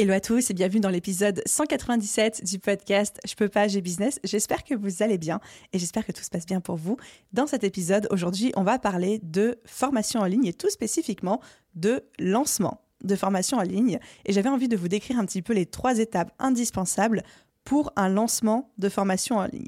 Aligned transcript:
Hello 0.00 0.12
à 0.12 0.20
tous 0.20 0.48
et 0.48 0.54
bienvenue 0.54 0.78
dans 0.78 0.90
l'épisode 0.90 1.42
197 1.44 2.44
du 2.44 2.60
podcast 2.60 3.18
Je 3.26 3.34
peux 3.34 3.48
pas, 3.48 3.66
j'ai 3.66 3.80
business. 3.80 4.20
J'espère 4.22 4.62
que 4.62 4.76
vous 4.76 5.02
allez 5.02 5.18
bien 5.18 5.40
et 5.72 5.80
j'espère 5.80 6.06
que 6.06 6.12
tout 6.12 6.22
se 6.22 6.30
passe 6.30 6.46
bien 6.46 6.60
pour 6.60 6.76
vous. 6.76 6.98
Dans 7.32 7.48
cet 7.48 7.64
épisode, 7.64 8.06
aujourd'hui, 8.12 8.52
on 8.54 8.62
va 8.62 8.78
parler 8.78 9.18
de 9.24 9.58
formation 9.64 10.20
en 10.20 10.26
ligne 10.26 10.46
et 10.46 10.52
tout 10.52 10.70
spécifiquement 10.70 11.40
de 11.74 12.04
lancement 12.20 12.80
de 13.02 13.16
formation 13.16 13.58
en 13.58 13.62
ligne. 13.62 13.98
Et 14.24 14.32
j'avais 14.32 14.48
envie 14.48 14.68
de 14.68 14.76
vous 14.76 14.86
décrire 14.86 15.18
un 15.18 15.26
petit 15.26 15.42
peu 15.42 15.52
les 15.52 15.66
trois 15.66 15.98
étapes 15.98 16.32
indispensables 16.38 17.24
pour 17.64 17.92
un 17.96 18.08
lancement 18.08 18.70
de 18.78 18.88
formation 18.88 19.38
en 19.38 19.46
ligne. 19.46 19.66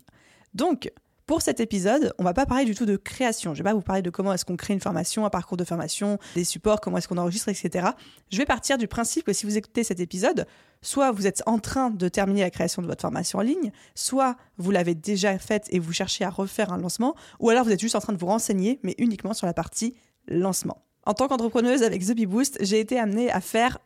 Donc, 0.54 0.92
pour 1.30 1.42
cet 1.42 1.60
épisode, 1.60 2.12
on 2.18 2.24
va 2.24 2.34
pas 2.34 2.44
parler 2.44 2.64
du 2.64 2.74
tout 2.74 2.86
de 2.86 2.96
création. 2.96 3.54
Je 3.54 3.62
vais 3.62 3.70
pas 3.70 3.72
vous 3.72 3.82
parler 3.82 4.02
de 4.02 4.10
comment 4.10 4.32
est-ce 4.32 4.44
qu'on 4.44 4.56
crée 4.56 4.74
une 4.74 4.80
formation, 4.80 5.24
un 5.24 5.30
parcours 5.30 5.56
de 5.56 5.62
formation, 5.62 6.18
des 6.34 6.42
supports, 6.42 6.80
comment 6.80 6.98
est-ce 6.98 7.06
qu'on 7.06 7.18
enregistre, 7.18 7.48
etc. 7.48 7.90
Je 8.32 8.38
vais 8.38 8.44
partir 8.44 8.78
du 8.78 8.88
principe 8.88 9.26
que 9.26 9.32
si 9.32 9.46
vous 9.46 9.56
écoutez 9.56 9.84
cet 9.84 10.00
épisode, 10.00 10.44
soit 10.82 11.12
vous 11.12 11.28
êtes 11.28 11.44
en 11.46 11.60
train 11.60 11.90
de 11.90 12.08
terminer 12.08 12.40
la 12.40 12.50
création 12.50 12.82
de 12.82 12.88
votre 12.88 13.02
formation 13.02 13.38
en 13.38 13.42
ligne, 13.42 13.70
soit 13.94 14.34
vous 14.58 14.72
l'avez 14.72 14.96
déjà 14.96 15.38
faite 15.38 15.68
et 15.70 15.78
vous 15.78 15.92
cherchez 15.92 16.24
à 16.24 16.30
refaire 16.30 16.72
un 16.72 16.78
lancement, 16.78 17.14
ou 17.38 17.48
alors 17.48 17.64
vous 17.64 17.70
êtes 17.70 17.80
juste 17.80 17.94
en 17.94 18.00
train 18.00 18.12
de 18.12 18.18
vous 18.18 18.26
renseigner, 18.26 18.80
mais 18.82 18.96
uniquement 18.98 19.32
sur 19.32 19.46
la 19.46 19.54
partie 19.54 19.94
lancement. 20.26 20.82
En 21.06 21.14
tant 21.14 21.28
qu'entrepreneuse 21.28 21.84
avec 21.84 22.04
The 22.04 22.12
Bee 22.12 22.26
Boost, 22.26 22.58
j'ai 22.60 22.80
été 22.80 22.98
amenée 22.98 23.30
à 23.30 23.40
faire 23.40 23.78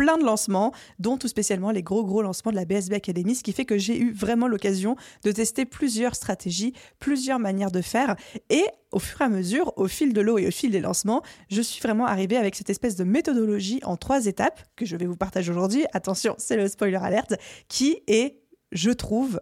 plein 0.00 0.16
de 0.16 0.24
lancements, 0.24 0.72
dont 0.98 1.18
tout 1.18 1.28
spécialement 1.28 1.70
les 1.72 1.82
gros 1.82 2.06
gros 2.06 2.22
lancements 2.22 2.50
de 2.50 2.56
la 2.56 2.64
BSB 2.64 2.94
Academy, 2.94 3.34
ce 3.34 3.42
qui 3.42 3.52
fait 3.52 3.66
que 3.66 3.76
j'ai 3.76 4.00
eu 4.00 4.14
vraiment 4.14 4.48
l'occasion 4.48 4.96
de 5.24 5.30
tester 5.30 5.66
plusieurs 5.66 6.14
stratégies, 6.14 6.72
plusieurs 6.98 7.38
manières 7.38 7.70
de 7.70 7.82
faire, 7.82 8.16
et 8.48 8.64
au 8.92 8.98
fur 8.98 9.20
et 9.20 9.24
à 9.24 9.28
mesure, 9.28 9.74
au 9.76 9.88
fil 9.88 10.14
de 10.14 10.22
l'eau 10.22 10.38
et 10.38 10.48
au 10.48 10.50
fil 10.50 10.70
des 10.70 10.80
lancements, 10.80 11.22
je 11.50 11.60
suis 11.60 11.82
vraiment 11.82 12.06
arrivée 12.06 12.38
avec 12.38 12.54
cette 12.54 12.70
espèce 12.70 12.96
de 12.96 13.04
méthodologie 13.04 13.80
en 13.84 13.98
trois 13.98 14.24
étapes 14.24 14.62
que 14.74 14.86
je 14.86 14.96
vais 14.96 15.04
vous 15.04 15.16
partager 15.16 15.52
aujourd'hui. 15.52 15.84
Attention, 15.92 16.34
c'est 16.38 16.56
le 16.56 16.66
spoiler 16.66 16.96
alerte, 16.96 17.34
qui 17.68 17.98
est, 18.06 18.40
je 18.72 18.92
trouve, 18.92 19.38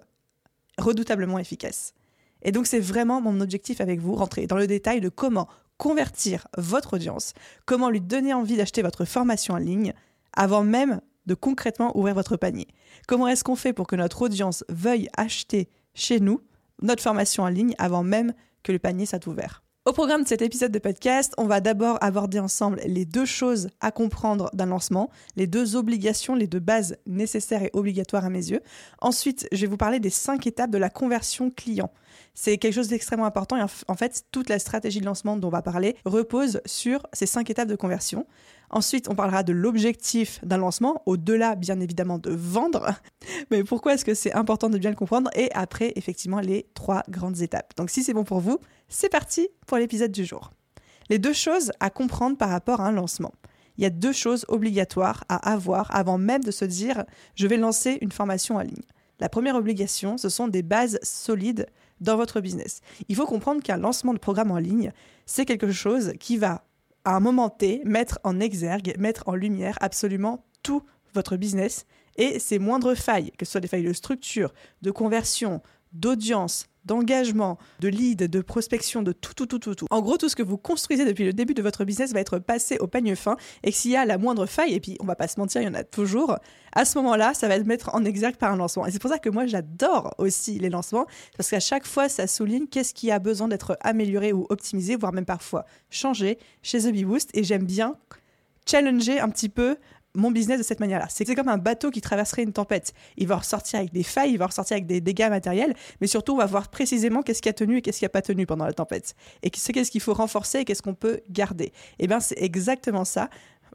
redoutablement 0.77 1.39
efficace. 1.39 1.95
Et 2.43 2.51
donc 2.51 2.67
c'est 2.67 2.81
vraiment 2.81 3.21
mon 3.21 3.41
objectif 3.41 3.81
avec 3.81 4.01
vous, 4.01 4.17
rentrer 4.17 4.49
dans 4.49 4.59
le 4.59 4.67
détail 4.67 5.01
de 5.01 5.09
comment 5.09 5.47
convertir 5.77 6.49
votre 6.57 6.95
audience, 6.95 7.33
comment 7.65 7.91
lui 7.91 8.01
donner 8.01 8.35
envie 8.35 8.57
d'acheter 8.57 8.83
votre 8.83 9.05
formation 9.05 9.55
en 9.55 9.59
ligne, 9.59 9.95
avant 10.39 10.63
même 10.63 11.03
de 11.27 11.35
concrètement 11.35 11.95
ouvrir 11.99 12.15
votre 12.15 12.39
panier. 12.39 12.69
Comment 13.07 13.29
est-ce 13.29 13.45
qu'on 13.45 13.57
fait 13.57 13.75
pour 13.75 13.87
que 13.87 13.97
notre 13.97 14.23
audience 14.23 14.65
veuille 14.71 15.09
acheter 15.17 15.69
chez 15.93 16.21
nous 16.21 16.41
notre 16.81 17.03
formation 17.03 17.43
en 17.43 17.49
ligne 17.49 17.75
avant 17.77 18.05
même 18.05 18.33
que 18.63 18.73
le 18.73 18.79
panier 18.79 19.05
soit 19.05 19.27
ouvert? 19.27 19.63
Au 19.85 19.93
programme 19.93 20.23
de 20.23 20.29
cet 20.29 20.43
épisode 20.43 20.71
de 20.71 20.79
podcast, 20.79 21.33
on 21.39 21.47
va 21.47 21.61
d'abord 21.61 21.99
aborder 22.03 22.39
ensemble 22.39 22.79
les 22.87 23.05
deux 23.05 23.25
choses 23.25 23.69
à 23.81 23.91
comprendre 23.91 24.51
d'un 24.53 24.67
lancement, 24.67 25.11
les 25.35 25.47
deux 25.47 25.77
obligations, 25.77 26.35
les 26.35 26.47
deux 26.47 26.61
bases 26.61 26.99
nécessaires 27.07 27.63
et 27.63 27.71
obligatoires 27.73 28.25
à 28.25 28.31
mes 28.31 28.51
yeux. 28.51 28.61
Ensuite, 29.01 29.49
je 29.51 29.63
vais 29.63 29.67
vous 29.67 29.79
parler 29.79 29.99
des 29.99 30.11
cinq 30.11 30.47
étapes 30.47 30.71
de 30.71 30.79
la 30.79 30.91
conversion 30.91 31.51
client. 31.51 31.91
C'est 32.41 32.57
quelque 32.57 32.75
chose 32.75 32.87
d'extrêmement 32.87 33.25
important 33.25 33.57
et 33.57 33.63
en 33.89 33.95
fait, 33.97 34.23
toute 34.31 34.49
la 34.49 34.61
stratégie 34.61 35.01
de 35.01 35.05
lancement 35.05 35.37
dont 35.37 35.49
on 35.49 35.51
va 35.51 35.61
parler 35.61 35.97
repose 36.05 36.61
sur 36.67 37.05
ces 37.13 37.27
cinq 37.27 37.51
étapes 37.51 37.67
de 37.67 37.75
conversion. 37.75 38.29
Ensuite, 38.71 39.09
on 39.11 39.17
parlera 39.17 39.43
de 39.43 39.53
l'objectif 39.53 40.39
d'un 40.45 40.59
lancement, 40.59 41.03
au-delà 41.05 41.57
bien 41.57 41.81
évidemment 41.81 42.19
de 42.19 42.31
vendre. 42.31 42.95
Mais 43.51 43.65
pourquoi 43.65 43.95
est-ce 43.95 44.05
que 44.05 44.15
c'est 44.15 44.33
important 44.35 44.71
de 44.71 44.79
bien 44.79 44.91
le 44.91 44.97
comprendre? 44.97 45.33
Et 45.35 45.51
après, 45.53 45.93
effectivement, 45.97 46.39
les 46.39 46.69
trois 46.75 47.03
grandes 47.09 47.41
étapes. 47.41 47.73
Donc 47.77 47.91
si 47.91 48.05
c'est 48.05 48.15
bon 48.15 48.23
pour 48.23 48.39
vous, 48.39 48.61
c'est 48.89 49.09
parti 49.09 49.49
pour 49.67 49.77
l'épisode 49.77 50.13
du 50.13 50.25
jour. 50.25 50.53
Les 51.11 51.19
deux 51.19 51.33
choses 51.33 51.73
à 51.81 51.91
comprendre 51.91 52.37
par 52.37 52.51
rapport 52.51 52.81
à 52.81 52.87
un 52.87 52.93
lancement. 52.93 53.33
Il 53.79 53.83
y 53.83 53.87
a 53.87 53.91
deux 53.91 54.13
choses 54.13 54.45
obligatoires 54.47 55.25
à 55.29 55.51
avoir 55.51 55.93
avant 55.93 56.19
même 56.19 56.45
de 56.45 56.53
se 56.53 56.65
dire 56.65 57.03
je 57.35 57.49
vais 57.49 57.57
lancer 57.57 57.99
une 58.01 58.13
formation 58.13 58.55
en 58.55 58.61
ligne. 58.61 58.85
La 59.19 59.29
première 59.29 59.57
obligation, 59.57 60.17
ce 60.17 60.29
sont 60.29 60.47
des 60.47 60.63
bases 60.63 61.01
solides 61.03 61.67
dans 62.01 62.17
votre 62.17 62.41
business. 62.41 62.81
Il 63.09 63.17
faut 63.17 63.27
comprendre 63.27 63.63
qu'un 63.63 63.77
lancement 63.77 64.15
de 64.15 64.19
programme 64.19 64.51
en 64.51 64.59
ligne, 64.59 64.93
c'est 65.27 65.45
quelque 65.45 65.73
chose 65.73 66.13
qui 66.19 66.37
va 66.37 66.65
à 67.05 67.17
un 67.17 67.21
moment 67.21 67.49
T, 67.49 67.81
mettre 67.85 68.19
en 68.25 68.41
exergue, 68.41 68.95
mettre 68.99 69.25
en 69.27 69.35
lumière 69.35 69.79
absolument 69.81 70.45
tout 70.63 70.83
votre 71.15 71.37
business 71.37 71.87
et 72.17 72.39
ses 72.39 72.59
moindres 72.59 72.97
failles, 72.97 73.33
que 73.39 73.47
ce 73.47 73.53
soit 73.53 73.61
des 73.61 73.69
failles 73.69 73.85
de 73.85 73.93
structure, 73.93 74.53
de 74.83 74.91
conversion, 74.91 75.63
d'audience, 75.93 76.67
d'engagement, 76.85 77.59
de 77.81 77.89
lead, 77.89 78.19
de 78.19 78.41
prospection, 78.41 79.03
de 79.03 79.13
tout, 79.13 79.35
tout, 79.35 79.47
tout, 79.47 79.59
tout, 79.59 79.75
tout. 79.75 79.87
En 79.91 80.01
gros, 80.01 80.17
tout 80.17 80.29
ce 80.29 80.37
que 80.37 80.43
vous 80.43 80.57
construisez 80.59 81.05
depuis 81.05 81.25
le 81.25 81.33
début 81.33 81.55
de 81.55 81.63
votre 81.63 81.85
business 81.85 82.13
va 82.13 82.21
être 82.21 82.39
passé 82.39 82.79
au 82.79 82.87
peigne 82.87 83.15
fin 83.15 83.37
et 83.63 83.73
s'il 83.73 83.91
y 83.91 83.97
a 83.97 84.05
la 84.05 84.19
moindre 84.19 84.47
faille, 84.47 84.75
et 84.75 84.81
puis 84.81 84.97
on 85.01 85.05
va 85.05 85.15
pas 85.15 85.29
se 85.29 85.39
mentir, 85.39 85.61
il 85.61 85.67
y 85.67 85.69
en 85.69 85.75
a 85.75 85.85
toujours, 85.85 86.37
à 86.73 86.85
ce 86.85 86.99
moment-là, 86.99 87.35
ça 87.35 87.49
va 87.49 87.57
être 87.57 87.67
mettre 87.67 87.95
en 87.95 88.05
exergue 88.05 88.37
par 88.37 88.53
un 88.53 88.57
lancement. 88.57 88.87
Et 88.87 88.91
c'est 88.91 89.01
pour 89.01 89.11
ça 89.11 89.19
que 89.19 89.29
moi, 89.29 89.47
j'adore 89.47 90.15
aussi 90.19 90.59
les 90.59 90.71
lancements, 90.71 91.07
parce 91.37 91.51
qu'à 91.51 91.61
chaque 91.61 91.87
fois, 91.87 92.09
ça 92.09 92.27
souligne 92.27 92.67
qu'est-ce 92.67 92.95
qui 92.95 93.11
a 93.11 93.19
besoin 93.19 93.49
d'être 93.49 93.77
amélioré 93.81 94.33
ou 94.33 94.47
optimisé, 94.49 94.97
voire 94.97 95.13
même 95.13 95.27
parfois 95.27 95.65
changé 95.91 96.39
chez 96.63 96.81
The 96.81 96.93
Bee 96.93 97.05
Boost. 97.05 97.31
Et 97.35 97.45
j'aime 97.45 97.65
bien 97.65 97.97
challenger 98.67 99.19
un 99.21 99.31
petit 99.31 99.49
peu 99.49 99.77
mon 100.15 100.31
business 100.31 100.59
de 100.59 100.65
cette 100.65 100.81
manière-là. 100.81 101.07
C'est 101.09 101.35
comme 101.35 101.49
un 101.49 101.59
bateau 101.59 101.91
qui 101.91 102.01
traverserait 102.01 102.43
une 102.43 102.53
tempête. 102.53 102.93
Il 103.17 103.29
va 103.29 103.37
ressortir 103.37 103.79
avec 103.81 103.93
des 103.93 104.03
failles, 104.03 104.33
il 104.33 104.39
va 104.39 104.47
ressortir 104.47 104.75
avec 104.75 104.87
des 104.87 105.01
dégâts 105.01 105.29
matériels, 105.29 105.75
mais 106.01 106.07
surtout, 106.07 106.35
on 106.35 106.39
va 106.39 106.47
voir 106.47 106.69
précisément 106.69 107.23
qu'est-ce 107.23 107.43
qui 107.43 107.49
a 107.49 107.53
tenu 107.53 107.79
et 107.79 107.83
qu'est-ce 107.83 107.99
qui 107.99 108.05
n'a 108.05 108.11
pas 108.11 108.23
tenu 108.23 108.47
pendant 108.47 108.65
la 108.65 108.73
tempête. 108.73 109.15
Et 109.43 109.51
qu'est-ce 109.51 109.91
qu'il 109.91 110.01
faut 110.01 110.15
renforcer 110.15 110.61
et 110.61 110.65
qu'est-ce 110.65 110.83
qu'on 110.83 110.95
peut 110.95 111.21
garder. 111.31 111.67
Et 111.67 111.73
eh 112.01 112.07
bien, 112.07 112.21
c'est 112.21 112.39
exactement 112.41 113.05
ça 113.05 113.29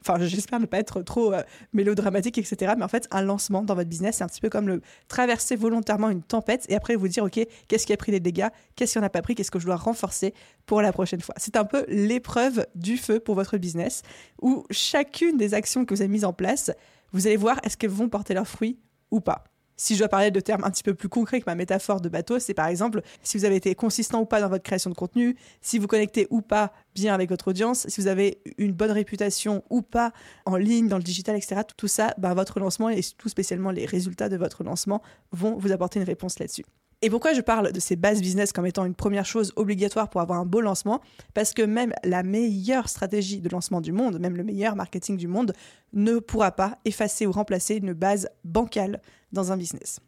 enfin 0.05 0.23
j'espère 0.25 0.59
ne 0.59 0.65
pas 0.65 0.79
être 0.79 1.01
trop 1.01 1.33
euh, 1.33 1.41
mélodramatique, 1.73 2.37
etc. 2.37 2.73
Mais 2.77 2.83
en 2.83 2.87
fait, 2.87 3.07
un 3.11 3.21
lancement 3.21 3.63
dans 3.63 3.75
votre 3.75 3.89
business, 3.89 4.17
c'est 4.17 4.23
un 4.23 4.27
petit 4.27 4.41
peu 4.41 4.49
comme 4.49 4.67
le 4.67 4.81
traverser 5.07 5.55
volontairement 5.55 6.09
une 6.09 6.23
tempête 6.23 6.65
et 6.69 6.75
après 6.75 6.95
vous 6.95 7.07
dire, 7.07 7.23
OK, 7.23 7.39
qu'est-ce 7.67 7.85
qui 7.85 7.93
a 7.93 7.97
pris 7.97 8.11
des 8.11 8.19
dégâts, 8.19 8.49
qu'est-ce 8.75 8.93
qui 8.93 8.99
n'en 8.99 9.05
a 9.05 9.09
pas 9.09 9.21
pris, 9.21 9.35
qu'est-ce 9.35 9.51
que 9.51 9.59
je 9.59 9.65
dois 9.65 9.75
renforcer 9.75 10.33
pour 10.65 10.81
la 10.81 10.93
prochaine 10.93 11.21
fois. 11.21 11.35
C'est 11.37 11.55
un 11.55 11.65
peu 11.65 11.85
l'épreuve 11.87 12.65
du 12.75 12.97
feu 12.97 13.19
pour 13.19 13.35
votre 13.35 13.57
business 13.57 14.01
où 14.41 14.65
chacune 14.71 15.37
des 15.37 15.53
actions 15.53 15.85
que 15.85 15.93
vous 15.93 16.01
avez 16.01 16.11
mises 16.11 16.25
en 16.25 16.33
place, 16.33 16.71
vous 17.11 17.27
allez 17.27 17.37
voir 17.37 17.59
est-ce 17.63 17.77
qu'elles 17.77 17.89
vont 17.89 18.09
porter 18.09 18.33
leurs 18.33 18.47
fruits 18.47 18.79
ou 19.11 19.19
pas. 19.21 19.43
Si 19.83 19.95
je 19.95 19.99
dois 19.99 20.07
parler 20.07 20.31
de 20.31 20.39
termes 20.39 20.63
un 20.63 20.71
petit 20.71 20.81
peu 20.81 20.93
plus 20.93 21.09
concrets 21.09 21.41
que 21.41 21.45
ma 21.45 21.55
métaphore 21.55 21.99
de 21.99 22.07
bateau, 22.07 22.39
c'est 22.39 22.53
par 22.53 22.67
exemple 22.67 23.01
si 23.21 23.37
vous 23.37 23.43
avez 23.43 23.57
été 23.57 23.75
consistant 23.75 24.21
ou 24.21 24.25
pas 24.25 24.39
dans 24.39 24.47
votre 24.47 24.63
création 24.63 24.89
de 24.89 24.95
contenu, 24.95 25.35
si 25.59 25.77
vous 25.77 25.87
connectez 25.87 26.25
ou 26.29 26.39
pas 26.39 26.71
bien 26.95 27.13
avec 27.13 27.29
votre 27.29 27.49
audience, 27.49 27.85
si 27.89 27.99
vous 27.99 28.07
avez 28.07 28.41
une 28.57 28.71
bonne 28.71 28.91
réputation 28.91 29.61
ou 29.69 29.81
pas 29.81 30.13
en 30.45 30.55
ligne, 30.55 30.87
dans 30.87 30.95
le 30.95 31.03
digital, 31.03 31.35
etc. 31.35 31.63
Tout 31.75 31.89
ça, 31.89 32.13
bah, 32.17 32.33
votre 32.33 32.61
lancement 32.61 32.87
et 32.87 33.01
tout 33.17 33.27
spécialement 33.27 33.71
les 33.71 33.85
résultats 33.85 34.29
de 34.29 34.37
votre 34.37 34.63
lancement 34.63 35.01
vont 35.33 35.57
vous 35.57 35.73
apporter 35.73 35.99
une 35.99 36.05
réponse 36.05 36.39
là-dessus. 36.39 36.63
Et 37.03 37.09
pourquoi 37.09 37.33
je 37.33 37.41
parle 37.41 37.73
de 37.73 37.81
ces 37.81 37.97
bases 37.97 38.21
business 38.21 38.53
comme 38.53 38.65
étant 38.65 38.85
une 38.85 38.95
première 38.95 39.25
chose 39.25 39.51
obligatoire 39.57 40.09
pour 40.09 40.21
avoir 40.21 40.39
un 40.39 40.45
beau 40.45 40.61
lancement? 40.61 41.01
Parce 41.33 41.53
que 41.53 41.61
même 41.61 41.91
la 42.05 42.23
meilleure 42.23 42.87
stratégie 42.87 43.41
de 43.41 43.49
lancement 43.49 43.81
du 43.81 43.91
monde, 43.91 44.19
même 44.19 44.37
le 44.37 44.43
meilleur 44.45 44.77
marketing 44.77 45.17
du 45.17 45.27
monde, 45.27 45.53
ne 45.91 46.19
pourra 46.19 46.53
pas 46.53 46.79
effacer 46.85 47.27
ou 47.27 47.33
remplacer 47.33 47.75
une 47.75 47.91
base 47.91 48.29
bancale 48.45 49.01
dans 49.33 49.51
un 49.51 49.57
business. 49.57 49.99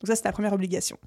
Donc 0.00 0.08
ça, 0.08 0.16
c'est 0.16 0.24
la 0.24 0.32
première 0.32 0.52
obligation. 0.52 0.98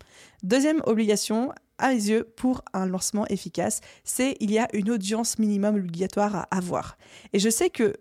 Deuxième 0.44 0.81
obligation, 0.86 1.51
à 1.78 1.89
mes 1.89 1.96
yeux, 1.96 2.24
pour 2.38 2.62
un 2.72 2.86
lancement 2.86 3.28
efficace, 3.28 3.81
c'est 4.06 4.38
il 4.39 4.50
y 4.50 4.60
a 4.60 4.69
une 4.72 4.92
audience 4.92 5.39
minimum 5.39 5.75
obligatoire 5.75 6.38
à 6.38 6.48
avoir. 6.56 6.98
Et 7.34 7.39
je 7.39 7.50
sais 7.50 7.69
que 7.69 7.96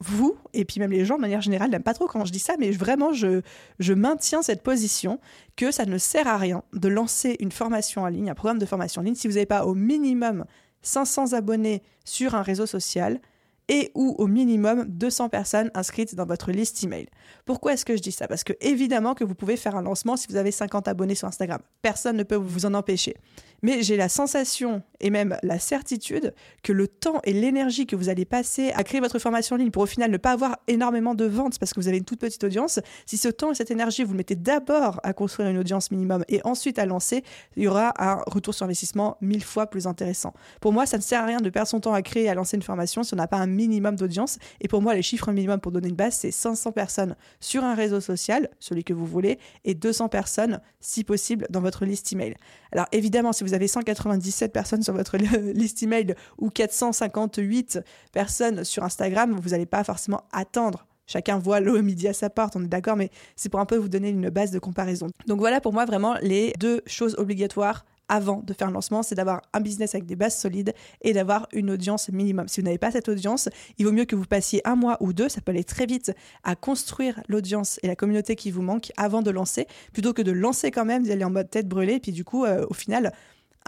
vous, 0.00 0.36
et 0.52 0.64
puis 0.64 0.80
même 0.80 0.90
les 0.90 1.04
gens 1.04 1.16
de 1.16 1.20
manière 1.20 1.40
générale, 1.40 1.70
n'aiment 1.70 1.82
pas 1.82 1.94
trop 1.94 2.06
quand 2.06 2.24
je 2.24 2.32
dis 2.32 2.38
ça, 2.38 2.54
mais 2.58 2.70
vraiment, 2.70 3.12
je, 3.12 3.42
je 3.78 3.92
maintiens 3.92 4.42
cette 4.42 4.62
position 4.62 5.20
que 5.56 5.70
ça 5.70 5.84
ne 5.84 5.98
sert 5.98 6.26
à 6.26 6.36
rien 6.36 6.62
de 6.72 6.88
lancer 6.88 7.36
une 7.40 7.52
formation 7.52 8.02
en 8.02 8.08
ligne, 8.08 8.30
un 8.30 8.34
programme 8.34 8.58
de 8.58 8.66
formation 8.66 9.00
en 9.00 9.04
ligne, 9.04 9.14
si 9.14 9.28
vous 9.28 9.34
n'avez 9.34 9.46
pas 9.46 9.64
au 9.64 9.74
minimum 9.74 10.44
500 10.82 11.32
abonnés 11.32 11.82
sur 12.04 12.34
un 12.34 12.42
réseau 12.42 12.66
social 12.66 13.20
et 13.68 13.90
ou 13.94 14.14
au 14.18 14.26
minimum 14.26 14.86
200 14.86 15.28
personnes 15.28 15.70
inscrites 15.74 16.14
dans 16.14 16.24
votre 16.24 16.50
liste 16.50 16.82
email. 16.82 17.06
Pourquoi 17.44 17.74
est-ce 17.74 17.84
que 17.84 17.96
je 17.96 18.02
dis 18.02 18.12
ça? 18.12 18.26
Parce 18.26 18.44
que 18.44 18.54
évidemment 18.60 19.14
que 19.14 19.24
vous 19.24 19.34
pouvez 19.34 19.56
faire 19.56 19.76
un 19.76 19.82
lancement 19.82 20.16
si 20.16 20.26
vous 20.28 20.36
avez 20.36 20.50
50 20.50 20.88
abonnés 20.88 21.14
sur 21.14 21.28
Instagram. 21.28 21.60
Personne 21.82 22.16
ne 22.16 22.22
peut 22.22 22.34
vous 22.34 22.64
en 22.64 22.72
empêcher. 22.74 23.14
Mais 23.62 23.82
j'ai 23.82 23.96
la 23.96 24.08
sensation 24.08 24.82
et 25.00 25.10
même 25.10 25.36
la 25.42 25.58
certitude 25.58 26.34
que 26.62 26.72
le 26.72 26.88
temps 26.88 27.20
et 27.24 27.32
l'énergie 27.32 27.86
que 27.86 27.96
vous 27.96 28.08
allez 28.08 28.24
passer 28.24 28.70
à 28.72 28.84
créer 28.84 29.00
votre 29.00 29.18
formation 29.18 29.56
en 29.56 29.58
ligne 29.58 29.70
pour 29.70 29.82
au 29.82 29.86
final 29.86 30.10
ne 30.10 30.16
pas 30.16 30.32
avoir 30.32 30.58
énormément 30.66 31.14
de 31.14 31.24
ventes 31.24 31.58
parce 31.58 31.72
que 31.72 31.80
vous 31.80 31.88
avez 31.88 31.98
une 31.98 32.04
toute 32.04 32.20
petite 32.20 32.44
audience, 32.44 32.80
si 33.06 33.16
ce 33.16 33.28
temps 33.28 33.52
et 33.52 33.54
cette 33.54 33.70
énergie 33.70 34.04
vous 34.04 34.14
mettez 34.14 34.36
d'abord 34.36 35.00
à 35.02 35.12
construire 35.12 35.48
une 35.48 35.58
audience 35.58 35.90
minimum 35.90 36.24
et 36.28 36.40
ensuite 36.44 36.78
à 36.78 36.86
lancer, 36.86 37.22
il 37.56 37.64
y 37.64 37.68
aura 37.68 37.92
un 37.98 38.22
retour 38.26 38.54
sur 38.54 38.64
investissement 38.64 39.16
mille 39.20 39.44
fois 39.44 39.66
plus 39.66 39.86
intéressant. 39.86 40.34
Pour 40.60 40.72
moi, 40.72 40.86
ça 40.86 40.96
ne 40.96 41.02
sert 41.02 41.22
à 41.22 41.26
rien 41.26 41.40
de 41.40 41.50
perdre 41.50 41.68
son 41.68 41.80
temps 41.80 41.94
à 41.94 42.02
créer 42.02 42.24
et 42.24 42.28
à 42.28 42.34
lancer 42.34 42.56
une 42.56 42.62
formation 42.62 43.02
si 43.02 43.14
on 43.14 43.16
n'a 43.16 43.26
pas 43.26 43.38
un 43.38 43.46
minimum 43.46 43.96
d'audience. 43.96 44.38
Et 44.60 44.68
pour 44.68 44.82
moi, 44.82 44.94
les 44.94 45.02
chiffres 45.02 45.30
minimum 45.32 45.60
pour 45.60 45.72
donner 45.72 45.88
une 45.88 45.96
base, 45.96 46.16
c'est 46.16 46.30
500 46.30 46.72
personnes 46.72 47.16
sur 47.40 47.64
un 47.64 47.74
réseau 47.74 48.00
social, 48.00 48.48
celui 48.58 48.84
que 48.84 48.92
vous 48.92 49.06
voulez, 49.06 49.38
et 49.64 49.74
200 49.74 50.08
personnes, 50.08 50.60
si 50.80 51.04
possible, 51.04 51.46
dans 51.50 51.60
votre 51.60 51.84
liste 51.84 52.12
email. 52.12 52.34
Alors 52.72 52.86
évidemment, 52.92 53.32
si 53.32 53.44
vous 53.44 53.47
avez 53.54 53.68
197 53.68 54.52
personnes 54.52 54.82
sur 54.82 54.94
votre 54.94 55.16
liste 55.52 55.82
email 55.82 56.14
ou 56.38 56.50
458 56.50 57.80
personnes 58.12 58.64
sur 58.64 58.84
Instagram, 58.84 59.38
vous 59.40 59.50
n'allez 59.50 59.66
pas 59.66 59.84
forcément 59.84 60.22
attendre 60.32 60.86
chacun 61.08 61.38
voit 61.38 61.58
l'eau 61.58 61.82
midi 61.82 62.06
à 62.06 62.12
sa 62.12 62.30
porte, 62.30 62.54
on 62.54 62.62
est 62.62 62.68
d'accord, 62.68 62.96
mais 62.96 63.10
c'est 63.34 63.48
pour 63.48 63.58
un 63.58 63.66
peu 63.66 63.76
vous 63.76 63.88
donner 63.88 64.10
une 64.10 64.28
base 64.28 64.52
de 64.52 64.58
comparaison. 64.60 65.08
Donc 65.26 65.40
voilà 65.40 65.60
pour 65.60 65.72
moi 65.72 65.84
vraiment 65.84 66.14
les 66.20 66.52
deux 66.60 66.82
choses 66.86 67.16
obligatoires 67.18 67.84
avant 68.08 68.42
de 68.42 68.54
faire 68.54 68.68
un 68.68 68.72
lancement, 68.72 69.02
c'est 69.02 69.14
d'avoir 69.14 69.42
un 69.52 69.60
business 69.60 69.94
avec 69.94 70.06
des 70.06 70.16
bases 70.16 70.38
solides 70.38 70.72
et 71.02 71.12
d'avoir 71.12 71.46
une 71.52 71.70
audience 71.70 72.08
minimum. 72.08 72.48
Si 72.48 72.60
vous 72.60 72.64
n'avez 72.64 72.78
pas 72.78 72.90
cette 72.90 73.08
audience, 73.08 73.50
il 73.76 73.84
vaut 73.84 73.92
mieux 73.92 74.06
que 74.06 74.16
vous 74.16 74.24
passiez 74.24 74.66
un 74.66 74.76
mois 74.76 74.96
ou 75.00 75.12
deux, 75.12 75.28
ça 75.28 75.40
peut 75.42 75.50
aller 75.50 75.64
très 75.64 75.84
vite, 75.84 76.12
à 76.42 76.56
construire 76.56 77.20
l'audience 77.28 77.78
et 77.82 77.86
la 77.86 77.96
communauté 77.96 78.34
qui 78.34 78.50
vous 78.50 78.62
manque 78.62 78.92
avant 78.96 79.20
de 79.20 79.30
lancer, 79.30 79.66
plutôt 79.92 80.14
que 80.14 80.22
de 80.22 80.32
lancer 80.32 80.70
quand 80.70 80.86
même, 80.86 81.06
d'aller 81.06 81.24
en 81.24 81.30
mode 81.30 81.50
tête 81.50 81.68
brûlée, 81.68 81.94
et 81.94 82.00
puis 82.00 82.12
du 82.12 82.24
coup, 82.24 82.44
euh, 82.46 82.64
au 82.70 82.74
final, 82.74 83.12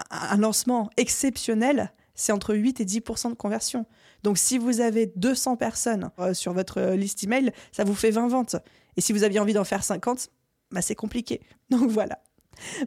un 0.09 0.37
lancement 0.37 0.89
exceptionnel, 0.97 1.91
c'est 2.15 2.31
entre 2.31 2.55
8 2.55 2.81
et 2.81 2.85
10% 2.85 3.29
de 3.29 3.35
conversion. 3.35 3.85
Donc 4.23 4.37
si 4.37 4.57
vous 4.57 4.81
avez 4.81 5.11
200 5.15 5.57
personnes 5.57 6.11
euh, 6.19 6.33
sur 6.33 6.53
votre 6.53 6.81
liste 6.93 7.23
email, 7.23 7.51
ça 7.71 7.83
vous 7.83 7.95
fait 7.95 8.11
20 8.11 8.27
ventes. 8.27 8.55
Et 8.97 9.01
si 9.01 9.13
vous 9.13 9.23
aviez 9.23 9.39
envie 9.39 9.53
d'en 9.53 9.63
faire 9.63 9.83
50, 9.83 10.29
bah, 10.71 10.81
c'est 10.81 10.95
compliqué. 10.95 11.41
Donc 11.69 11.89
voilà. 11.89 12.19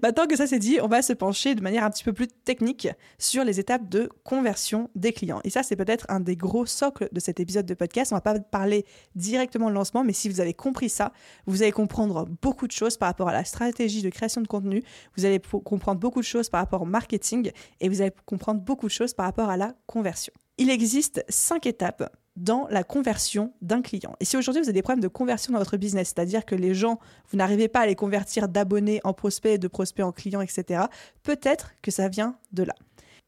Maintenant 0.02 0.26
que 0.26 0.36
ça 0.36 0.46
c'est 0.46 0.58
dit, 0.58 0.78
on 0.82 0.88
va 0.88 1.02
se 1.02 1.12
pencher 1.12 1.54
de 1.54 1.62
manière 1.62 1.84
un 1.84 1.90
petit 1.90 2.04
peu 2.04 2.12
plus 2.12 2.28
technique 2.28 2.88
sur 3.18 3.44
les 3.44 3.60
étapes 3.60 3.88
de 3.88 4.08
conversion 4.24 4.90
des 4.94 5.12
clients. 5.12 5.40
Et 5.44 5.50
ça, 5.50 5.62
c'est 5.62 5.76
peut-être 5.76 6.06
un 6.08 6.20
des 6.20 6.36
gros 6.36 6.66
socles 6.66 7.08
de 7.12 7.20
cet 7.20 7.40
épisode 7.40 7.66
de 7.66 7.74
podcast. 7.74 8.12
On 8.12 8.16
va 8.16 8.20
pas 8.20 8.38
parler 8.38 8.84
directement 9.14 9.68
de 9.68 9.74
lancement, 9.74 10.04
mais 10.04 10.12
si 10.12 10.28
vous 10.28 10.40
avez 10.40 10.54
compris 10.54 10.88
ça, 10.88 11.12
vous 11.46 11.62
allez 11.62 11.72
comprendre 11.72 12.28
beaucoup 12.42 12.66
de 12.66 12.72
choses 12.72 12.96
par 12.96 13.08
rapport 13.08 13.28
à 13.28 13.32
la 13.32 13.44
stratégie 13.44 14.02
de 14.02 14.10
création 14.10 14.40
de 14.40 14.46
contenu. 14.46 14.82
Vous 15.16 15.24
allez 15.24 15.40
comprendre 15.40 16.00
beaucoup 16.00 16.20
de 16.20 16.24
choses 16.24 16.48
par 16.48 16.60
rapport 16.60 16.82
au 16.82 16.86
marketing 16.86 17.50
et 17.80 17.88
vous 17.88 18.00
allez 18.00 18.12
comprendre 18.26 18.60
beaucoup 18.60 18.86
de 18.86 18.92
choses 18.92 19.14
par 19.14 19.26
rapport 19.26 19.50
à 19.50 19.56
la 19.56 19.74
conversion. 19.86 20.32
Il 20.58 20.70
existe 20.70 21.24
cinq 21.28 21.66
étapes 21.66 22.04
dans 22.36 22.66
la 22.70 22.82
conversion 22.82 23.52
d'un 23.62 23.82
client. 23.82 24.14
Et 24.20 24.24
si 24.24 24.36
aujourd'hui 24.36 24.62
vous 24.62 24.68
avez 24.68 24.74
des 24.74 24.82
problèmes 24.82 25.02
de 25.02 25.08
conversion 25.08 25.52
dans 25.52 25.58
votre 25.58 25.76
business, 25.76 26.08
c'est-à-dire 26.08 26.44
que 26.44 26.54
les 26.54 26.74
gens, 26.74 26.98
vous 27.30 27.36
n'arrivez 27.36 27.68
pas 27.68 27.80
à 27.80 27.86
les 27.86 27.94
convertir 27.94 28.48
d'abonnés 28.48 29.00
en 29.04 29.12
prospects, 29.12 29.58
de 29.58 29.68
prospects 29.68 30.04
en 30.04 30.12
clients, 30.12 30.40
etc., 30.40 30.84
peut-être 31.22 31.72
que 31.82 31.90
ça 31.90 32.08
vient 32.08 32.36
de 32.52 32.64
là. 32.64 32.74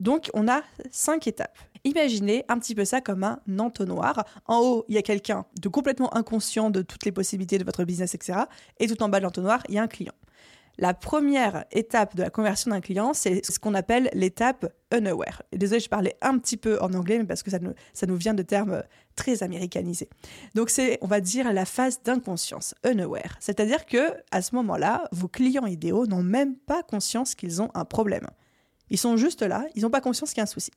Donc 0.00 0.31
on 0.35 0.49
a 0.49 0.62
cinq 0.91 1.26
étapes. 1.26 1.56
Imaginez 1.85 2.44
un 2.49 2.58
petit 2.58 2.75
peu 2.75 2.85
ça 2.85 3.00
comme 3.00 3.23
un 3.23 3.41
entonnoir. 3.58 4.26
En 4.47 4.58
haut, 4.58 4.85
il 4.88 4.97
y 4.97 4.99
a 4.99 5.03
quelqu'un 5.03 5.47
de 5.61 5.69
complètement 5.69 6.14
inconscient 6.17 6.70
de 6.70 6.82
toutes 6.82 7.05
les 7.05 7.12
possibilités 7.12 7.59
de 7.59 7.64
votre 7.64 7.85
business, 7.85 8.14
etc. 8.14 8.41
Et 8.81 8.88
tout 8.88 9.00
en 9.02 9.09
bas 9.09 9.20
de 9.20 9.25
l'entonnoir, 9.25 9.62
il 9.69 9.76
y 9.76 9.79
a 9.79 9.82
un 9.82 9.88
client. 9.88 10.14
La 10.78 10.93
première 10.93 11.64
étape 11.73 12.17
de 12.17 12.23
la 12.23 12.31
conversion 12.31 12.70
d'un 12.70 12.81
client, 12.81 13.14
c'est 13.14 13.44
ce 13.44 13.58
qu'on 13.58 13.73
appelle 13.73 14.11
l'étape 14.12 14.67
unaware. 14.94 15.43
Et 15.52 15.58
désolé, 15.58 15.81
je 15.81 15.88
parlais 15.88 16.17
un 16.20 16.38
petit 16.38 16.58
peu 16.58 16.78
en 16.82 16.93
anglais, 16.93 17.19
mais 17.19 17.25
parce 17.25 17.43
que 17.43 17.50
ça 17.50 17.58
nous, 17.58 17.73
ça 17.94 18.06
nous 18.06 18.17
vient 18.17 18.34
de 18.34 18.43
termes 18.43 18.82
très 19.14 19.43
américanisés. 19.43 20.08
Donc 20.55 20.69
c'est, 20.69 20.99
on 21.00 21.06
va 21.06 21.20
dire, 21.20 21.50
la 21.52 21.64
phase 21.64 22.02
d'inconscience, 22.02 22.75
unaware. 22.84 23.37
C'est-à-dire 23.40 23.87
que 23.87 24.12
à 24.31 24.43
ce 24.43 24.55
moment-là, 24.56 25.08
vos 25.12 25.28
clients 25.28 25.67
idéaux 25.67 26.06
n'ont 26.06 26.23
même 26.23 26.56
pas 26.56 26.82
conscience 26.82 27.34
qu'ils 27.34 27.62
ont 27.62 27.70
un 27.75 27.87
problème. 27.87 28.26
Ils 28.90 28.99
sont 28.99 29.17
juste 29.17 29.43
là, 29.43 29.64
ils 29.75 29.82
n'ont 29.82 29.90
pas 29.90 30.02
conscience 30.02 30.31
qu'il 30.31 30.38
y 30.38 30.40
a 30.40 30.44
un 30.44 30.46
souci. 30.46 30.70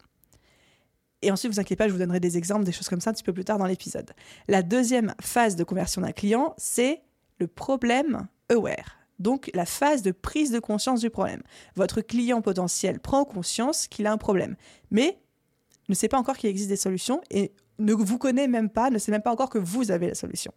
Et 1.22 1.32
ensuite, 1.32 1.52
vous 1.52 1.60
inquiétez 1.60 1.76
pas, 1.76 1.88
je 1.90 1.94
vous 1.94 2.00
donnerai 2.00 2.22
des 2.22 2.38
exemples, 2.38 2.64
des 2.64 2.72
choses 2.72 2.88
comme 2.88 3.02
ça 3.02 3.10
un 3.10 3.14
petit 3.14 3.24
peu 3.24 3.34
plus 3.34 3.44
tard 3.44 3.58
dans 3.58 3.66
l'épisode. 3.66 4.12
La 4.48 4.64
deuxième 4.64 5.14
phase 5.20 5.58
de 5.58 5.66
conversion 5.66 6.02
d'un 6.02 6.14
client, 6.14 6.54
c'est 6.58 7.02
le 7.40 7.48
problème 7.48 8.28
aware 8.50 8.99
donc 9.20 9.52
la 9.54 9.66
phase 9.66 10.02
de 10.02 10.12
prise 10.12 10.52
de 10.52 10.60
conscience 10.60 11.02
du 11.02 11.10
problème. 11.10 11.42
Votre 11.76 12.02
client 12.02 12.42
potentiel 12.42 13.00
prend 13.00 13.26
conscience 13.26 13.88
qu'il 13.88 14.08
a 14.08 14.12
un 14.12 14.18
problème, 14.18 14.56
mais 14.92 15.20
ne 15.90 15.96
sait 15.96 16.08
pas 16.08 16.18
encore 16.18 16.38
qu'il 16.38 16.50
existe 16.50 16.70
des 16.70 16.76
solutions 16.76 17.22
et 17.30 17.52
ne 17.80 17.94
vous 17.94 18.18
connaît 18.18 18.48
même 18.48 18.70
pas, 18.70 18.90
ne 18.90 18.98
sait 18.98 19.12
même 19.12 19.22
pas 19.22 19.32
encore 19.32 19.50
que 19.50 19.58
vous 19.58 19.92
avez 19.92 20.08
la 20.08 20.16
solution. 20.16 20.54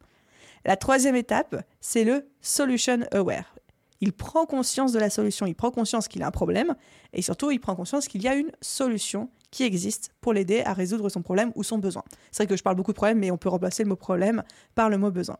La 0.64 0.76
troisième 0.76 1.16
étape, 1.16 1.56
c'est 1.80 2.04
le 2.04 2.28
solution 2.40 3.00
aware. 3.12 3.54
Il 4.00 4.12
prend 4.12 4.46
conscience 4.46 4.92
de 4.92 4.98
la 4.98 5.10
solution, 5.10 5.46
il 5.46 5.54
prend 5.54 5.70
conscience 5.70 6.08
qu'il 6.08 6.22
a 6.22 6.26
un 6.26 6.32
problème 6.32 6.74
et 7.12 7.22
surtout 7.22 7.50
il 7.52 7.60
prend 7.60 7.76
conscience 7.76 8.08
qu'il 8.08 8.22
y 8.22 8.28
a 8.28 8.34
une 8.34 8.50
solution 8.60 9.30
qui 9.52 9.62
existe 9.62 10.10
pour 10.20 10.32
l'aider 10.32 10.62
à 10.64 10.72
résoudre 10.72 11.08
son 11.08 11.22
problème 11.22 11.52
ou 11.54 11.62
son 11.62 11.78
besoin. 11.78 12.02
C'est 12.32 12.42
vrai 12.42 12.48
que 12.48 12.56
je 12.56 12.62
parle 12.62 12.74
beaucoup 12.74 12.92
de 12.92 12.96
problèmes, 12.96 13.18
mais 13.18 13.30
on 13.30 13.36
peut 13.36 13.48
remplacer 13.48 13.84
le 13.84 13.90
mot 13.90 13.96
problème 13.96 14.42
par 14.74 14.90
le 14.90 14.98
mot 14.98 15.10
besoin. 15.10 15.36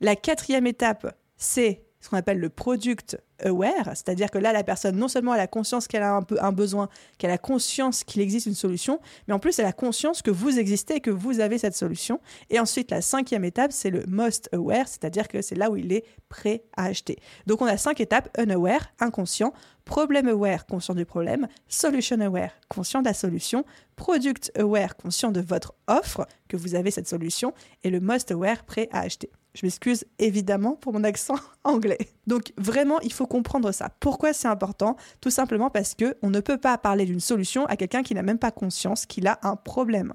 La 0.00 0.16
quatrième 0.16 0.66
étape, 0.66 1.16
c'est 1.36 1.83
ce 2.04 2.10
qu'on 2.10 2.18
appelle 2.18 2.38
le 2.38 2.50
product 2.50 3.18
aware, 3.42 3.86
c'est-à-dire 3.86 4.30
que 4.30 4.36
là, 4.36 4.52
la 4.52 4.62
personne, 4.62 4.94
non 4.94 5.08
seulement 5.08 5.32
elle 5.32 5.40
a 5.40 5.46
conscience 5.46 5.88
qu'elle 5.88 6.02
a 6.02 6.20
un, 6.40 6.52
besoin, 6.52 6.90
qu'elle 7.16 7.30
a 7.30 7.38
conscience 7.38 8.04
qu'il 8.04 8.20
existe 8.20 8.44
une 8.44 8.54
solution, 8.54 9.00
mais 9.26 9.32
en 9.32 9.38
plus, 9.38 9.58
elle 9.58 9.64
a 9.64 9.72
conscience 9.72 10.20
que 10.20 10.30
vous 10.30 10.58
existez 10.58 10.96
et 10.96 11.00
que 11.00 11.10
vous 11.10 11.40
avez 11.40 11.56
cette 11.56 11.74
solution. 11.74 12.20
Et 12.50 12.60
ensuite, 12.60 12.90
la 12.90 13.00
cinquième 13.00 13.42
étape, 13.42 13.72
c'est 13.72 13.88
le 13.88 14.04
most 14.06 14.50
aware, 14.52 14.86
c'est-à-dire 14.86 15.28
que 15.28 15.40
c'est 15.40 15.54
là 15.54 15.70
où 15.70 15.76
il 15.76 15.94
est 15.94 16.04
prêt 16.28 16.64
à 16.76 16.84
acheter. 16.84 17.16
Donc, 17.46 17.62
on 17.62 17.66
a 17.66 17.78
cinq 17.78 18.02
étapes, 18.02 18.28
unaware, 18.38 18.92
inconscient, 19.00 19.54
problem 19.86 20.28
aware, 20.28 20.66
conscient 20.66 20.94
du 20.94 21.06
problème, 21.06 21.48
solution 21.68 22.20
aware, 22.20 22.50
conscient 22.68 23.00
de 23.00 23.06
la 23.06 23.14
solution, 23.14 23.64
product 23.96 24.52
aware, 24.58 24.94
conscient 24.94 25.32
de 25.32 25.40
votre 25.40 25.74
offre, 25.86 26.28
que 26.48 26.58
vous 26.58 26.74
avez 26.74 26.90
cette 26.90 27.08
solution, 27.08 27.54
et 27.82 27.88
le 27.88 28.00
most 28.00 28.30
aware, 28.30 28.64
prêt 28.64 28.90
à 28.92 29.00
acheter. 29.00 29.30
Je 29.54 29.64
m'excuse 29.64 30.04
évidemment 30.18 30.74
pour 30.74 30.92
mon 30.92 31.04
accent 31.04 31.36
anglais. 31.64 31.98
Donc 32.26 32.52
vraiment, 32.58 33.00
il 33.00 33.12
faut 33.12 33.26
comprendre 33.26 33.70
ça. 33.72 33.90
Pourquoi 34.00 34.32
c'est 34.32 34.48
important? 34.48 34.96
Tout 35.20 35.30
simplement 35.30 35.70
parce 35.70 35.94
que 35.94 36.16
on 36.22 36.30
ne 36.30 36.40
peut 36.40 36.58
pas 36.58 36.76
parler 36.76 37.06
d'une 37.06 37.20
solution 37.20 37.64
à 37.66 37.76
quelqu'un 37.76 38.02
qui 38.02 38.14
n'a 38.14 38.22
même 38.22 38.38
pas 38.38 38.50
conscience 38.50 39.06
qu'il 39.06 39.26
a 39.26 39.38
un 39.42 39.56
problème. 39.56 40.12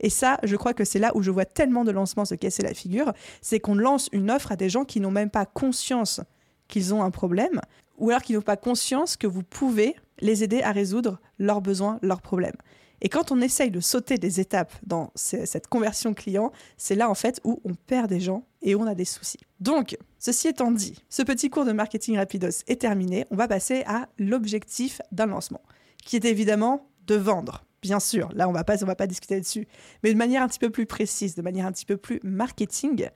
Et 0.00 0.10
ça, 0.10 0.38
je 0.42 0.56
crois 0.56 0.74
que 0.74 0.84
c'est 0.84 0.98
là 0.98 1.12
où 1.14 1.22
je 1.22 1.30
vois 1.30 1.44
tellement 1.44 1.84
de 1.84 1.90
lancements 1.90 2.24
se 2.24 2.34
casser 2.34 2.62
la 2.62 2.74
figure, 2.74 3.12
c'est 3.42 3.60
qu'on 3.60 3.74
lance 3.74 4.08
une 4.12 4.30
offre 4.30 4.52
à 4.52 4.56
des 4.56 4.70
gens 4.70 4.84
qui 4.84 5.00
n'ont 5.00 5.10
même 5.10 5.30
pas 5.30 5.46
conscience 5.46 6.20
qu'ils 6.68 6.94
ont 6.94 7.02
un 7.02 7.10
problème, 7.10 7.60
ou 7.98 8.10
alors 8.10 8.22
qui 8.22 8.32
n'ont 8.32 8.40
pas 8.40 8.56
conscience 8.56 9.16
que 9.16 9.26
vous 9.26 9.42
pouvez 9.42 9.94
les 10.20 10.42
aider 10.42 10.62
à 10.62 10.72
résoudre 10.72 11.20
leurs 11.38 11.60
besoins, 11.60 11.98
leurs 12.02 12.22
problèmes. 12.22 12.56
Et 13.02 13.08
quand 13.08 13.32
on 13.32 13.40
essaye 13.40 13.70
de 13.70 13.80
sauter 13.80 14.18
des 14.18 14.40
étapes 14.40 14.72
dans 14.86 15.10
cette 15.14 15.68
conversion 15.68 16.14
client, 16.14 16.52
c'est 16.76 16.94
là 16.94 17.08
en 17.10 17.14
fait 17.14 17.40
où 17.44 17.60
on 17.64 17.74
perd 17.74 18.08
des 18.08 18.20
gens 18.20 18.44
et 18.62 18.74
on 18.74 18.86
a 18.86 18.94
des 18.94 19.04
soucis. 19.04 19.40
Donc, 19.60 19.96
ceci 20.18 20.48
étant 20.48 20.70
dit, 20.70 21.02
ce 21.08 21.22
petit 21.22 21.50
cours 21.50 21.64
de 21.64 21.72
marketing 21.72 22.16
rapidos 22.16 22.62
est 22.66 22.80
terminé. 22.80 23.26
On 23.30 23.36
va 23.36 23.48
passer 23.48 23.82
à 23.86 24.08
l'objectif 24.18 25.00
d'un 25.12 25.26
lancement, 25.26 25.62
qui 26.04 26.16
est 26.16 26.24
évidemment 26.24 26.90
de 27.06 27.14
vendre. 27.14 27.64
Bien 27.82 28.00
sûr, 28.00 28.28
là 28.34 28.46
on 28.48 28.52
va 28.52 28.62
pas, 28.62 28.82
on 28.82 28.86
va 28.86 28.94
pas 28.94 29.06
discuter 29.06 29.40
dessus, 29.40 29.66
mais 30.02 30.12
de 30.12 30.18
manière 30.18 30.42
un 30.42 30.48
petit 30.48 30.58
peu 30.58 30.68
plus 30.68 30.84
précise, 30.84 31.34
de 31.34 31.42
manière 31.42 31.64
un 31.64 31.72
petit 31.72 31.86
peu 31.86 31.96
plus 31.96 32.20
marketing, 32.22 33.08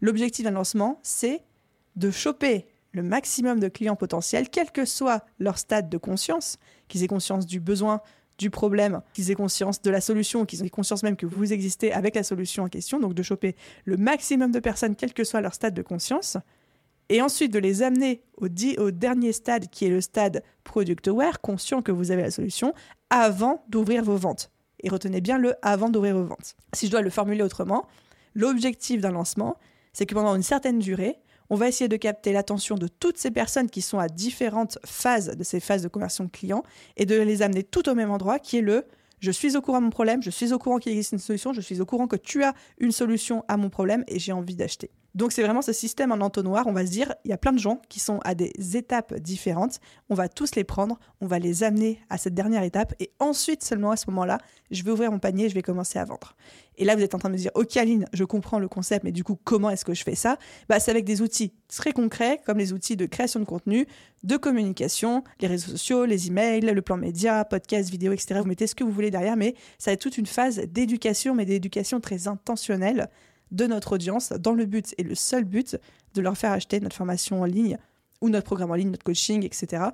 l'objectif 0.00 0.44
d'un 0.44 0.52
lancement, 0.52 1.00
c'est 1.02 1.42
de 1.96 2.10
choper 2.10 2.66
le 2.92 3.02
maximum 3.02 3.58
de 3.58 3.68
clients 3.68 3.96
potentiels, 3.96 4.48
quel 4.48 4.70
que 4.70 4.84
soit 4.84 5.24
leur 5.38 5.58
stade 5.58 5.88
de 5.88 5.98
conscience, 5.98 6.58
qu'ils 6.88 7.02
aient 7.02 7.08
conscience 7.08 7.46
du 7.46 7.58
besoin, 7.58 8.00
du 8.38 8.50
problème, 8.50 9.02
qu'ils 9.12 9.30
aient 9.30 9.36
conscience 9.36 9.82
de 9.82 9.90
la 9.90 10.00
solution, 10.00 10.44
qu'ils 10.44 10.64
aient 10.64 10.70
conscience 10.70 11.02
même 11.02 11.16
que 11.16 11.26
vous 11.26 11.52
existez 11.52 11.92
avec 11.92 12.14
la 12.14 12.22
solution 12.22 12.64
en 12.64 12.68
question, 12.68 12.98
donc 12.98 13.14
de 13.14 13.22
choper 13.22 13.54
le 13.84 13.96
maximum 13.96 14.50
de 14.50 14.60
personnes, 14.60 14.96
quel 14.96 15.12
que 15.12 15.24
soit 15.24 15.40
leur 15.40 15.54
stade 15.54 15.74
de 15.74 15.82
conscience, 15.82 16.36
et 17.08 17.20
ensuite 17.20 17.52
de 17.52 17.58
les 17.58 17.82
amener 17.82 18.22
au, 18.38 18.46
au 18.46 18.90
dernier 18.90 19.32
stade 19.32 19.68
qui 19.68 19.84
est 19.84 19.90
le 19.90 20.00
stade 20.00 20.42
product 20.64 21.08
aware, 21.08 21.40
conscient 21.40 21.82
que 21.82 21.92
vous 21.92 22.10
avez 22.10 22.22
la 22.22 22.30
solution, 22.30 22.74
avant 23.10 23.64
d'ouvrir 23.68 24.02
vos 24.02 24.16
ventes. 24.16 24.50
Et 24.82 24.88
retenez 24.88 25.20
bien 25.20 25.38
le 25.38 25.54
avant 25.62 25.90
d'ouvrir 25.90 26.16
vos 26.16 26.24
ventes. 26.24 26.56
Si 26.72 26.86
je 26.86 26.90
dois 26.90 27.02
le 27.02 27.10
formuler 27.10 27.42
autrement, 27.42 27.86
l'objectif 28.34 29.00
d'un 29.00 29.12
lancement, 29.12 29.56
c'est 29.92 30.06
que 30.06 30.14
pendant 30.14 30.34
une 30.34 30.42
certaine 30.42 30.78
durée, 30.78 31.18
on 31.52 31.56
va 31.56 31.68
essayer 31.68 31.86
de 31.86 31.98
capter 31.98 32.32
l'attention 32.32 32.76
de 32.76 32.88
toutes 32.88 33.18
ces 33.18 33.30
personnes 33.30 33.68
qui 33.68 33.82
sont 33.82 33.98
à 33.98 34.08
différentes 34.08 34.78
phases 34.86 35.36
de 35.36 35.44
ces 35.44 35.60
phases 35.60 35.82
de 35.82 35.88
conversion 35.88 36.26
client 36.26 36.62
et 36.96 37.04
de 37.04 37.20
les 37.20 37.42
amener 37.42 37.62
tout 37.62 37.90
au 37.90 37.94
même 37.94 38.10
endroit 38.10 38.38
qui 38.38 38.56
est 38.56 38.62
le 38.62 38.86
je 39.20 39.30
suis 39.30 39.54
au 39.54 39.60
courant 39.60 39.78
de 39.78 39.84
mon 39.84 39.90
problème, 39.90 40.22
je 40.22 40.30
suis 40.30 40.54
au 40.54 40.58
courant 40.58 40.78
qu'il 40.78 40.92
existe 40.92 41.12
une 41.12 41.18
solution, 41.18 41.52
je 41.52 41.60
suis 41.60 41.82
au 41.82 41.86
courant 41.86 42.08
que 42.08 42.16
tu 42.16 42.42
as 42.42 42.54
une 42.78 42.90
solution 42.90 43.44
à 43.48 43.58
mon 43.58 43.68
problème 43.68 44.02
et 44.08 44.18
j'ai 44.18 44.32
envie 44.32 44.56
d'acheter. 44.56 44.90
Donc 45.14 45.32
c'est 45.32 45.42
vraiment 45.42 45.62
ce 45.62 45.72
système 45.72 46.12
en 46.12 46.20
entonnoir. 46.20 46.66
On 46.66 46.72
va 46.72 46.86
se 46.86 46.90
dire, 46.90 47.14
il 47.24 47.30
y 47.30 47.34
a 47.34 47.38
plein 47.38 47.52
de 47.52 47.58
gens 47.58 47.80
qui 47.88 48.00
sont 48.00 48.18
à 48.24 48.34
des 48.34 48.52
étapes 48.76 49.14
différentes. 49.14 49.78
On 50.08 50.14
va 50.14 50.28
tous 50.28 50.54
les 50.54 50.64
prendre, 50.64 50.98
on 51.20 51.26
va 51.26 51.38
les 51.38 51.64
amener 51.64 52.00
à 52.08 52.18
cette 52.18 52.34
dernière 52.34 52.62
étape 52.62 52.94
et 52.98 53.10
ensuite 53.18 53.62
seulement 53.62 53.90
à 53.90 53.96
ce 53.96 54.08
moment-là, 54.10 54.38
je 54.70 54.82
vais 54.82 54.90
ouvrir 54.90 55.12
mon 55.12 55.18
panier, 55.18 55.48
je 55.48 55.54
vais 55.54 55.62
commencer 55.62 55.98
à 55.98 56.04
vendre. 56.04 56.34
Et 56.78 56.84
là, 56.84 56.96
vous 56.96 57.02
êtes 57.02 57.14
en 57.14 57.18
train 57.18 57.28
de 57.28 57.34
me 57.34 57.38
dire, 57.38 57.50
ok 57.54 57.76
Aline, 57.76 58.06
je 58.12 58.24
comprends 58.24 58.58
le 58.58 58.68
concept, 58.68 59.04
mais 59.04 59.12
du 59.12 59.24
coup, 59.24 59.38
comment 59.44 59.68
est-ce 59.68 59.84
que 59.84 59.92
je 59.92 60.02
fais 60.02 60.14
ça? 60.14 60.38
Bah, 60.68 60.80
C'est 60.80 60.90
avec 60.90 61.04
des 61.04 61.20
outils 61.20 61.52
très 61.68 61.92
concrets, 61.92 62.40
comme 62.46 62.56
les 62.58 62.72
outils 62.72 62.96
de 62.96 63.04
création 63.04 63.40
de 63.40 63.44
contenu, 63.44 63.86
de 64.22 64.36
communication, 64.38 65.22
les 65.40 65.48
réseaux 65.48 65.72
sociaux, 65.72 66.06
les 66.06 66.28
emails, 66.28 66.62
le 66.62 66.82
plan 66.82 66.96
média, 66.96 67.44
podcast, 67.44 67.90
vidéo, 67.90 68.12
etc. 68.12 68.40
Vous 68.40 68.46
mettez 68.46 68.66
ce 68.66 68.74
que 68.74 68.84
vous 68.84 68.90
voulez 68.92 69.10
derrière, 69.10 69.36
mais 69.36 69.54
ça 69.78 69.92
être 69.92 70.00
toute 70.00 70.16
une 70.16 70.26
phase 70.26 70.58
d'éducation, 70.58 71.34
mais 71.34 71.44
d'éducation 71.44 72.00
très 72.00 72.28
intentionnelle 72.28 73.10
de 73.52 73.66
notre 73.66 73.92
audience 73.92 74.32
dans 74.32 74.52
le 74.52 74.66
but 74.66 74.94
et 74.98 75.04
le 75.04 75.14
seul 75.14 75.44
but 75.44 75.76
de 76.14 76.20
leur 76.20 76.36
faire 76.36 76.50
acheter 76.50 76.80
notre 76.80 76.96
formation 76.96 77.42
en 77.42 77.44
ligne 77.44 77.78
ou 78.20 78.28
notre 78.28 78.46
programme 78.46 78.70
en 78.70 78.74
ligne, 78.74 78.90
notre 78.90 79.04
coaching, 79.04 79.44
etc. 79.44 79.84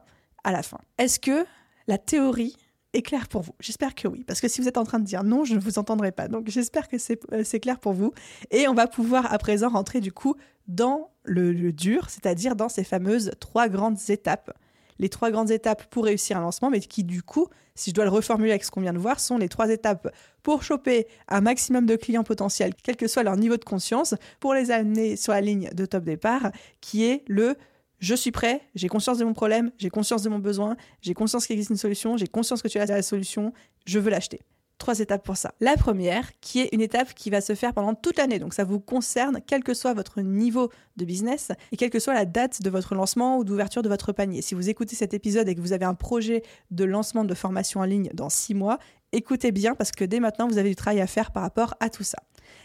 à 0.45 0.53
la 0.53 0.63
fin. 0.63 0.79
Est-ce 0.97 1.19
que 1.19 1.45
la 1.87 1.99
théorie 1.99 2.57
est 2.95 3.03
claire 3.03 3.29
pour 3.29 3.43
vous? 3.43 3.53
J'espère 3.61 3.95
que 3.95 4.09
oui, 4.09 4.25
parce 4.25 4.41
que 4.41 4.49
si 4.49 4.61
vous 4.61 4.69
êtes 4.69 4.79
en 4.79 4.85
train 4.85 4.99
de 4.99 5.05
dire 5.05 5.25
non, 5.25 5.45
je 5.45 5.55
ne 5.55 5.61
vous 5.61 5.79
entendrai 5.79 6.13
pas. 6.13 6.29
Donc 6.29 6.49
j'espère 6.49 6.89
que 6.89 6.97
euh, 7.33 7.43
c'est 7.45 7.61
clair 7.61 7.79
pour 7.81 7.93
vous. 7.93 8.13
Et 8.51 8.69
on 8.69 8.75
va 8.75 8.87
pouvoir 8.87 9.33
à 9.33 9.39
présent 9.39 9.69
rentrer 9.69 10.01
du 10.01 10.13
coup 10.13 10.37
dans 10.69 11.11
le, 11.25 11.53
le 11.53 11.73
dur, 11.73 12.11
c'est-à-dire 12.11 12.55
dans 12.55 12.69
ces 12.69 12.85
fameuses 12.85 13.33
trois 13.41 13.69
grandes 13.69 13.99
étapes 14.09 14.53
les 14.99 15.09
trois 15.09 15.31
grandes 15.31 15.51
étapes 15.51 15.85
pour 15.91 16.05
réussir 16.05 16.37
un 16.37 16.41
lancement, 16.41 16.71
mais 16.71 16.81
qui 16.81 17.05
du 17.05 17.23
coup, 17.23 17.49
si 17.75 17.91
je 17.91 17.95
dois 17.95 18.05
le 18.05 18.11
reformuler 18.11 18.51
avec 18.51 18.65
ce 18.65 18.71
qu'on 18.71 18.81
vient 18.81 18.93
de 18.93 18.99
voir, 18.99 19.21
sont 19.21 19.39
les 19.39 19.49
trois 19.49 19.71
étapes 19.71 20.13
pour 20.43 20.63
choper 20.63 21.07
un 21.29 21.41
maximum 21.41 21.87
de 21.87 21.97
clients 21.97 22.25
potentiels, 22.25 22.73
quel 22.83 22.97
que 22.97 23.07
soit 23.07 23.23
leur 23.23 23.37
niveau 23.37 23.57
de 23.57 23.65
conscience, 23.65 24.15
pour 24.41 24.55
les 24.55 24.71
amener 24.71 25.17
sur 25.17 25.33
la 25.33 25.41
ligne 25.41 25.71
de 25.73 25.87
top 25.87 26.05
départ, 26.05 26.51
qui 26.81 27.05
est 27.05 27.25
le 27.29 27.57
je 28.01 28.15
suis 28.15 28.31
prêt, 28.31 28.63
j'ai 28.77 28.87
conscience 28.87 29.19
de 29.19 29.25
mon 29.25 29.35
problème, 29.35 29.73
j'ai 29.77 29.91
conscience 29.91 30.23
de 30.23 30.29
mon 30.29 30.39
besoin, 30.39 30.77
j'ai 31.03 31.15
conscience 31.15 31.47
qu'il 31.47 31.55
existe 31.55 31.71
une 31.71 31.77
solution, 31.77 32.17
j'ai 32.17 32.29
conscience 32.29 32.63
que 32.63 32.69
tu 32.69 32.79
as 32.79 32.87
la 32.87 33.03
solution, 33.03 33.53
je 33.87 33.99
veux 33.99 34.11
l'acheter 34.11 34.41
trois 34.79 35.01
étapes 35.01 35.25
pour 35.25 35.37
ça. 35.37 35.53
La 35.61 35.77
première, 35.77 36.31
qui 36.41 36.61
est 36.61 36.69
une 36.73 36.81
étape 36.81 37.15
qui 37.15 37.31
va 37.31 37.41
se 37.41 37.55
faire 37.55 37.75
pendant 37.75 37.95
toute 37.95 38.17
l'année. 38.17 38.39
Donc 38.39 38.55
ça 38.55 38.65
vous 38.65 38.81
concerne, 38.81 39.41
quel 39.47 39.63
que 39.63 39.75
soit 39.75 39.93
votre 39.93 40.21
niveau 40.21 40.71
de 40.97 41.05
business 41.05 41.53
et 41.73 41.77
quelle 41.77 41.91
que 41.91 41.99
soit 41.99 42.15
la 42.15 42.25
date 42.25 42.63
de 42.63 42.71
votre 42.71 42.95
lancement 42.95 43.39
ou 43.39 43.45
d'ouverture 43.45 43.83
de 43.83 43.89
votre 43.89 44.13
panier. 44.13 44.43
Si 44.43 44.55
vous 44.55 44.69
écoutez 44.69 44.97
cet 44.97 45.15
épisode 45.15 45.49
et 45.49 45.55
que 45.55 45.61
vous 45.61 45.73
avez 45.73 45.85
un 45.85 45.95
projet 45.95 46.43
de 46.71 46.85
lancement 46.85 47.25
de 47.25 47.35
formation 47.35 47.81
en 47.81 47.85
ligne 47.85 48.11
dans 48.15 48.31
six 48.31 48.55
mois, 48.55 48.79
écoutez 49.13 49.53
bien 49.53 49.75
parce 49.75 49.91
que 49.91 50.05
dès 50.05 50.21
maintenant, 50.21 50.49
vous 50.49 50.59
avez 50.59 50.71
du 50.71 50.77
travail 50.77 51.01
à 51.01 51.07
faire 51.07 51.33
par 51.33 51.43
rapport 51.43 51.75
à 51.81 51.91
tout 51.91 52.05
ça. 52.05 52.19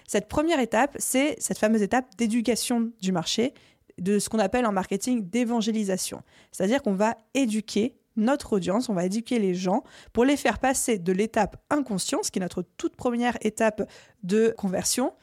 Cette 0.07 0.27
première 0.27 0.59
étape, 0.59 0.95
c'est 0.99 1.35
cette 1.39 1.57
fameuse 1.57 1.81
étape 1.81 2.05
d'éducation 2.17 2.91
du 3.01 3.11
marché, 3.11 3.53
de 3.99 4.19
ce 4.19 4.29
qu'on 4.29 4.39
appelle 4.39 4.65
en 4.65 4.71
marketing 4.71 5.29
d'évangélisation. 5.29 6.21
C'est-à-dire 6.51 6.81
qu'on 6.81 6.93
va 6.93 7.15
éduquer 7.33 7.95
notre 8.15 8.53
audience, 8.53 8.89
on 8.89 8.93
va 8.93 9.05
éduquer 9.05 9.39
les 9.39 9.55
gens 9.55 9.83
pour 10.11 10.25
les 10.25 10.37
faire 10.37 10.59
passer 10.59 10.99
de 10.99 11.11
l'étape 11.11 11.57
inconscience, 11.69 12.29
qui 12.29 12.39
est 12.39 12.41
notre 12.41 12.63
toute 12.77 12.95
première 12.95 13.37
étape 13.41 13.89
de 14.23 14.53
conversion, 14.57 15.13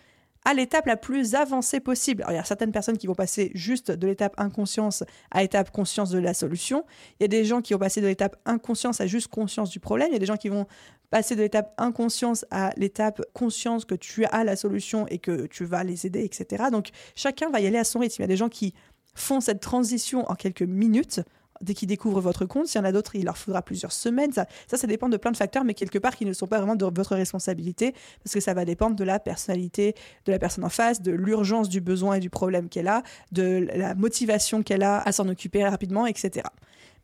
à 0.45 0.55
l'étape 0.55 0.87
la 0.87 0.97
plus 0.97 1.35
avancée 1.35 1.81
possible. 1.81 2.23
Alors, 2.23 2.33
il 2.33 2.37
y 2.37 2.41
a 2.41 2.45
certaines 2.45 2.73
personnes 2.73 2.97
qui 2.97 3.07
vont 3.07 3.15
passer 3.15 3.51
juste 3.55 3.91
de 3.91 4.07
l'étape 4.07 4.35
inconscience 4.39 5.05
à 5.31 5.43
l'étape 5.43 5.71
conscience 5.71 6.11
de 6.11 6.19
la 6.19 6.35
solution. 6.35 6.85
Il 7.19 7.23
y 7.23 7.27
a 7.27 7.29
des 7.29 7.45
gens 7.45 7.61
qui 7.61 7.75
vont 7.75 7.79
passer 7.79 8.01
de 8.01 8.07
l'étape 8.07 8.37
inconscience 8.47 9.01
à 9.01 9.07
juste 9.07 9.29
conscience 9.29 9.71
du 9.71 9.81
problème. 9.81 10.09
Il 10.11 10.15
y 10.15 10.17
a 10.17 10.21
des 10.21 10.27
gens 10.27 10.37
qui 10.37 10.49
vont 10.49 10.67
passer 11.11 11.37
de 11.37 11.43
l'étape 11.43 11.75
inconscience 11.77 12.47
à 12.51 12.73
l'étape 12.77 13.21
conscience 13.35 13.85
que 13.85 13.95
tu 13.95 14.25
as 14.25 14.45
la 14.45 14.57
solution 14.57 15.07
et 15.09 15.19
que 15.19 15.47
tu 15.47 15.65
vas 15.65 15.85
les 15.85 16.07
aider, 16.07 16.25
etc. 16.25 16.65
Donc, 16.73 16.89
chacun 17.15 17.51
va 17.51 17.61
y 17.61 17.67
aller 17.67 17.79
à 17.79 17.85
son 17.85 17.99
rythme. 17.99 18.17
Il 18.21 18.23
y 18.23 18.25
a 18.25 18.29
des 18.29 18.37
gens 18.37 18.49
qui 18.49 18.75
font 19.15 19.41
cette 19.41 19.61
transition 19.61 20.31
en 20.31 20.35
quelques 20.35 20.63
minutes 20.63 21.21
dès 21.61 21.75
qu'ils 21.75 21.89
découvrent 21.89 22.21
votre 22.21 22.47
compte. 22.47 22.67
S'il 22.67 22.81
y 22.81 22.83
en 22.83 22.87
a 22.87 22.93
d'autres, 22.93 23.17
il 23.17 23.25
leur 23.25 23.37
faudra 23.37 23.63
plusieurs 23.63 23.93
semaines. 23.93 24.33
Ça, 24.33 24.47
ça, 24.67 24.87
dépend 24.87 25.09
de 25.09 25.17
plein 25.17 25.31
de 25.31 25.37
facteurs, 25.37 25.65
mais 25.65 25.75
quelque 25.75 25.99
part 25.99 26.17
qui 26.17 26.25
ne 26.25 26.33
sont 26.33 26.47
pas 26.47 26.59
vraiment 26.59 26.77
de 26.77 26.85
votre 26.85 27.15
responsabilité, 27.15 27.95
parce 28.23 28.35
que 28.35 28.41
ça 28.41 28.55
va 28.55 28.65
dépendre 28.65 28.97
de 28.97 29.05
la 29.05 29.19
personnalité 29.19 29.95
de 30.25 30.33
la 30.33 30.39
personne 30.39 30.65
en 30.65 30.69
face, 30.69 31.03
de 31.03 31.13
l'urgence 31.13 31.69
du 31.69 31.81
besoin 31.81 32.15
et 32.15 32.21
du 32.21 32.31
problème 32.31 32.69
qu'elle 32.69 32.89
a, 32.89 33.03
de 33.33 33.69
la 33.75 33.95
motivation 33.95 34.63
qu'elle 34.63 34.83
a 34.83 35.01
à 35.01 35.13
s'en 35.13 35.29
occuper 35.29 35.65
rapidement, 35.65 36.07
etc. 36.07 36.47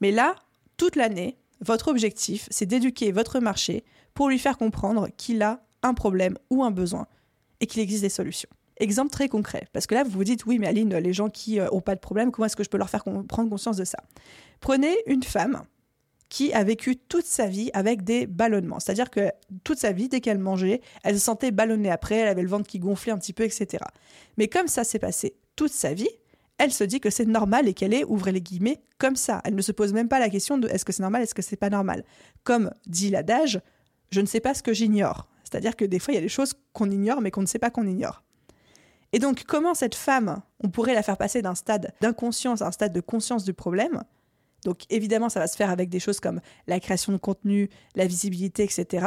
Mais 0.01 0.11
là, 0.11 0.35
toute 0.77 0.97
l'année, 0.97 1.39
votre 1.61 1.89
objectif, 1.89 2.49
c'est 2.51 2.67
d'éduquer 2.67 3.13
votre 3.13 3.41
marché 3.41 3.85
pour 4.15 4.29
lui 4.29 4.39
faire 4.39 4.59
comprendre 4.59 5.09
qu'il 5.17 5.43
a 5.43 5.61
un 5.83 5.95
problème 5.95 6.37
ou 6.51 6.65
un 6.65 6.71
besoin 6.71 7.07
et 7.61 7.67
qu'il 7.67 7.81
existe 7.81 8.03
des 8.03 8.09
solutions. 8.09 8.51
Exemple 8.79 9.11
très 9.11 9.29
concret, 9.29 9.67
parce 9.73 9.87
que 9.87 9.95
là, 9.95 10.05
vous 10.05 10.11
vous 10.11 10.25
dites, 10.25 10.45
oui, 10.45 10.59
mais 10.59 10.67
Aline, 10.67 10.95
les 10.97 11.13
gens 11.13 11.31
qui 11.31 11.59
n'ont 11.59 11.79
euh, 11.79 11.81
pas 11.81 11.95
de 11.95 12.01
problème, 12.01 12.31
comment 12.31 12.47
est-ce 12.47 12.57
que 12.57 12.65
je 12.65 12.69
peux 12.69 12.77
leur 12.77 12.91
faire 12.91 13.05
prendre 13.05 13.49
conscience 13.49 13.77
de 13.77 13.85
ça? 13.85 13.99
Prenez 14.61 14.95
une 15.07 15.23
femme 15.23 15.63
qui 16.29 16.53
a 16.53 16.65
vécu 16.65 16.97
toute 16.97 17.25
sa 17.25 17.47
vie 17.47 17.71
avec 17.73 18.03
des 18.03 18.27
ballonnements. 18.27 18.81
C'est-à-dire 18.81 19.11
que 19.11 19.31
toute 19.65 19.79
sa 19.79 19.93
vie, 19.93 20.09
dès 20.09 20.21
qu'elle 20.21 20.39
mangeait, 20.39 20.81
elle 21.05 21.15
se 21.15 21.25
sentait 21.25 21.53
ballonnée 21.53 21.91
après, 21.91 22.17
elle 22.17 22.29
avait 22.29 22.43
le 22.43 22.49
ventre 22.49 22.67
qui 22.67 22.79
gonflait 22.79 23.13
un 23.13 23.19
petit 23.19 23.33
peu, 23.33 23.45
etc. 23.45 23.85
Mais 24.37 24.49
comme 24.49 24.67
ça 24.67 24.85
s'est 24.85 24.99
passé 24.99 25.37
toute 25.55 25.73
sa 25.73 25.95
vie, 25.95 26.09
elle 26.59 26.73
se 26.73 26.85
dit 26.85 27.01
que 27.01 27.11
c'est 27.11 27.27
normal 27.27 27.69
et 27.69 27.75
qu'elle 27.75 27.95
est, 27.95 28.05
ouvrez 28.05 28.33
les 28.33 28.41
guillemets, 28.41 28.81
comme 28.99 29.17
ça. 29.17 29.41
Elle 29.45 29.55
ne 29.55 29.63
se 29.63 29.73
pose 29.73 29.93
même 29.93 30.09
pas 30.09 30.19
la 30.19 30.31
question 30.31 30.59
de 30.59 30.69
est-ce 30.69 30.85
que 30.85 30.93
c'est 30.93 31.03
normal, 31.03 31.23
est-ce 31.23 31.35
que 31.35 31.43
c'est 31.43 31.57
pas 31.57 31.71
normal? 31.71 32.05
Comme 32.45 32.71
dit 32.87 33.11
l'adage, 33.11 33.61
je 34.11 34.21
ne 34.21 34.27
sais 34.27 34.41
pas 34.41 34.55
ce 34.55 34.63
que 34.63 34.73
j'ignore. 34.73 35.29
C'est-à-dire 35.45 35.77
que 35.77 35.85
des 35.85 35.99
fois, 35.99 36.13
il 36.13 36.17
y 36.17 36.19
a 36.19 36.23
des 36.23 36.29
choses 36.29 36.55
qu'on 36.73 36.91
ignore, 36.91 37.21
mais 37.21 37.31
qu'on 37.31 37.43
ne 37.43 37.47
sait 37.47 37.59
pas 37.59 37.71
qu'on 37.71 37.87
ignore. 37.87 38.23
Et 39.17 39.19
donc, 39.19 39.45
comment 39.45 39.73
cette 39.73 39.95
femme, 39.95 40.43
on 40.63 40.69
pourrait 40.69 40.93
la 40.93 41.03
faire 41.03 41.17
passer 41.17 41.41
d'un 41.41 41.55
stade 41.55 41.95
d'inconscience 42.03 42.61
à 42.61 42.67
un 42.67 42.71
stade 42.71 42.93
de 42.93 43.01
conscience 43.01 43.45
du 43.45 43.55
problème? 43.55 44.03
Donc, 44.67 44.83
évidemment, 44.91 45.31
ça 45.31 45.41
va 45.41 45.47
se 45.47 45.57
faire 45.57 45.71
avec 45.71 45.89
des 45.89 46.01
choses 46.01 46.21
comme 46.21 46.43
la 46.67 46.81
création 46.81 47.15
de 47.15 47.17
contenu, 47.17 47.71
la 47.95 48.07
visibilité, 48.07 48.63
etc. 48.63 49.07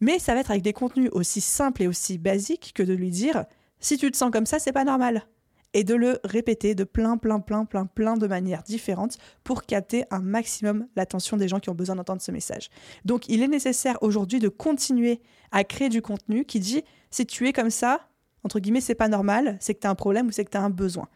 Mais 0.00 0.18
ça 0.18 0.34
va 0.34 0.40
être 0.40 0.50
avec 0.50 0.64
des 0.64 0.72
contenus 0.72 1.08
aussi 1.12 1.40
simples 1.40 1.84
et 1.84 1.86
aussi 1.86 2.18
basiques 2.18 2.72
que 2.74 2.82
de 2.82 2.94
lui 2.94 3.10
dire 3.10 3.44
si 3.78 3.96
tu 3.96 4.10
te 4.10 4.16
sens 4.16 4.32
comme 4.32 4.44
ça, 4.44 4.58
c'est 4.58 4.72
pas 4.72 4.82
normal. 4.82 5.24
Et 5.72 5.84
de 5.84 5.94
le 5.94 6.18
répéter 6.24 6.74
de 6.74 6.82
plein, 6.82 7.16
plein, 7.16 7.38
plein, 7.38 7.64
plein, 7.64 7.86
plein 7.86 8.16
de 8.16 8.26
manières 8.26 8.64
différentes 8.64 9.18
pour 9.44 9.62
capter 9.62 10.02
un 10.10 10.20
maximum 10.20 10.88
l'attention 10.96 11.36
des 11.36 11.46
gens 11.46 11.60
qui 11.60 11.70
ont 11.70 11.76
besoin 11.76 11.94
d'entendre 11.94 12.22
ce 12.22 12.32
message. 12.32 12.70
Donc, 13.04 13.28
il 13.28 13.40
est 13.40 13.46
nécessaire 13.46 13.98
aujourd'hui 14.02 14.40
de 14.40 14.48
continuer 14.48 15.20
à 15.52 15.62
créer 15.62 15.90
du 15.90 16.02
contenu 16.02 16.44
qui 16.44 16.58
dit 16.58 16.82
si 17.12 17.24
tu 17.24 17.46
es 17.46 17.52
comme 17.52 17.70
ça, 17.70 18.00
entre 18.44 18.60
guillemets, 18.60 18.80
c'est 18.80 18.94
pas 18.94 19.08
normal, 19.08 19.56
c'est 19.60 19.74
que 19.74 19.80
tu 19.80 19.86
as 19.86 19.90
un 19.90 19.94
problème 19.94 20.28
ou 20.28 20.30
c'est 20.30 20.44
que 20.44 20.50
tu 20.50 20.56
as 20.56 20.62
un 20.62 20.70
besoin. 20.70 21.08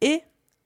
Et 0.00 0.22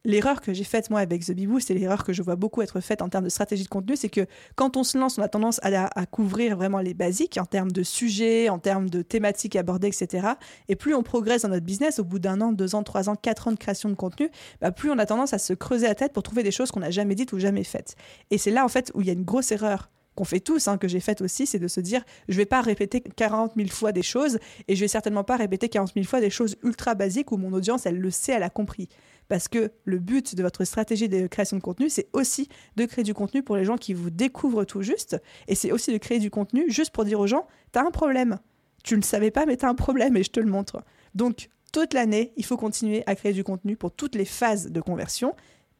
l'erreur 0.07 0.41
que 0.41 0.55
j'ai 0.55 0.65
faite 0.65 0.89
moi 0.89 1.01
avec 1.01 1.25
The 1.27 1.33
Bibou, 1.33 1.59
c'est 1.59 1.75
l'erreur 1.75 2.05
que 2.05 2.13
je 2.13 2.23
vois 2.23 2.37
beaucoup 2.37 2.63
être 2.63 2.81
faite 2.81 3.03
en 3.03 3.09
termes 3.09 3.25
de 3.25 3.29
stratégie 3.29 3.65
de 3.65 3.69
contenu, 3.69 3.97
c'est 3.97 4.09
que 4.09 4.27
quand 4.55 4.77
on 4.77 4.85
se 4.85 4.97
lance, 4.97 5.19
on 5.19 5.23
a 5.23 5.29
tendance 5.29 5.59
à, 5.63 6.07
couvrir 6.07 6.57
vraiment 6.57 6.79
les 6.79 6.95
basiques 6.95 7.39
en 7.41 7.45
termes 7.45 7.73
de 7.73 7.83
sujets, 7.83 8.49
en 8.49 8.59
termes 8.59 8.89
de 8.89 9.03
thématiques 9.03 9.57
abordées, 9.57 9.89
etc. 9.89 10.29
Et 10.69 10.77
plus 10.77 10.95
on 10.95 11.03
progresse 11.03 11.43
dans 11.43 11.49
notre 11.49 11.67
business, 11.67 11.99
au 11.99 12.05
bout 12.05 12.21
d'un 12.21 12.41
an, 12.41 12.53
deux 12.53 12.75
ans, 12.75 12.85
trois 12.85 13.09
ans, 13.09 13.17
quatre 13.17 13.49
ans 13.49 13.53
de 13.53 13.59
création 13.59 13.89
de 13.89 13.95
contenu, 13.95 14.31
bah 14.61 14.71
plus 14.71 14.91
on 14.91 14.99
a 14.99 15.07
tendance 15.07 15.35
à 15.35 15.39
se 15.39 15.53
creuser 15.53 15.89
la 15.89 15.95
tête 15.97 16.13
pour 16.13 16.23
trouver 16.23 16.45
des 16.45 16.53
choses 16.53 16.71
qu'on 16.71 16.81
n'a 16.81 16.91
jamais 16.91 17.17
dites 17.17 17.33
ou 17.33 17.39
jamais 17.39 17.65
faites. 17.65 17.97
Et 18.31 18.39
c'est 18.39 18.53
là 18.53 18.65
en 18.65 18.69
fait 18.69 18.93
où 18.95 19.01
il 19.01 19.09
y 19.09 19.11
a 19.11 19.15
une 19.15 19.25
grosse 19.25 19.51
erreur 19.51 19.91
qu'on 20.17 20.25
fait 20.25 20.41
tous, 20.41 20.67
hein, 20.67 20.79
que 20.79 20.89
j'ai 20.89 20.99
faite 20.99 21.21
aussi, 21.21 21.47
c'est 21.47 21.61
de 21.61 21.69
se 21.69 21.81
dire 21.81 22.03
je 22.29 22.37
vais 22.37 22.47
pas 22.47 22.61
répéter 22.61 23.01
40 23.01 23.53
000 23.55 23.69
fois 23.69 23.93
des 23.93 24.03
choses 24.03 24.39
et 24.67 24.75
je 24.75 24.81
vais 24.81 24.89
certainement 24.89 25.23
pas 25.23 25.37
répéter 25.37 25.69
40 25.69 25.93
000 25.95 26.05
fois 26.05 26.21
des 26.21 26.31
choses 26.31 26.57
ultra 26.65 26.95
basiques 26.97 27.31
où 27.31 27.37
mon 27.37 27.53
audience 27.53 27.87
elle 27.87 27.99
le 27.99 28.11
sait, 28.11 28.33
elle 28.33 28.43
a 28.43 28.51
compris. 28.51 28.89
Parce 29.29 29.49
que 29.49 29.71
le 29.85 29.99
but 29.99 30.35
de 30.35 30.43
votre 30.43 30.65
stratégie 30.65 31.09
de 31.09 31.27
création 31.27 31.57
de 31.57 31.63
contenu, 31.63 31.89
c'est 31.89 32.09
aussi 32.13 32.49
de 32.77 32.85
créer 32.85 33.05
du 33.05 33.15
contenu 33.15 33.43
pour 33.43 33.57
les 33.57 33.65
gens 33.65 33.77
qui 33.77 33.93
vous 33.93 34.11
découvrent 34.11 34.65
tout 34.65 34.83
juste 34.83 35.17
et 35.47 35.55
c'est 35.55 35.71
aussi 35.71 35.93
de 35.93 35.99
créer 35.99 36.19
du 36.19 36.31
contenu 36.31 36.65
juste 36.71 36.91
pour 36.91 37.05
dire 37.05 37.21
aux 37.21 37.27
gens 37.27 37.47
tu 37.73 37.79
as 37.79 37.83
un 37.83 37.91
problème. 37.91 38.39
Tu 38.83 38.95
ne 38.95 39.01
le 39.01 39.05
savais 39.05 39.31
pas, 39.31 39.47
mais 39.47 39.57
tu 39.57 39.67
as 39.67 39.69
un 39.69 39.75
problème 39.75 40.17
et 40.17 40.23
je 40.23 40.31
te 40.31 40.41
le 40.41 40.47
montre. 40.47 40.83
Donc, 41.15 41.49
toute 41.73 41.93
l'année, 41.93 42.33
il 42.37 42.45
faut 42.45 42.57
continuer 42.57 43.03
à 43.07 43.15
créer 43.15 43.33
du 43.33 43.45
contenu 43.45 43.77
pour 43.77 43.91
toutes 43.91 44.15
les 44.15 44.25
phases 44.25 44.71
de 44.71 44.81
conversion 44.81 45.35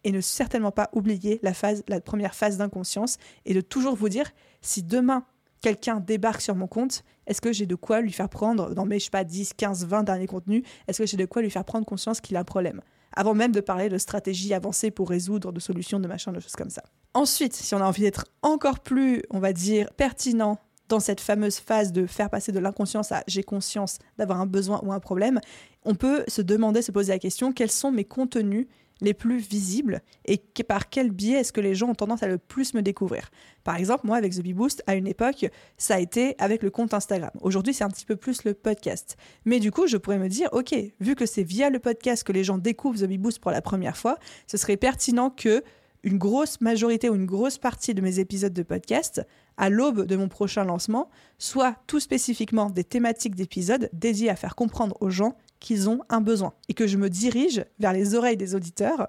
et 0.05 0.13
ne 0.13 0.21
certainement 0.21 0.71
pas 0.71 0.91
oublier 0.93 1.41
la, 1.43 1.55
phase, 1.55 1.83
la 1.89 2.01
première 2.01 2.35
phase 2.35 2.59
d'inconscience 2.59 3.19
et 3.45 3.55
de 3.55 3.61
toujours 3.61 3.97
vous 3.97 4.09
dire 4.09 4.31
si 4.63 4.83
demain 4.83 5.25
quelqu'un 5.61 6.01
débarque 6.01 6.41
sur 6.41 6.55
mon 6.55 6.67
compte, 6.67 7.03
est-ce 7.27 7.41
que 7.41 7.53
j'ai 7.53 7.67
de 7.67 7.75
quoi 7.75 8.01
lui 8.01 8.13
faire 8.13 8.29
prendre 8.29 8.75
dans 8.75 8.87
mes, 8.87 8.99
je 8.99 9.05
sais 9.07 9.11
pas, 9.11 9.25
10, 9.25 9.55
15, 9.55 9.87
20 9.87 10.05
derniers 10.05 10.27
contenus, 10.27 10.63
est-ce 10.87 10.99
que 10.99 11.07
j'ai 11.07 11.17
de 11.17 11.25
quoi 11.25 11.43
lui 11.43 11.51
faire 11.51 11.65
prendre 11.65 11.85
conscience 11.85 12.21
qu'il 12.21 12.37
a 12.37 12.41
un 12.41 12.45
problème? 12.45 12.83
Avant 13.13 13.35
même 13.35 13.53
de 13.53 13.61
parler 13.61 13.89
de 13.89 13.99
stratégie 13.99 14.53
avancée 14.55 14.91
pour 14.91 15.09
résoudre, 15.09 15.51
de 15.51 15.61
solutions, 15.61 15.99
de 15.99 16.07
machin, 16.07 16.33
de 16.33 16.41
choses 16.41 16.57
comme 16.57 16.71
ça. 16.71 16.83
Ensuite, 17.15 17.55
si 17.55 17.75
on 17.75 17.79
a 17.79 17.85
envie 17.85 18.03
d'être 18.03 18.27
encore 18.43 18.81
plus, 18.81 19.23
on 19.31 19.39
va 19.39 19.53
dire, 19.53 19.91
pertinent 19.97 20.59
dans 20.89 21.01
cette 21.01 21.21
fameuse 21.21 21.57
phase 21.57 21.93
de 21.93 22.07
faire 22.07 22.31
passer 22.31 22.53
de 22.53 22.59
l'inconscience 22.59 23.11
à 23.11 23.25
j'ai 23.27 23.43
conscience 23.43 23.99
d'avoir 24.19 24.41
un 24.41 24.47
besoin 24.47 24.81
ou 24.85 24.93
un 24.93 25.01
problème, 25.01 25.41
on 25.85 25.95
peut 25.95 26.25
se 26.29 26.43
demander, 26.43 26.83
se 26.83 26.93
poser 26.93 27.13
la 27.13 27.19
question, 27.19 27.53
quels 27.53 27.71
sont 27.71 27.91
mes 27.91 28.05
contenus 28.05 28.67
les 29.01 29.15
plus 29.15 29.39
visibles 29.39 30.01
et 30.25 30.41
par 30.67 30.89
quel 30.89 31.11
biais 31.11 31.41
est-ce 31.41 31.53
que 31.53 31.61
les 31.61 31.75
gens 31.75 31.91
ont 31.91 31.95
tendance 31.95 32.23
à 32.23 32.29
le 32.29 32.39
plus 32.39 32.75
me 32.75 32.83
découvrir? 32.83 33.31
Par 33.65 33.77
exemple, 33.77 34.07
moi 34.07 34.17
avec 34.17 34.35
The 34.35 34.41
Bee 34.41 34.55
Boost, 34.55 34.83
à 34.87 34.95
une 34.95 35.07
époque, 35.07 35.47
ça 35.77 35.97
a 35.97 35.99
été 35.99 36.35
avec 36.39 36.63
le 36.63 36.71
compte 36.71 36.95
Instagram. 36.95 37.31
Aujourd'hui, 37.41 37.75
c'est 37.75 37.85
un 37.85 37.91
petit 37.91 38.07
peu 38.07 38.17
plus 38.17 38.45
le 38.45 38.55
podcast. 38.55 39.17
Mais 39.45 39.61
du 39.61 39.71
coup, 39.71 39.87
je 39.87 39.97
pourrais 39.97 40.19
me 40.19 40.29
dire, 40.29 40.49
ok, 40.53 40.75
vu 41.01 41.15
que 41.15 41.27
c'est 41.27 41.43
via 41.43 41.71
le 41.71 41.79
podcast 41.79 42.25
que 42.25 42.33
les 42.33 42.45
gens 42.45 42.59
découvrent 42.59 42.99
The 42.99 43.05
Bee 43.07 43.19
Boost 43.19 43.39
pour 43.41 43.51
la 43.51 43.63
première 43.63 43.97
fois, 43.97 44.19
ce 44.47 44.57
serait 44.57 44.77
pertinent 44.77 45.31
que 45.31 45.63
une 46.07 46.19
grosse 46.19 46.61
majorité 46.61 47.11
ou 47.11 47.17
une 47.17 47.27
grosse 47.27 47.59
partie 47.59 47.93
de 47.93 48.01
mes 48.01 48.21
épisodes 48.21 48.53
de 48.53 48.63
podcast, 48.63 49.27
à 49.57 49.71
l'aube 49.71 50.07
de 50.07 50.15
mon 50.15 50.29
prochain 50.29 50.65
lancement, 50.65 51.11
soient 51.39 51.75
tout 51.89 51.99
spécifiquement 51.99 52.71
des 52.71 52.85
thématiques 52.85 53.35
d'épisodes 53.35 53.91
dédiées 53.93 54.31
à 54.31 54.37
faire 54.37 54.55
comprendre 54.55 54.97
aux 55.01 55.11
gens 55.11 55.37
qu'ils 55.61 55.89
ont 55.89 56.01
un 56.09 56.21
besoin 56.21 56.55
et 56.69 56.75
que 56.75 56.87
je 56.87 56.97
me 56.97 57.09
dirige 57.09 57.65
vers 57.79 57.93
les 57.93 58.15
oreilles 58.15 58.37
des 58.37 58.55
auditeurs 58.55 59.09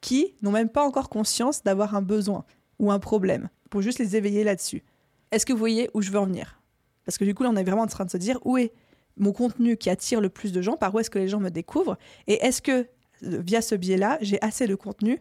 qui 0.00 0.34
n'ont 0.42 0.52
même 0.52 0.68
pas 0.68 0.84
encore 0.84 1.08
conscience 1.08 1.62
d'avoir 1.62 1.94
un 1.94 2.02
besoin 2.02 2.44
ou 2.78 2.90
un 2.92 2.98
problème 2.98 3.48
pour 3.70 3.82
juste 3.82 3.98
les 3.98 4.16
éveiller 4.16 4.44
là-dessus. 4.44 4.84
Est-ce 5.30 5.44
que 5.44 5.52
vous 5.52 5.58
voyez 5.58 5.90
où 5.94 6.02
je 6.02 6.10
veux 6.10 6.18
en 6.18 6.26
venir? 6.26 6.60
Parce 7.04 7.18
que 7.18 7.24
du 7.24 7.34
coup, 7.34 7.42
là, 7.42 7.50
on 7.50 7.56
est 7.56 7.64
vraiment 7.64 7.82
en 7.82 7.86
train 7.86 8.04
de 8.04 8.10
se 8.10 8.16
dire 8.16 8.38
où 8.44 8.56
est 8.56 8.72
mon 9.16 9.32
contenu 9.32 9.76
qui 9.76 9.90
attire 9.90 10.20
le 10.20 10.28
plus 10.28 10.52
de 10.52 10.62
gens, 10.62 10.76
par 10.76 10.94
où 10.94 11.00
est-ce 11.00 11.10
que 11.10 11.18
les 11.18 11.28
gens 11.28 11.40
me 11.40 11.50
découvrent? 11.50 11.98
Et 12.26 12.34
est-ce 12.44 12.62
que 12.62 12.86
via 13.20 13.60
ce 13.60 13.74
biais-là, 13.74 14.18
j'ai 14.20 14.40
assez 14.42 14.66
de 14.66 14.74
contenu 14.74 15.20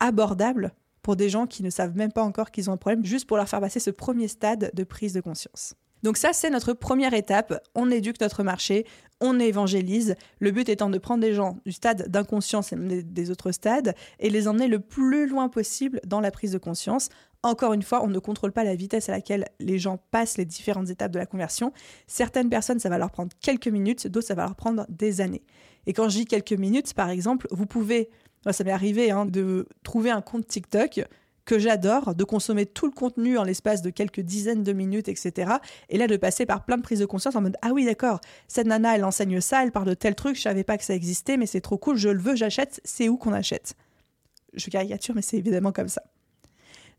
abordable 0.00 0.72
pour 1.02 1.16
des 1.16 1.28
gens 1.28 1.46
qui 1.46 1.62
ne 1.62 1.70
savent 1.70 1.96
même 1.96 2.12
pas 2.12 2.22
encore 2.22 2.50
qu'ils 2.50 2.70
ont 2.70 2.72
un 2.72 2.78
problème, 2.78 3.04
juste 3.04 3.26
pour 3.26 3.36
leur 3.36 3.48
faire 3.48 3.60
passer 3.60 3.80
ce 3.80 3.90
premier 3.90 4.28
stade 4.28 4.70
de 4.72 4.84
prise 4.84 5.12
de 5.12 5.20
conscience? 5.20 5.74
Donc 6.04 6.18
ça, 6.18 6.34
c'est 6.34 6.50
notre 6.50 6.74
première 6.74 7.14
étape. 7.14 7.58
On 7.74 7.90
éduque 7.90 8.20
notre 8.20 8.42
marché, 8.42 8.84
on 9.22 9.40
évangélise. 9.40 10.16
Le 10.38 10.50
but 10.50 10.68
étant 10.68 10.90
de 10.90 10.98
prendre 10.98 11.22
des 11.22 11.32
gens 11.32 11.56
du 11.64 11.72
stade 11.72 12.10
d'inconscience 12.10 12.74
et 12.74 13.02
des 13.02 13.30
autres 13.30 13.52
stades 13.52 13.94
et 14.20 14.28
les 14.28 14.46
emmener 14.46 14.68
le 14.68 14.80
plus 14.80 15.26
loin 15.26 15.48
possible 15.48 16.02
dans 16.06 16.20
la 16.20 16.30
prise 16.30 16.52
de 16.52 16.58
conscience. 16.58 17.08
Encore 17.42 17.72
une 17.72 17.82
fois, 17.82 18.04
on 18.04 18.08
ne 18.08 18.18
contrôle 18.18 18.52
pas 18.52 18.64
la 18.64 18.74
vitesse 18.74 19.08
à 19.08 19.12
laquelle 19.12 19.46
les 19.60 19.78
gens 19.78 19.98
passent 20.10 20.36
les 20.36 20.44
différentes 20.44 20.90
étapes 20.90 21.10
de 21.10 21.18
la 21.18 21.24
conversion. 21.24 21.72
Certaines 22.06 22.50
personnes, 22.50 22.80
ça 22.80 22.90
va 22.90 22.98
leur 22.98 23.10
prendre 23.10 23.32
quelques 23.40 23.68
minutes, 23.68 24.06
d'autres, 24.06 24.26
ça 24.26 24.34
va 24.34 24.42
leur 24.42 24.56
prendre 24.56 24.84
des 24.90 25.22
années. 25.22 25.42
Et 25.86 25.94
quand 25.94 26.10
je 26.10 26.18
dis 26.18 26.26
quelques 26.26 26.52
minutes, 26.52 26.92
par 26.92 27.08
exemple, 27.08 27.46
vous 27.50 27.64
pouvez 27.64 28.10
ça 28.52 28.64
m'est 28.64 28.70
arrivé 28.72 29.10
hein, 29.10 29.24
de 29.24 29.66
trouver 29.82 30.10
un 30.10 30.20
compte 30.20 30.46
TikTok 30.46 31.00
que 31.44 31.58
j'adore, 31.58 32.14
de 32.14 32.24
consommer 32.24 32.66
tout 32.66 32.86
le 32.86 32.92
contenu 32.92 33.38
en 33.38 33.44
l'espace 33.44 33.82
de 33.82 33.90
quelques 33.90 34.20
dizaines 34.20 34.62
de 34.62 34.72
minutes, 34.72 35.08
etc. 35.08 35.52
Et 35.88 35.98
là, 35.98 36.06
de 36.06 36.16
passer 36.16 36.46
par 36.46 36.64
plein 36.64 36.76
de 36.76 36.82
prises 36.82 37.00
de 37.00 37.06
conscience 37.06 37.36
en 37.36 37.42
mode 37.42 37.56
Ah 37.62 37.72
oui, 37.72 37.84
d'accord, 37.84 38.20
cette 38.48 38.66
nana, 38.66 38.96
elle 38.96 39.04
enseigne 39.04 39.40
ça, 39.40 39.62
elle 39.62 39.72
parle 39.72 39.86
de 39.86 39.94
tel 39.94 40.14
truc, 40.14 40.36
je 40.36 40.42
savais 40.42 40.64
pas 40.64 40.78
que 40.78 40.84
ça 40.84 40.94
existait, 40.94 41.36
mais 41.36 41.46
c'est 41.46 41.60
trop 41.60 41.78
cool, 41.78 41.96
je 41.96 42.08
le 42.08 42.20
veux, 42.20 42.36
j'achète, 42.36 42.80
c'est 42.84 43.08
où 43.08 43.16
qu'on 43.16 43.32
achète 43.32 43.74
Je 44.54 44.70
caricature, 44.70 45.14
mais 45.14 45.22
c'est 45.22 45.36
évidemment 45.36 45.72
comme 45.72 45.88
ça. 45.88 46.02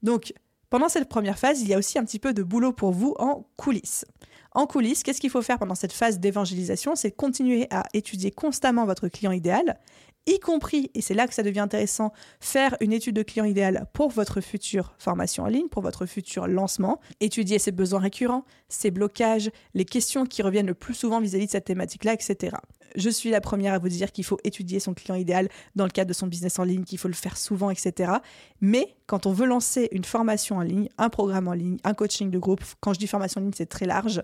Donc, 0.03 0.33
pendant 0.69 0.89
cette 0.89 1.09
première 1.09 1.39
phase, 1.39 1.61
il 1.61 1.67
y 1.67 1.73
a 1.73 1.77
aussi 1.77 1.97
un 1.97 2.05
petit 2.05 2.19
peu 2.19 2.33
de 2.33 2.43
boulot 2.43 2.73
pour 2.73 2.91
vous 2.91 3.15
en 3.17 3.47
coulisses. 3.55 4.05
En 4.51 4.67
coulisses, 4.67 5.03
qu'est-ce 5.03 5.19
qu'il 5.19 5.29
faut 5.29 5.41
faire 5.41 5.59
pendant 5.59 5.75
cette 5.75 5.93
phase 5.93 6.19
d'évangélisation? 6.19 6.95
C'est 6.95 7.11
continuer 7.11 7.67
à 7.71 7.83
étudier 7.93 8.31
constamment 8.31 8.85
votre 8.85 9.07
client 9.07 9.31
idéal 9.31 9.79
y 10.27 10.39
compris, 10.39 10.89
et 10.93 11.01
c'est 11.01 11.13
là 11.13 11.27
que 11.27 11.33
ça 11.33 11.43
devient 11.43 11.59
intéressant, 11.59 12.11
faire 12.39 12.75
une 12.81 12.93
étude 12.93 13.15
de 13.15 13.23
client 13.23 13.45
idéal 13.45 13.87
pour 13.93 14.09
votre 14.09 14.41
future 14.41 14.93
formation 14.97 15.43
en 15.43 15.47
ligne, 15.47 15.67
pour 15.67 15.81
votre 15.81 16.05
futur 16.05 16.47
lancement, 16.47 16.99
étudier 17.19 17.59
ses 17.59 17.71
besoins 17.71 17.99
récurrents, 17.99 18.45
ses 18.67 18.91
blocages, 18.91 19.51
les 19.73 19.85
questions 19.85 20.25
qui 20.25 20.41
reviennent 20.41 20.67
le 20.67 20.73
plus 20.73 20.93
souvent 20.93 21.19
vis-à-vis 21.19 21.45
de 21.45 21.51
cette 21.51 21.65
thématique-là, 21.65 22.13
etc. 22.13 22.57
Je 22.95 23.09
suis 23.09 23.29
la 23.29 23.41
première 23.41 23.73
à 23.73 23.77
vous 23.77 23.89
dire 23.89 24.11
qu'il 24.11 24.23
faut 24.23 24.39
étudier 24.43 24.79
son 24.79 24.93
client 24.93 25.15
idéal 25.15 25.49
dans 25.75 25.83
le 25.83 25.91
cadre 25.91 26.07
de 26.07 26.13
son 26.13 26.27
business 26.27 26.59
en 26.59 26.63
ligne, 26.63 26.85
qu'il 26.85 26.97
faut 26.97 27.07
le 27.07 27.13
faire 27.13 27.37
souvent, 27.37 27.69
etc. 27.69 28.13
Mais 28.61 28.95
quand 29.05 29.25
on 29.25 29.33
veut 29.33 29.45
lancer 29.45 29.89
une 29.91 30.05
formation 30.05 30.57
en 30.57 30.61
ligne, 30.61 30.89
un 30.97 31.09
programme 31.09 31.47
en 31.47 31.53
ligne, 31.53 31.77
un 31.83 31.93
coaching 31.93 32.31
de 32.31 32.39
groupe, 32.39 32.63
quand 32.79 32.93
je 32.93 32.99
dis 32.99 33.07
formation 33.07 33.41
en 33.41 33.43
ligne, 33.43 33.53
c'est 33.55 33.65
très 33.65 33.85
large, 33.85 34.21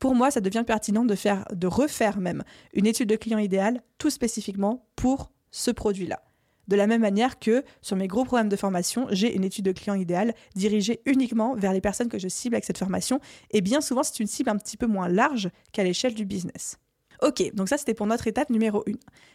pour 0.00 0.14
moi, 0.14 0.30
ça 0.30 0.40
devient 0.40 0.64
pertinent 0.66 1.04
de 1.04 1.14
faire, 1.14 1.44
de 1.52 1.66
refaire 1.66 2.18
même 2.18 2.42
une 2.74 2.86
étude 2.86 3.08
de 3.08 3.16
client 3.16 3.38
idéal 3.38 3.82
tout 3.98 4.10
spécifiquement 4.10 4.86
pour 4.94 5.30
ce 5.56 5.70
produit-là. 5.70 6.22
De 6.68 6.76
la 6.76 6.86
même 6.86 7.00
manière 7.00 7.38
que 7.38 7.64
sur 7.80 7.96
mes 7.96 8.08
gros 8.08 8.24
programmes 8.24 8.48
de 8.48 8.56
formation, 8.56 9.06
j'ai 9.10 9.34
une 9.34 9.44
étude 9.44 9.64
de 9.64 9.72
client 9.72 9.94
idéal 9.94 10.34
dirigée 10.54 11.00
uniquement 11.06 11.54
vers 11.54 11.72
les 11.72 11.80
personnes 11.80 12.08
que 12.08 12.18
je 12.18 12.28
cible 12.28 12.56
avec 12.56 12.64
cette 12.64 12.78
formation. 12.78 13.20
Et 13.52 13.60
bien 13.60 13.80
souvent, 13.80 14.02
c'est 14.02 14.18
une 14.20 14.26
cible 14.26 14.50
un 14.50 14.56
petit 14.56 14.76
peu 14.76 14.86
moins 14.86 15.08
large 15.08 15.48
qu'à 15.72 15.84
l'échelle 15.84 16.14
du 16.14 16.24
business. 16.24 16.78
Ok, 17.22 17.54
donc 17.54 17.70
ça 17.70 17.78
c'était 17.78 17.94
pour 17.94 18.06
notre 18.06 18.26
étape 18.26 18.50
numéro 18.50 18.84
1. 18.86 18.92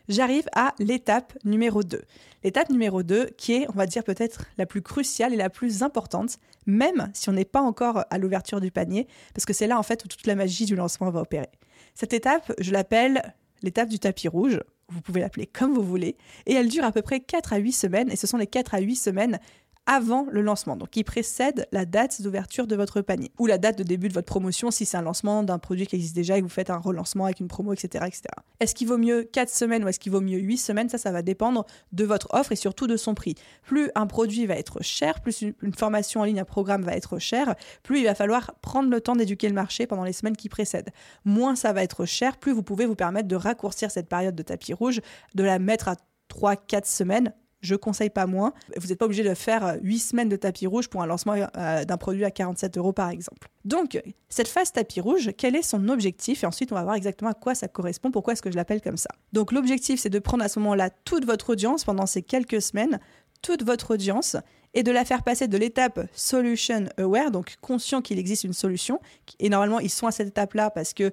J'arrive 0.07 0.43
à 0.53 0.75
l'étape 0.77 1.35
numéro 1.43 1.81
2. 1.81 2.03
L'étape 2.43 2.69
numéro 2.69 3.01
2 3.01 3.31
qui 3.37 3.53
est, 3.53 3.67
on 3.69 3.73
va 3.73 3.87
dire, 3.87 4.03
peut-être 4.03 4.45
la 4.59 4.67
plus 4.67 4.83
cruciale 4.83 5.33
et 5.33 5.37
la 5.37 5.49
plus 5.49 5.81
importante, 5.81 6.37
même 6.67 7.09
si 7.15 7.29
on 7.29 7.33
n'est 7.33 7.45
pas 7.45 7.61
encore 7.61 8.05
à 8.07 8.17
l'ouverture 8.19 8.61
du 8.61 8.69
panier, 8.69 9.07
parce 9.33 9.45
que 9.45 9.53
c'est 9.53 9.65
là 9.65 9.79
en 9.79 9.83
fait 9.83 10.05
où 10.05 10.07
toute 10.07 10.27
la 10.27 10.35
magie 10.35 10.65
du 10.65 10.75
lancement 10.75 11.09
va 11.09 11.21
opérer. 11.21 11.49
Cette 11.95 12.13
étape, 12.13 12.53
je 12.59 12.71
l'appelle 12.71 13.33
l'étape 13.63 13.89
du 13.89 13.97
tapis 13.97 14.27
rouge 14.27 14.59
vous 14.91 15.01
pouvez 15.01 15.21
l'appeler 15.21 15.47
comme 15.47 15.73
vous 15.73 15.83
voulez, 15.83 16.17
et 16.45 16.53
elle 16.53 16.67
dure 16.69 16.83
à 16.83 16.91
peu 16.91 17.01
près 17.01 17.19
4 17.19 17.53
à 17.53 17.57
8 17.57 17.71
semaines, 17.71 18.11
et 18.11 18.15
ce 18.15 18.27
sont 18.27 18.37
les 18.37 18.47
4 18.47 18.75
à 18.75 18.79
8 18.79 18.95
semaines 18.95 19.39
avant 19.87 20.27
le 20.31 20.41
lancement, 20.41 20.75
donc 20.75 20.91
qui 20.91 21.03
précède 21.03 21.67
la 21.71 21.85
date 21.85 22.21
d'ouverture 22.21 22.67
de 22.67 22.75
votre 22.75 23.01
panier, 23.01 23.31
ou 23.39 23.47
la 23.47 23.57
date 23.57 23.77
de 23.77 23.83
début 23.83 24.07
de 24.09 24.13
votre 24.13 24.27
promotion 24.27 24.71
si 24.71 24.85
c'est 24.85 24.97
un 24.97 25.01
lancement 25.01 25.43
d'un 25.43 25.59
produit 25.59 25.87
qui 25.87 25.95
existe 25.95 26.15
déjà 26.15 26.37
et 26.37 26.39
que 26.39 26.45
vous 26.45 26.49
faites 26.49 26.69
un 26.69 26.77
relancement 26.77 27.25
avec 27.25 27.39
une 27.39 27.47
promo, 27.47 27.73
etc. 27.73 28.05
etc. 28.07 28.23
Est-ce 28.59 28.75
qu'il 28.75 28.87
vaut 28.87 28.97
mieux 28.97 29.23
4 29.23 29.49
semaines 29.49 29.83
ou 29.83 29.87
est-ce 29.87 29.99
qu'il 29.99 30.11
vaut 30.11 30.21
mieux 30.21 30.37
8 30.37 30.57
semaines? 30.57 30.89
Ça, 30.89 30.97
ça 30.97 31.11
va 31.11 31.21
dépendre 31.21 31.65
de 31.91 32.05
votre 32.05 32.27
offre 32.31 32.51
et 32.51 32.55
surtout 32.55 32.87
de 32.87 32.95
son 32.95 33.15
prix. 33.15 33.35
Plus 33.63 33.89
un 33.95 34.07
produit 34.07 34.45
va 34.45 34.55
être 34.55 34.83
cher, 34.83 35.19
plus 35.19 35.41
une 35.41 35.73
formation 35.73 36.21
en 36.21 36.25
ligne, 36.25 36.39
un 36.39 36.45
programme 36.45 36.83
va 36.83 36.93
être 36.93 37.17
cher, 37.19 37.55
plus 37.83 37.99
il 37.99 38.05
va 38.05 38.15
falloir 38.15 38.53
prendre 38.61 38.89
le 38.89 39.01
temps 39.01 39.15
d'éduquer 39.15 39.49
le 39.49 39.55
marché 39.55 39.87
pendant 39.87 40.03
les 40.03 40.13
semaines 40.13 40.37
qui 40.37 40.49
précèdent. 40.49 40.91
Moins 41.25 41.55
ça 41.55 41.73
va 41.73 41.83
être 41.83 42.05
cher, 42.05 42.37
plus 42.37 42.51
vous 42.51 42.63
pouvez 42.63 42.85
vous 42.85 42.95
permettre 42.95 43.27
de 43.27 43.35
raccourcir 43.35 43.89
cette 43.89 44.07
période 44.07 44.35
de 44.35 44.43
tapis 44.43 44.73
rouge, 44.73 45.01
de 45.33 45.43
la 45.43 45.59
mettre 45.59 45.87
à 45.87 45.95
3-4 46.29 46.85
semaines 46.85 47.33
je 47.61 47.75
conseille 47.75 48.09
pas 48.09 48.25
moins. 48.25 48.53
Vous 48.75 48.87
n'êtes 48.87 48.97
pas 48.97 49.05
obligé 49.05 49.23
de 49.23 49.33
faire 49.33 49.77
8 49.81 49.99
semaines 49.99 50.29
de 50.29 50.35
tapis 50.35 50.67
rouge 50.67 50.87
pour 50.87 51.01
un 51.01 51.05
lancement 51.05 51.35
euh, 51.35 51.85
d'un 51.85 51.97
produit 51.97 52.25
à 52.25 52.31
47 52.31 52.77
euros 52.77 52.93
par 52.93 53.09
exemple. 53.09 53.49
Donc, 53.65 54.01
cette 54.29 54.47
phase 54.47 54.71
tapis 54.71 54.99
rouge, 54.99 55.31
quel 55.37 55.55
est 55.55 55.61
son 55.61 55.87
objectif? 55.89 56.43
Et 56.43 56.47
ensuite, 56.47 56.71
on 56.71 56.75
va 56.75 56.83
voir 56.83 56.95
exactement 56.95 57.31
à 57.31 57.35
quoi 57.35 57.55
ça 57.55 57.67
correspond, 57.67 58.11
pourquoi 58.11 58.33
est-ce 58.33 58.41
que 58.41 58.51
je 58.51 58.55
l'appelle 58.55 58.81
comme 58.81 58.97
ça. 58.97 59.09
Donc, 59.33 59.51
l'objectif, 59.51 59.99
c'est 59.99 60.09
de 60.09 60.19
prendre 60.19 60.43
à 60.43 60.49
ce 60.49 60.59
moment-là 60.59 60.89
toute 60.89 61.25
votre 61.25 61.51
audience 61.51 61.83
pendant 61.83 62.05
ces 62.05 62.23
quelques 62.23 62.61
semaines, 62.61 62.99
toute 63.41 63.63
votre 63.63 63.91
audience, 63.91 64.35
et 64.73 64.83
de 64.83 64.91
la 64.91 65.05
faire 65.05 65.23
passer 65.23 65.47
de 65.47 65.57
l'étape 65.57 65.99
solution 66.13 66.85
aware, 66.97 67.31
donc 67.31 67.55
conscient 67.61 68.01
qu'il 68.01 68.17
existe 68.17 68.45
une 68.45 68.53
solution. 68.53 68.99
Et 69.39 69.49
normalement, 69.49 69.79
ils 69.79 69.89
sont 69.89 70.07
à 70.07 70.11
cette 70.11 70.29
étape-là 70.29 70.69
parce 70.69 70.93
que 70.93 71.11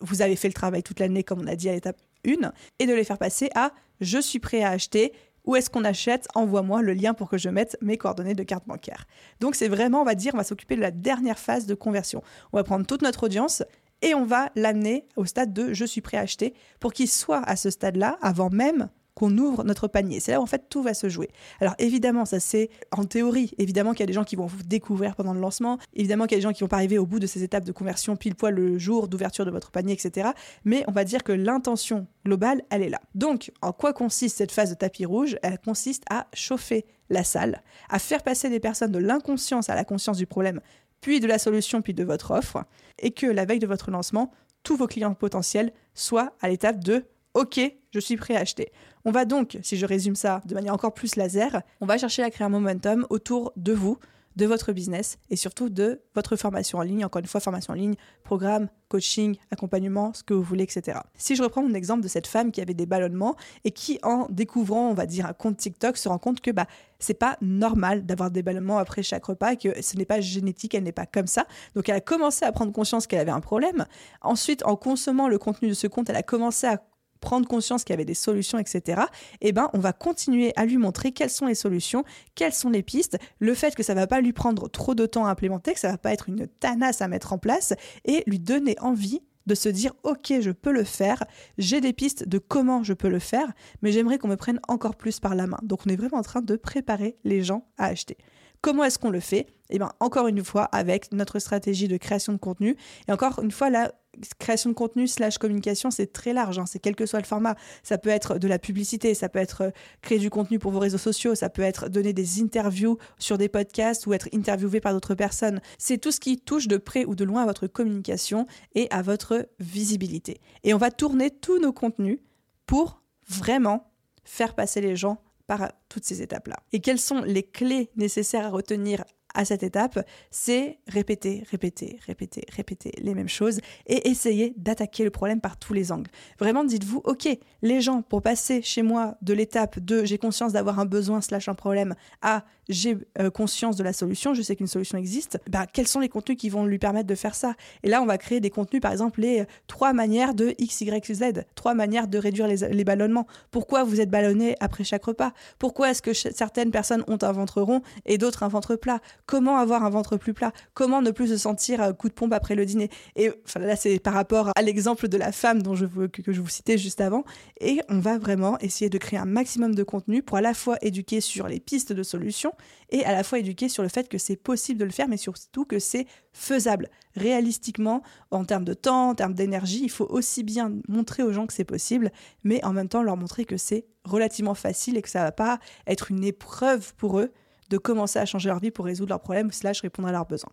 vous 0.00 0.22
avez 0.22 0.36
fait 0.36 0.48
le 0.48 0.54
travail 0.54 0.82
toute 0.82 1.00
l'année, 1.00 1.24
comme 1.24 1.40
on 1.40 1.46
a 1.46 1.56
dit 1.56 1.68
à 1.68 1.72
l'étape 1.72 2.00
1, 2.26 2.52
et 2.78 2.86
de 2.86 2.94
les 2.94 3.04
faire 3.04 3.18
passer 3.18 3.50
à 3.54 3.72
je 4.00 4.18
suis 4.18 4.38
prêt 4.38 4.62
à 4.62 4.70
acheter, 4.70 5.12
où 5.44 5.56
est-ce 5.56 5.70
qu'on 5.70 5.84
achète? 5.84 6.26
Envoie-moi 6.34 6.82
le 6.82 6.94
lien 6.94 7.14
pour 7.14 7.28
que 7.28 7.38
je 7.38 7.48
mette 7.48 7.76
mes 7.80 7.98
coordonnées 7.98 8.34
de 8.34 8.42
carte 8.42 8.66
bancaire. 8.66 9.06
Donc 9.40 9.54
c'est 9.54 9.68
vraiment, 9.68 10.00
on 10.00 10.04
va 10.04 10.14
dire, 10.14 10.32
on 10.34 10.38
va 10.38 10.44
s'occuper 10.44 10.76
de 10.76 10.80
la 10.80 10.90
dernière 10.90 11.38
phase 11.38 11.66
de 11.66 11.74
conversion. 11.74 12.22
On 12.52 12.56
va 12.56 12.64
prendre 12.64 12.86
toute 12.86 13.02
notre 13.02 13.24
audience 13.24 13.62
et 14.02 14.14
on 14.14 14.24
va 14.24 14.50
l'amener 14.54 15.06
au 15.16 15.24
stade 15.24 15.52
de 15.52 15.72
je 15.72 15.84
suis 15.84 16.00
prêt 16.00 16.16
à 16.16 16.20
acheter 16.20 16.54
pour 16.80 16.92
qu'il 16.92 17.08
soit 17.08 17.42
à 17.42 17.56
ce 17.56 17.70
stade-là 17.70 18.18
avant 18.22 18.50
même 18.50 18.88
qu'on 19.14 19.36
ouvre 19.38 19.64
notre 19.64 19.88
panier. 19.88 20.20
C'est 20.20 20.32
là 20.32 20.40
où 20.40 20.42
en 20.42 20.46
fait 20.46 20.68
tout 20.68 20.82
va 20.82 20.94
se 20.94 21.08
jouer. 21.08 21.30
Alors 21.60 21.74
évidemment, 21.78 22.24
ça 22.24 22.40
c'est 22.40 22.70
en 22.90 23.04
théorie. 23.04 23.54
Évidemment 23.58 23.92
qu'il 23.92 24.00
y 24.00 24.04
a 24.04 24.06
des 24.06 24.12
gens 24.12 24.24
qui 24.24 24.36
vont 24.36 24.46
vous 24.46 24.62
découvrir 24.62 25.14
pendant 25.16 25.34
le 25.34 25.40
lancement. 25.40 25.78
Évidemment 25.94 26.26
qu'il 26.26 26.32
y 26.32 26.34
a 26.36 26.38
des 26.38 26.48
gens 26.48 26.52
qui 26.52 26.62
vont 26.62 26.68
pas 26.68 26.76
arriver 26.76 26.98
au 26.98 27.06
bout 27.06 27.20
de 27.20 27.26
ces 27.26 27.42
étapes 27.42 27.64
de 27.64 27.72
conversion 27.72 28.16
pile 28.16 28.34
poil 28.34 28.54
le 28.54 28.78
jour 28.78 29.08
d'ouverture 29.08 29.44
de 29.44 29.50
votre 29.50 29.70
panier, 29.70 29.92
etc. 29.92 30.30
Mais 30.64 30.84
on 30.88 30.92
va 30.92 31.04
dire 31.04 31.22
que 31.22 31.32
l'intention 31.32 32.06
globale, 32.24 32.62
elle 32.70 32.82
est 32.82 32.88
là. 32.88 33.00
Donc, 33.14 33.52
en 33.62 33.72
quoi 33.72 33.92
consiste 33.92 34.38
cette 34.38 34.52
phase 34.52 34.70
de 34.70 34.74
tapis 34.74 35.04
rouge? 35.04 35.36
Elle 35.42 35.58
consiste 35.58 36.04
à 36.10 36.26
chauffer 36.32 36.86
la 37.10 37.24
salle, 37.24 37.62
à 37.88 37.98
faire 37.98 38.22
passer 38.22 38.48
des 38.48 38.60
personnes 38.60 38.92
de 38.92 38.98
l'inconscience 38.98 39.68
à 39.68 39.74
la 39.74 39.84
conscience 39.84 40.16
du 40.16 40.26
problème, 40.26 40.60
puis 41.00 41.20
de 41.20 41.26
la 41.26 41.38
solution, 41.38 41.82
puis 41.82 41.94
de 41.94 42.02
votre 42.02 42.30
offre, 42.30 42.64
et 42.98 43.10
que 43.10 43.26
la 43.26 43.44
veille 43.44 43.58
de 43.58 43.66
votre 43.66 43.90
lancement, 43.90 44.32
tous 44.62 44.76
vos 44.76 44.86
clients 44.86 45.14
potentiels 45.14 45.72
soient 45.94 46.32
à 46.40 46.48
l'étape 46.48 46.82
de 46.82 47.04
OK, 47.34 47.60
je 47.92 48.00
suis 48.00 48.16
prêt 48.16 48.36
à 48.36 48.40
acheter. 48.40 48.72
On 49.06 49.10
va 49.10 49.26
donc, 49.26 49.58
si 49.62 49.76
je 49.76 49.84
résume 49.84 50.16
ça 50.16 50.40
de 50.46 50.54
manière 50.54 50.72
encore 50.72 50.94
plus 50.94 51.16
laser, 51.16 51.60
on 51.82 51.86
va 51.86 51.98
chercher 51.98 52.22
à 52.22 52.30
créer 52.30 52.46
un 52.46 52.50
momentum 52.50 53.06
autour 53.10 53.52
de 53.56 53.72
vous, 53.72 53.98
de 54.36 54.46
votre 54.46 54.72
business 54.72 55.18
et 55.30 55.36
surtout 55.36 55.68
de 55.68 56.00
votre 56.14 56.36
formation 56.36 56.78
en 56.78 56.82
ligne. 56.82 57.04
Encore 57.04 57.20
une 57.20 57.26
fois, 57.26 57.40
formation 57.40 57.72
en 57.74 57.76
ligne, 57.76 57.94
programme, 58.24 58.68
coaching, 58.88 59.36
accompagnement, 59.50 60.12
ce 60.14 60.22
que 60.22 60.34
vous 60.34 60.42
voulez, 60.42 60.64
etc. 60.64 61.00
Si 61.16 61.36
je 61.36 61.42
reprends 61.42 61.62
mon 61.62 61.74
exemple 61.74 62.02
de 62.02 62.08
cette 62.08 62.26
femme 62.26 62.50
qui 62.50 62.60
avait 62.60 62.74
des 62.74 62.86
ballonnements 62.86 63.36
et 63.64 63.70
qui, 63.70 63.98
en 64.02 64.26
découvrant, 64.30 64.88
on 64.88 64.94
va 64.94 65.06
dire, 65.06 65.26
un 65.26 65.34
compte 65.34 65.58
TikTok, 65.58 65.96
se 65.96 66.08
rend 66.08 66.18
compte 66.18 66.40
que 66.40 66.50
bah, 66.50 66.66
c'est 66.98 67.14
pas 67.14 67.36
normal 67.42 68.06
d'avoir 68.06 68.30
des 68.30 68.42
ballonnements 68.42 68.78
après 68.78 69.02
chaque 69.02 69.26
repas 69.26 69.52
et 69.52 69.56
que 69.56 69.82
ce 69.82 69.96
n'est 69.96 70.06
pas 70.06 70.20
génétique, 70.20 70.74
elle 70.74 70.84
n'est 70.84 70.92
pas 70.92 71.06
comme 71.06 71.26
ça. 71.26 71.46
Donc 71.74 71.88
elle 71.88 71.96
a 71.96 72.00
commencé 72.00 72.44
à 72.44 72.52
prendre 72.52 72.72
conscience 72.72 73.06
qu'elle 73.06 73.20
avait 73.20 73.30
un 73.30 73.40
problème. 73.40 73.84
Ensuite, 74.22 74.64
en 74.64 74.76
consommant 74.76 75.28
le 75.28 75.38
contenu 75.38 75.68
de 75.68 75.74
ce 75.74 75.86
compte, 75.86 76.08
elle 76.08 76.16
a 76.16 76.22
commencé 76.22 76.66
à 76.66 76.82
prendre 77.24 77.48
conscience 77.48 77.84
qu'il 77.84 77.94
y 77.94 77.94
avait 77.94 78.04
des 78.04 78.14
solutions, 78.14 78.58
etc., 78.58 79.02
eh 79.40 79.52
ben, 79.52 79.70
on 79.72 79.78
va 79.78 79.94
continuer 79.94 80.52
à 80.56 80.66
lui 80.66 80.76
montrer 80.76 81.12
quelles 81.12 81.30
sont 81.30 81.46
les 81.46 81.54
solutions, 81.54 82.04
quelles 82.34 82.52
sont 82.52 82.68
les 82.68 82.82
pistes, 82.82 83.16
le 83.38 83.54
fait 83.54 83.74
que 83.74 83.82
ça 83.82 83.94
va 83.94 84.06
pas 84.06 84.20
lui 84.20 84.34
prendre 84.34 84.68
trop 84.68 84.94
de 84.94 85.06
temps 85.06 85.24
à 85.24 85.30
implémenter, 85.30 85.72
que 85.72 85.80
ça 85.80 85.90
va 85.90 85.98
pas 85.98 86.12
être 86.12 86.28
une 86.28 86.46
tanasse 86.46 87.00
à 87.00 87.08
mettre 87.08 87.32
en 87.32 87.38
place, 87.38 87.72
et 88.04 88.22
lui 88.26 88.38
donner 88.38 88.76
envie 88.80 89.22
de 89.46 89.54
se 89.54 89.68
dire 89.68 89.92
ok 90.04 90.34
je 90.40 90.50
peux 90.50 90.72
le 90.72 90.84
faire, 90.84 91.24
j'ai 91.58 91.80
des 91.80 91.92
pistes 91.92 92.28
de 92.28 92.38
comment 92.38 92.82
je 92.82 92.92
peux 92.92 93.08
le 93.08 93.18
faire, 93.18 93.52
mais 93.80 93.90
j'aimerais 93.90 94.18
qu'on 94.18 94.28
me 94.28 94.36
prenne 94.36 94.60
encore 94.68 94.96
plus 94.96 95.18
par 95.18 95.34
la 95.34 95.46
main. 95.46 95.58
Donc 95.62 95.80
on 95.86 95.90
est 95.90 95.96
vraiment 95.96 96.18
en 96.18 96.22
train 96.22 96.42
de 96.42 96.56
préparer 96.56 97.16
les 97.24 97.42
gens 97.42 97.66
à 97.78 97.86
acheter. 97.86 98.18
Comment 98.60 98.84
est-ce 98.84 98.98
qu'on 98.98 99.10
le 99.10 99.20
fait? 99.20 99.46
Eh 99.74 99.78
bien, 99.78 99.90
encore 99.98 100.28
une 100.28 100.44
fois, 100.44 100.66
avec 100.66 101.10
notre 101.10 101.40
stratégie 101.40 101.88
de 101.88 101.96
création 101.96 102.32
de 102.32 102.38
contenu. 102.38 102.76
Et 103.08 103.12
encore 103.12 103.40
une 103.42 103.50
fois, 103.50 103.70
la 103.70 103.92
création 104.38 104.70
de 104.70 104.74
contenu 104.76 105.08
slash 105.08 105.38
communication, 105.38 105.90
c'est 105.90 106.12
très 106.12 106.32
large. 106.32 106.60
Hein. 106.60 106.64
C'est 106.64 106.78
quel 106.78 106.94
que 106.94 107.06
soit 107.06 107.18
le 107.18 107.24
format. 107.24 107.56
Ça 107.82 107.98
peut 107.98 108.08
être 108.10 108.38
de 108.38 108.46
la 108.46 108.60
publicité, 108.60 109.14
ça 109.14 109.28
peut 109.28 109.40
être 109.40 109.62
euh, 109.62 109.70
créer 110.00 110.20
du 110.20 110.30
contenu 110.30 110.60
pour 110.60 110.70
vos 110.70 110.78
réseaux 110.78 110.96
sociaux, 110.96 111.34
ça 111.34 111.50
peut 111.50 111.62
être 111.62 111.88
donner 111.88 112.12
des 112.12 112.40
interviews 112.40 112.98
sur 113.18 113.36
des 113.36 113.48
podcasts 113.48 114.06
ou 114.06 114.12
être 114.12 114.28
interviewé 114.32 114.78
par 114.78 114.92
d'autres 114.92 115.16
personnes. 115.16 115.60
C'est 115.76 115.98
tout 115.98 116.12
ce 116.12 116.20
qui 116.20 116.38
touche 116.38 116.68
de 116.68 116.76
près 116.76 117.04
ou 117.04 117.16
de 117.16 117.24
loin 117.24 117.42
à 117.42 117.46
votre 117.46 117.66
communication 117.66 118.46
et 118.76 118.86
à 118.92 119.02
votre 119.02 119.48
visibilité. 119.58 120.40
Et 120.62 120.72
on 120.72 120.78
va 120.78 120.92
tourner 120.92 121.32
tous 121.32 121.58
nos 121.58 121.72
contenus 121.72 122.20
pour 122.64 123.02
vraiment 123.28 123.90
faire 124.22 124.54
passer 124.54 124.80
les 124.80 124.94
gens 124.94 125.20
par 125.48 125.72
toutes 125.88 126.04
ces 126.04 126.22
étapes-là. 126.22 126.60
Et 126.72 126.78
quelles 126.78 127.00
sont 127.00 127.22
les 127.22 127.42
clés 127.42 127.90
nécessaires 127.96 128.46
à 128.46 128.50
retenir 128.50 129.04
à 129.34 129.44
cette 129.44 129.62
étape, 129.62 129.98
c'est 130.30 130.78
répéter, 130.86 131.44
répéter, 131.50 131.98
répéter, 132.06 132.44
répéter 132.50 132.92
les 132.98 133.14
mêmes 133.14 133.28
choses 133.28 133.60
et 133.86 134.08
essayer 134.08 134.54
d'attaquer 134.56 135.04
le 135.04 135.10
problème 135.10 135.40
par 135.40 135.58
tous 135.58 135.72
les 135.72 135.92
angles. 135.92 136.10
Vraiment, 136.38 136.64
dites-vous, 136.64 137.02
ok, 137.04 137.28
les 137.62 137.80
gens, 137.80 138.02
pour 138.02 138.22
passer 138.22 138.62
chez 138.62 138.82
moi 138.82 139.16
de 139.22 139.34
l'étape 139.34 139.78
de 139.78 140.04
j'ai 140.04 140.18
conscience 140.18 140.52
d'avoir 140.52 140.78
un 140.78 140.86
besoin 140.86 141.20
slash 141.20 141.48
un 141.48 141.54
problème 141.54 141.94
à 142.22 142.44
j'ai 142.68 142.96
euh, 143.18 143.30
conscience 143.30 143.76
de 143.76 143.84
la 143.84 143.92
solution, 143.92 144.34
je 144.34 144.42
sais 144.42 144.56
qu'une 144.56 144.66
solution 144.66 144.98
existe, 144.98 145.38
bah, 145.48 145.66
quels 145.72 145.88
sont 145.88 146.00
les 146.00 146.08
contenus 146.08 146.38
qui 146.38 146.48
vont 146.48 146.66
lui 146.66 146.78
permettre 146.78 147.06
de 147.06 147.14
faire 147.14 147.34
ça? 147.34 147.54
Et 147.82 147.88
là, 147.88 148.02
on 148.02 148.06
va 148.06 148.18
créer 148.18 148.40
des 148.40 148.50
contenus, 148.50 148.80
par 148.80 148.92
exemple, 148.92 149.20
les 149.20 149.40
euh, 149.40 149.44
trois 149.66 149.92
manières 149.92 150.34
de 150.34 150.54
X, 150.58 150.80
Y, 150.82 151.14
Z, 151.14 151.44
trois 151.54 151.74
manières 151.74 152.08
de 152.08 152.18
réduire 152.18 152.46
les, 152.46 152.68
les 152.68 152.84
ballonnements. 152.84 153.26
Pourquoi 153.50 153.84
vous 153.84 154.00
êtes 154.00 154.10
ballonné 154.10 154.56
après 154.60 154.84
chaque 154.84 155.04
repas? 155.04 155.32
Pourquoi 155.58 155.90
est-ce 155.90 156.02
que 156.02 156.12
certaines 156.12 156.70
personnes 156.70 157.04
ont 157.06 157.18
un 157.22 157.32
ventre 157.32 157.62
rond 157.62 157.82
et 158.06 158.18
d'autres 158.18 158.42
un 158.42 158.48
ventre 158.48 158.76
plat? 158.76 159.00
Comment 159.26 159.56
avoir 159.56 159.84
un 159.84 159.90
ventre 159.90 160.16
plus 160.16 160.34
plat? 160.34 160.52
Comment 160.74 161.02
ne 161.02 161.10
plus 161.10 161.28
se 161.28 161.36
sentir 161.36 161.80
à 161.80 161.92
coup 161.92 162.08
de 162.08 162.14
pompe 162.14 162.32
après 162.32 162.54
le 162.54 162.66
dîner? 162.66 162.90
Et 163.16 163.30
là, 163.56 163.76
c'est 163.76 163.98
par 163.98 164.14
rapport 164.14 164.50
à 164.54 164.62
l'exemple 164.62 165.08
de 165.08 165.16
la 165.16 165.32
femme 165.32 165.62
dont 165.62 165.74
je 165.74 165.86
que 166.06 166.32
je 166.32 166.40
vous 166.40 166.48
citais 166.48 166.78
juste 166.78 167.00
avant. 167.00 167.24
Et 167.60 167.80
on 167.88 167.98
va 167.98 168.18
vraiment 168.18 168.58
essayer 168.58 168.90
de 168.90 168.98
créer 168.98 169.18
un 169.18 169.24
maximum 169.24 169.74
de 169.74 169.82
contenu 169.82 170.22
pour 170.22 170.36
à 170.36 170.40
la 170.40 170.54
fois 170.54 170.76
éduquer 170.82 171.20
sur 171.20 171.48
les 171.48 171.60
pistes 171.60 171.92
de 171.92 172.02
solutions 172.02 172.52
et 172.90 173.04
à 173.04 173.12
la 173.12 173.22
fois 173.22 173.38
éduquer 173.38 173.68
sur 173.68 173.82
le 173.82 173.88
fait 173.88 174.08
que 174.08 174.18
c'est 174.18 174.36
possible 174.36 174.78
de 174.78 174.84
le 174.84 174.90
faire, 174.90 175.08
mais 175.08 175.16
surtout 175.16 175.64
que 175.64 175.78
c'est 175.78 176.06
faisable. 176.32 176.88
Réalistiquement, 177.16 178.02
en 178.30 178.44
termes 178.44 178.64
de 178.64 178.74
temps, 178.74 179.10
en 179.10 179.14
termes 179.14 179.34
d'énergie, 179.34 179.82
il 179.82 179.90
faut 179.90 180.06
aussi 180.06 180.42
bien 180.42 180.72
montrer 180.88 181.22
aux 181.22 181.32
gens 181.32 181.46
que 181.46 181.52
c'est 181.52 181.64
possible, 181.64 182.10
mais 182.42 182.64
en 182.64 182.72
même 182.72 182.88
temps 182.88 183.02
leur 183.02 183.16
montrer 183.16 183.44
que 183.44 183.56
c'est 183.56 183.86
relativement 184.04 184.54
facile 184.54 184.96
et 184.96 185.02
que 185.02 185.08
ça 185.08 185.22
va 185.22 185.32
pas 185.32 185.58
être 185.86 186.10
une 186.10 186.24
épreuve 186.24 186.94
pour 186.94 187.20
eux 187.20 187.32
de 187.70 187.78
commencer 187.78 188.18
à 188.18 188.26
changer 188.26 188.48
leur 188.48 188.60
vie 188.60 188.70
pour 188.70 188.84
résoudre 188.84 189.10
leurs 189.10 189.20
problèmes 189.20 189.50
slash 189.50 189.80
répondre 189.80 190.08
à 190.08 190.12
leurs 190.12 190.26
besoins. 190.26 190.52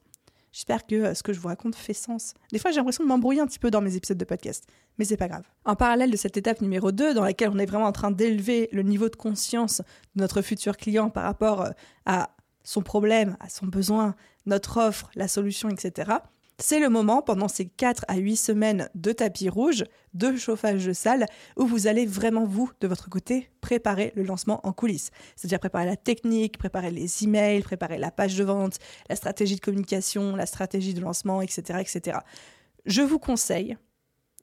J'espère 0.52 0.86
que 0.86 0.96
euh, 0.96 1.14
ce 1.14 1.24
que 1.24 1.34
je 1.34 1.40
vous 1.40 1.48
raconte 1.48 1.76
fait 1.76 1.94
sens. 1.94 2.34
Des 2.52 2.60
fois, 2.60 2.72
j'ai 2.72 2.78
l'impression 2.78 3.04
de 3.04 3.08
m'embrouiller 3.08 3.40
un 3.40 3.48
petit 3.48 3.60
peu 3.60 3.72
dans 3.72 3.82
mes 3.82 3.96
épisodes 3.96 4.18
de 4.18 4.26
podcast, 4.26 4.68
mais 4.98 5.06
c'est 5.06 5.18
pas 5.18 5.28
grave. 5.28 5.44
En 5.66 5.76
parallèle 5.76 6.12
de 6.12 6.18
cette 6.18 6.36
étape 6.38 6.62
numéro 6.62 6.92
2, 6.92 7.14
dans 7.14 7.24
laquelle 7.24 7.50
on 7.54 7.58
est 7.58 7.66
vraiment 7.66 7.86
en 7.86 7.92
train 7.92 8.12
d'élever 8.12 8.68
le 8.72 8.82
niveau 8.82 9.08
de 9.10 9.16
conscience 9.16 9.82
de 10.16 10.22
notre 10.22 10.42
futur 10.42 10.76
client 10.78 11.10
par 11.10 11.24
rapport 11.24 11.62
euh, 11.62 11.70
à 12.06 12.32
son 12.64 12.82
problème, 12.82 13.38
à 13.40 13.50
son 13.50 13.66
besoin, 13.66 14.16
notre 14.46 14.78
offre, 14.78 15.10
la 15.16 15.28
solution, 15.28 15.70
etc., 15.70 16.12
c'est 16.62 16.80
le 16.80 16.90
moment, 16.90 17.22
pendant 17.22 17.48
ces 17.48 17.66
4 17.66 18.06
à 18.08 18.18
8 18.18 18.36
semaines 18.36 18.90
de 18.94 19.12
tapis 19.12 19.50
rouge, 19.50 19.84
de 20.14 20.36
chauffage 20.36 20.86
de 20.86 20.94
salle, 20.94 21.26
où 21.58 21.66
vous 21.66 21.88
allez 21.88 22.06
vraiment, 22.06 22.46
vous, 22.46 22.72
de 22.82 22.88
votre 22.88 23.10
côté, 23.10 23.50
préparer 23.62 24.14
le 24.16 24.24
lancement 24.24 24.66
en 24.66 24.72
coulisses. 24.72 25.10
C'est-à-dire 25.36 25.60
préparer 25.60 25.86
la 25.86 25.98
technique, 25.98 26.58
préparer 26.58 26.92
les 26.92 27.24
emails, 27.24 27.62
préparer 27.62 27.98
la 27.98 28.12
page 28.12 28.36
de 28.36 28.44
vente, 28.44 28.78
la 29.10 29.16
stratégie 29.16 29.56
de 29.56 29.62
communication, 29.62 30.36
la 30.36 30.46
stratégie 30.46 30.94
de 30.94 31.02
lancement, 31.02 31.42
etc. 31.42 31.80
etc. 31.80 32.20
Je 32.86 33.02
vous 33.02 33.20
conseille 33.20 33.78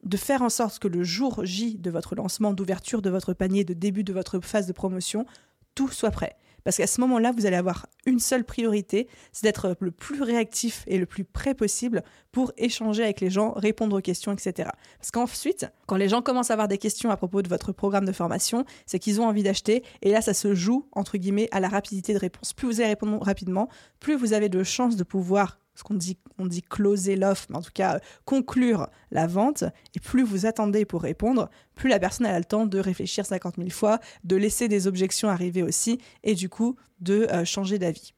de 0.05 0.17
faire 0.17 0.43
en 0.43 0.49
sorte 0.49 0.79
que 0.79 0.89
le 0.89 1.03
jour 1.03 1.45
J 1.45 1.77
de 1.79 1.91
votre 1.91 2.15
lancement, 2.15 2.53
d'ouverture 2.53 3.03
de 3.03 3.11
votre 3.11 3.33
panier, 3.33 3.65
de 3.65 3.75
début 3.75 4.05
de 4.05 4.13
votre 4.13 4.41
phase 4.41 4.67
de 4.67 4.73
promotion, 4.73 5.27
tout 5.75 5.89
soit 5.89 6.11
prêt. 6.11 6.37
Parce 6.69 6.77
qu'à 6.77 6.87
ce 6.87 7.01
moment-là, 7.01 7.33
vous 7.33 7.47
allez 7.47 7.57
avoir 7.57 7.87
une 8.05 8.19
seule 8.19 8.45
priorité, 8.45 9.09
c'est 9.33 9.45
d'être 9.45 9.75
le 9.81 9.91
plus 9.91 10.21
réactif 10.21 10.85
et 10.87 10.99
le 10.99 11.07
plus 11.07 11.25
prêt 11.25 11.55
possible 11.55 12.03
pour 12.31 12.53
échanger 12.59 13.03
avec 13.05 13.23
les 13.23 13.31
gens, 13.31 13.53
répondre 13.53 13.97
aux 13.97 14.03
questions, 14.03 14.33
etc. 14.33 14.69
Parce 14.99 15.11
qu'ensuite, 15.11 15.67
quand 15.87 15.97
les 15.97 16.11
gens 16.11 16.21
commencent 16.21 16.51
à 16.51 16.53
avoir 16.53 16.69
des 16.69 16.77
questions 16.77 17.11
à 17.11 17.17
propos 17.17 17.41
de 17.41 17.49
votre 17.49 17.73
programme 17.73 18.05
de 18.05 18.13
formation, 18.13 18.67
c'est 18.85 18.99
qu'ils 18.99 19.19
ont 19.19 19.25
envie 19.25 19.43
d'acheter. 19.43 19.83
Et 20.03 20.11
là, 20.11 20.21
ça 20.21 20.35
se 20.35 20.55
joue, 20.55 20.87
entre 20.93 21.17
guillemets, 21.17 21.49
à 21.53 21.61
la 21.61 21.69
rapidité 21.69 22.13
de 22.13 22.19
réponse. 22.19 22.53
Plus 22.53 22.67
vous 22.67 22.81
allez 22.81 22.91
répondre 22.91 23.19
rapidement, 23.25 23.71
plus 23.99 24.17
vous 24.17 24.35
avez 24.35 24.51
de 24.51 24.63
chances 24.63 24.97
de 24.97 25.05
pouvoir 25.05 25.61
ce 25.79 25.85
qu'on 25.85 25.95
dit, 25.95 26.19
on 26.39 26.47
dit 26.47 26.63
closer 26.63 27.15
l'offre, 27.15 27.47
mais 27.51 27.57
en 27.57 27.63
tout 27.63 27.71
cas 27.73 28.01
conclure 28.25 28.89
la 29.13 29.29
vente. 29.29 29.63
Et 29.95 30.01
plus 30.01 30.25
vous 30.25 30.45
attendez 30.45 30.85
pour 30.85 31.03
répondre, 31.03 31.49
plus 31.77 31.89
la 31.89 32.01
personne 32.01 32.27
a 32.27 32.37
le 32.37 32.45
temps 32.45 32.67
de 32.67 32.81
réfléchir 32.81 33.25
50 33.25 33.57
000 33.59 33.71
fois, 33.71 34.01
de 34.25 34.35
laisser 34.35 34.67
des 34.67 34.89
objections 34.89 35.29
arriver 35.29 35.63
aussi, 35.63 36.01
et 36.25 36.35
du 36.35 36.49
coup 36.49 36.75
de 36.99 37.29
euh, 37.31 37.45
changer 37.45 37.79
d'avis. 37.79 38.13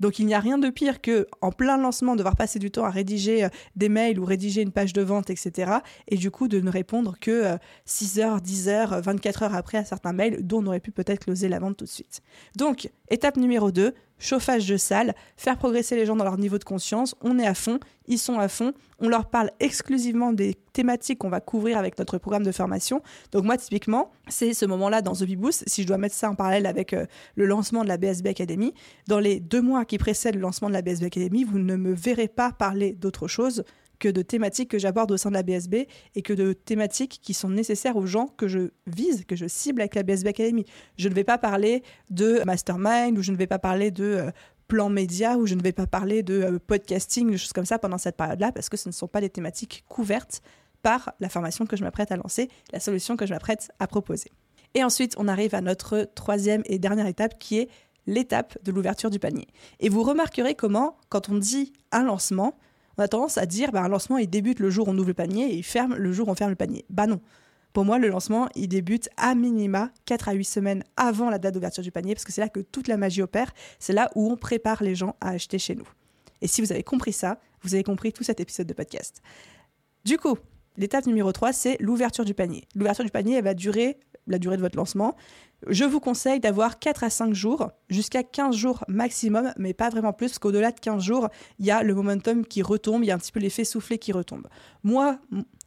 Donc 0.00 0.18
il 0.18 0.26
n'y 0.26 0.34
a 0.34 0.38
rien 0.38 0.58
de 0.58 0.68
pire 0.68 1.00
que 1.00 1.26
en 1.40 1.50
plein 1.50 1.78
lancement 1.78 2.14
devoir 2.14 2.36
passer 2.36 2.58
du 2.58 2.70
temps 2.70 2.84
à 2.84 2.90
rédiger 2.90 3.44
euh, 3.44 3.48
des 3.74 3.88
mails 3.88 4.20
ou 4.20 4.26
rédiger 4.26 4.60
une 4.60 4.70
page 4.70 4.92
de 4.92 5.00
vente, 5.00 5.30
etc. 5.30 5.78
Et 6.08 6.16
du 6.16 6.30
coup 6.30 6.46
de 6.46 6.60
ne 6.60 6.70
répondre 6.70 7.16
que 7.18 7.56
6 7.86 8.18
euh, 8.18 8.22
heures, 8.22 8.40
10 8.42 8.68
heures, 8.68 9.00
24 9.00 9.44
heures 9.44 9.54
après 9.54 9.78
à 9.78 9.84
certains 9.86 10.12
mails 10.12 10.46
dont 10.46 10.62
on 10.62 10.66
aurait 10.66 10.80
pu 10.80 10.92
peut-être 10.92 11.24
closer 11.24 11.48
la 11.48 11.58
vente 11.58 11.78
tout 11.78 11.86
de 11.86 11.90
suite. 11.90 12.20
Donc 12.54 12.90
étape 13.08 13.38
numéro 13.38 13.72
2, 13.72 13.94
chauffage 14.18 14.66
de 14.66 14.76
salle, 14.76 15.14
faire 15.36 15.58
progresser 15.58 15.96
les 15.96 16.06
gens 16.06 16.16
dans 16.16 16.24
leur 16.24 16.38
niveau 16.38 16.58
de 16.58 16.64
conscience. 16.64 17.14
On 17.20 17.38
est 17.38 17.46
à 17.46 17.54
fond, 17.54 17.78
ils 18.06 18.18
sont 18.18 18.38
à 18.38 18.48
fond. 18.48 18.72
On 19.00 19.08
leur 19.08 19.26
parle 19.26 19.50
exclusivement 19.60 20.32
des 20.32 20.54
thématiques 20.72 21.18
qu'on 21.18 21.28
va 21.28 21.40
couvrir 21.40 21.78
avec 21.78 21.98
notre 21.98 22.18
programme 22.18 22.42
de 22.42 22.52
formation. 22.52 23.02
Donc 23.32 23.44
moi, 23.44 23.56
typiquement, 23.56 24.10
c'est 24.28 24.54
ce 24.54 24.66
moment-là 24.66 25.02
dans 25.02 25.12
The 25.12 25.24
Bee 25.24 25.36
Boost, 25.36 25.64
si 25.66 25.82
je 25.82 25.86
dois 25.86 25.98
mettre 25.98 26.14
ça 26.14 26.30
en 26.30 26.34
parallèle 26.34 26.66
avec 26.66 26.92
euh, 26.92 27.06
le 27.36 27.46
lancement 27.46 27.82
de 27.82 27.88
la 27.88 27.96
BSB 27.96 28.28
Academy. 28.28 28.74
Dans 29.06 29.20
les 29.20 29.40
deux 29.40 29.62
mois 29.62 29.84
qui 29.84 29.98
précèdent 29.98 30.34
le 30.34 30.40
lancement 30.40 30.68
de 30.68 30.74
la 30.74 30.82
BSB 30.82 31.04
Academy, 31.04 31.44
vous 31.44 31.58
ne 31.58 31.76
me 31.76 31.92
verrez 31.92 32.28
pas 32.28 32.52
parler 32.52 32.92
d'autre 32.92 33.28
chose 33.28 33.64
que 33.98 34.08
de 34.08 34.22
thématiques 34.22 34.70
que 34.70 34.78
j'aborde 34.78 35.10
au 35.12 35.16
sein 35.16 35.30
de 35.30 35.34
la 35.34 35.42
BSB 35.42 35.86
et 36.14 36.22
que 36.22 36.32
de 36.32 36.52
thématiques 36.52 37.20
qui 37.22 37.34
sont 37.34 37.50
nécessaires 37.50 37.96
aux 37.96 38.06
gens 38.06 38.26
que 38.26 38.48
je 38.48 38.70
vise, 38.86 39.24
que 39.26 39.36
je 39.36 39.46
cible 39.46 39.80
avec 39.80 39.94
la 39.94 40.02
BSB 40.02 40.28
Academy. 40.28 40.64
Je 40.96 41.08
ne 41.08 41.14
vais 41.14 41.24
pas 41.24 41.38
parler 41.38 41.82
de 42.10 42.42
mastermind 42.44 43.18
ou 43.18 43.22
je 43.22 43.32
ne 43.32 43.36
vais 43.36 43.46
pas 43.46 43.58
parler 43.58 43.90
de 43.90 44.04
euh, 44.04 44.30
plan 44.68 44.90
média 44.90 45.36
ou 45.36 45.46
je 45.46 45.54
ne 45.54 45.62
vais 45.62 45.72
pas 45.72 45.86
parler 45.86 46.22
de 46.22 46.34
euh, 46.34 46.58
podcasting, 46.58 47.32
de 47.32 47.36
choses 47.36 47.52
comme 47.52 47.66
ça 47.66 47.78
pendant 47.78 47.98
cette 47.98 48.16
période-là 48.16 48.52
parce 48.52 48.68
que 48.68 48.76
ce 48.76 48.88
ne 48.88 48.94
sont 48.94 49.08
pas 49.08 49.20
des 49.20 49.30
thématiques 49.30 49.84
couvertes 49.88 50.42
par 50.82 51.12
la 51.20 51.28
formation 51.28 51.66
que 51.66 51.76
je 51.76 51.82
m'apprête 51.82 52.12
à 52.12 52.16
lancer, 52.16 52.48
la 52.72 52.80
solution 52.80 53.16
que 53.16 53.26
je 53.26 53.32
m'apprête 53.32 53.70
à 53.78 53.86
proposer. 53.86 54.30
Et 54.74 54.84
ensuite, 54.84 55.14
on 55.18 55.28
arrive 55.28 55.54
à 55.54 55.60
notre 55.60 56.08
troisième 56.14 56.62
et 56.66 56.78
dernière 56.78 57.06
étape 57.06 57.38
qui 57.38 57.58
est 57.58 57.68
l'étape 58.06 58.58
de 58.64 58.72
l'ouverture 58.72 59.10
du 59.10 59.18
panier. 59.18 59.46
Et 59.80 59.88
vous 59.88 60.02
remarquerez 60.02 60.54
comment, 60.54 60.96
quand 61.08 61.28
on 61.28 61.36
dit 61.36 61.72
un 61.92 62.04
lancement, 62.04 62.58
on 62.98 63.02
a 63.02 63.08
tendance 63.08 63.38
à 63.38 63.46
dire 63.46 63.70
bah, 63.70 63.82
un 63.82 63.88
lancement, 63.88 64.18
il 64.18 64.28
débute 64.28 64.58
le 64.58 64.70
jour 64.70 64.88
où 64.88 64.90
on 64.90 64.98
ouvre 64.98 65.08
le 65.08 65.14
panier 65.14 65.52
et 65.52 65.56
il 65.56 65.62
ferme 65.62 65.94
le 65.94 66.12
jour 66.12 66.28
où 66.28 66.30
on 66.32 66.34
ferme 66.34 66.50
le 66.50 66.56
panier. 66.56 66.84
Bah 66.90 67.06
non. 67.06 67.20
Pour 67.72 67.84
moi, 67.84 67.98
le 67.98 68.08
lancement, 68.08 68.48
il 68.56 68.66
débute 68.66 69.08
à 69.16 69.34
minima 69.34 69.90
4 70.06 70.30
à 70.30 70.32
8 70.32 70.44
semaines 70.44 70.84
avant 70.96 71.30
la 71.30 71.38
date 71.38 71.54
d'ouverture 71.54 71.82
du 71.82 71.92
panier, 71.92 72.14
parce 72.14 72.24
que 72.24 72.32
c'est 72.32 72.40
là 72.40 72.48
que 72.48 72.60
toute 72.60 72.88
la 72.88 72.96
magie 72.96 73.22
opère, 73.22 73.52
c'est 73.78 73.92
là 73.92 74.10
où 74.16 74.32
on 74.32 74.36
prépare 74.36 74.82
les 74.82 74.94
gens 74.94 75.14
à 75.20 75.30
acheter 75.30 75.58
chez 75.58 75.76
nous. 75.76 75.86
Et 76.40 76.48
si 76.48 76.60
vous 76.60 76.72
avez 76.72 76.82
compris 76.82 77.12
ça, 77.12 77.38
vous 77.62 77.74
avez 77.74 77.84
compris 77.84 78.12
tout 78.12 78.24
cet 78.24 78.40
épisode 78.40 78.66
de 78.66 78.72
podcast. 78.72 79.22
Du 80.04 80.16
coup, 80.16 80.36
l'étape 80.76 81.06
numéro 81.06 81.30
3, 81.30 81.52
c'est 81.52 81.76
l'ouverture 81.80 82.24
du 82.24 82.34
panier. 82.34 82.64
L'ouverture 82.74 83.04
du 83.04 83.10
panier, 83.10 83.36
elle 83.36 83.44
va 83.44 83.54
durer 83.54 84.00
la 84.26 84.38
durée 84.38 84.56
de 84.56 84.62
votre 84.62 84.76
lancement. 84.76 85.14
Je 85.66 85.84
vous 85.84 85.98
conseille 85.98 86.38
d'avoir 86.38 86.78
4 86.78 87.02
à 87.02 87.10
5 87.10 87.34
jours, 87.34 87.70
jusqu'à 87.90 88.22
15 88.22 88.54
jours 88.54 88.84
maximum, 88.86 89.52
mais 89.58 89.74
pas 89.74 89.90
vraiment 89.90 90.12
plus, 90.12 90.28
parce 90.28 90.38
qu'au-delà 90.38 90.70
de 90.70 90.78
15 90.78 91.02
jours, 91.02 91.28
il 91.58 91.66
y 91.66 91.70
a 91.72 91.82
le 91.82 91.94
momentum 91.94 92.46
qui 92.46 92.62
retombe, 92.62 93.02
il 93.02 93.06
y 93.06 93.10
a 93.10 93.14
un 93.14 93.18
petit 93.18 93.32
peu 93.32 93.40
l'effet 93.40 93.64
soufflé 93.64 93.98
qui 93.98 94.12
retombe. 94.12 94.46
Moi, 94.84 95.18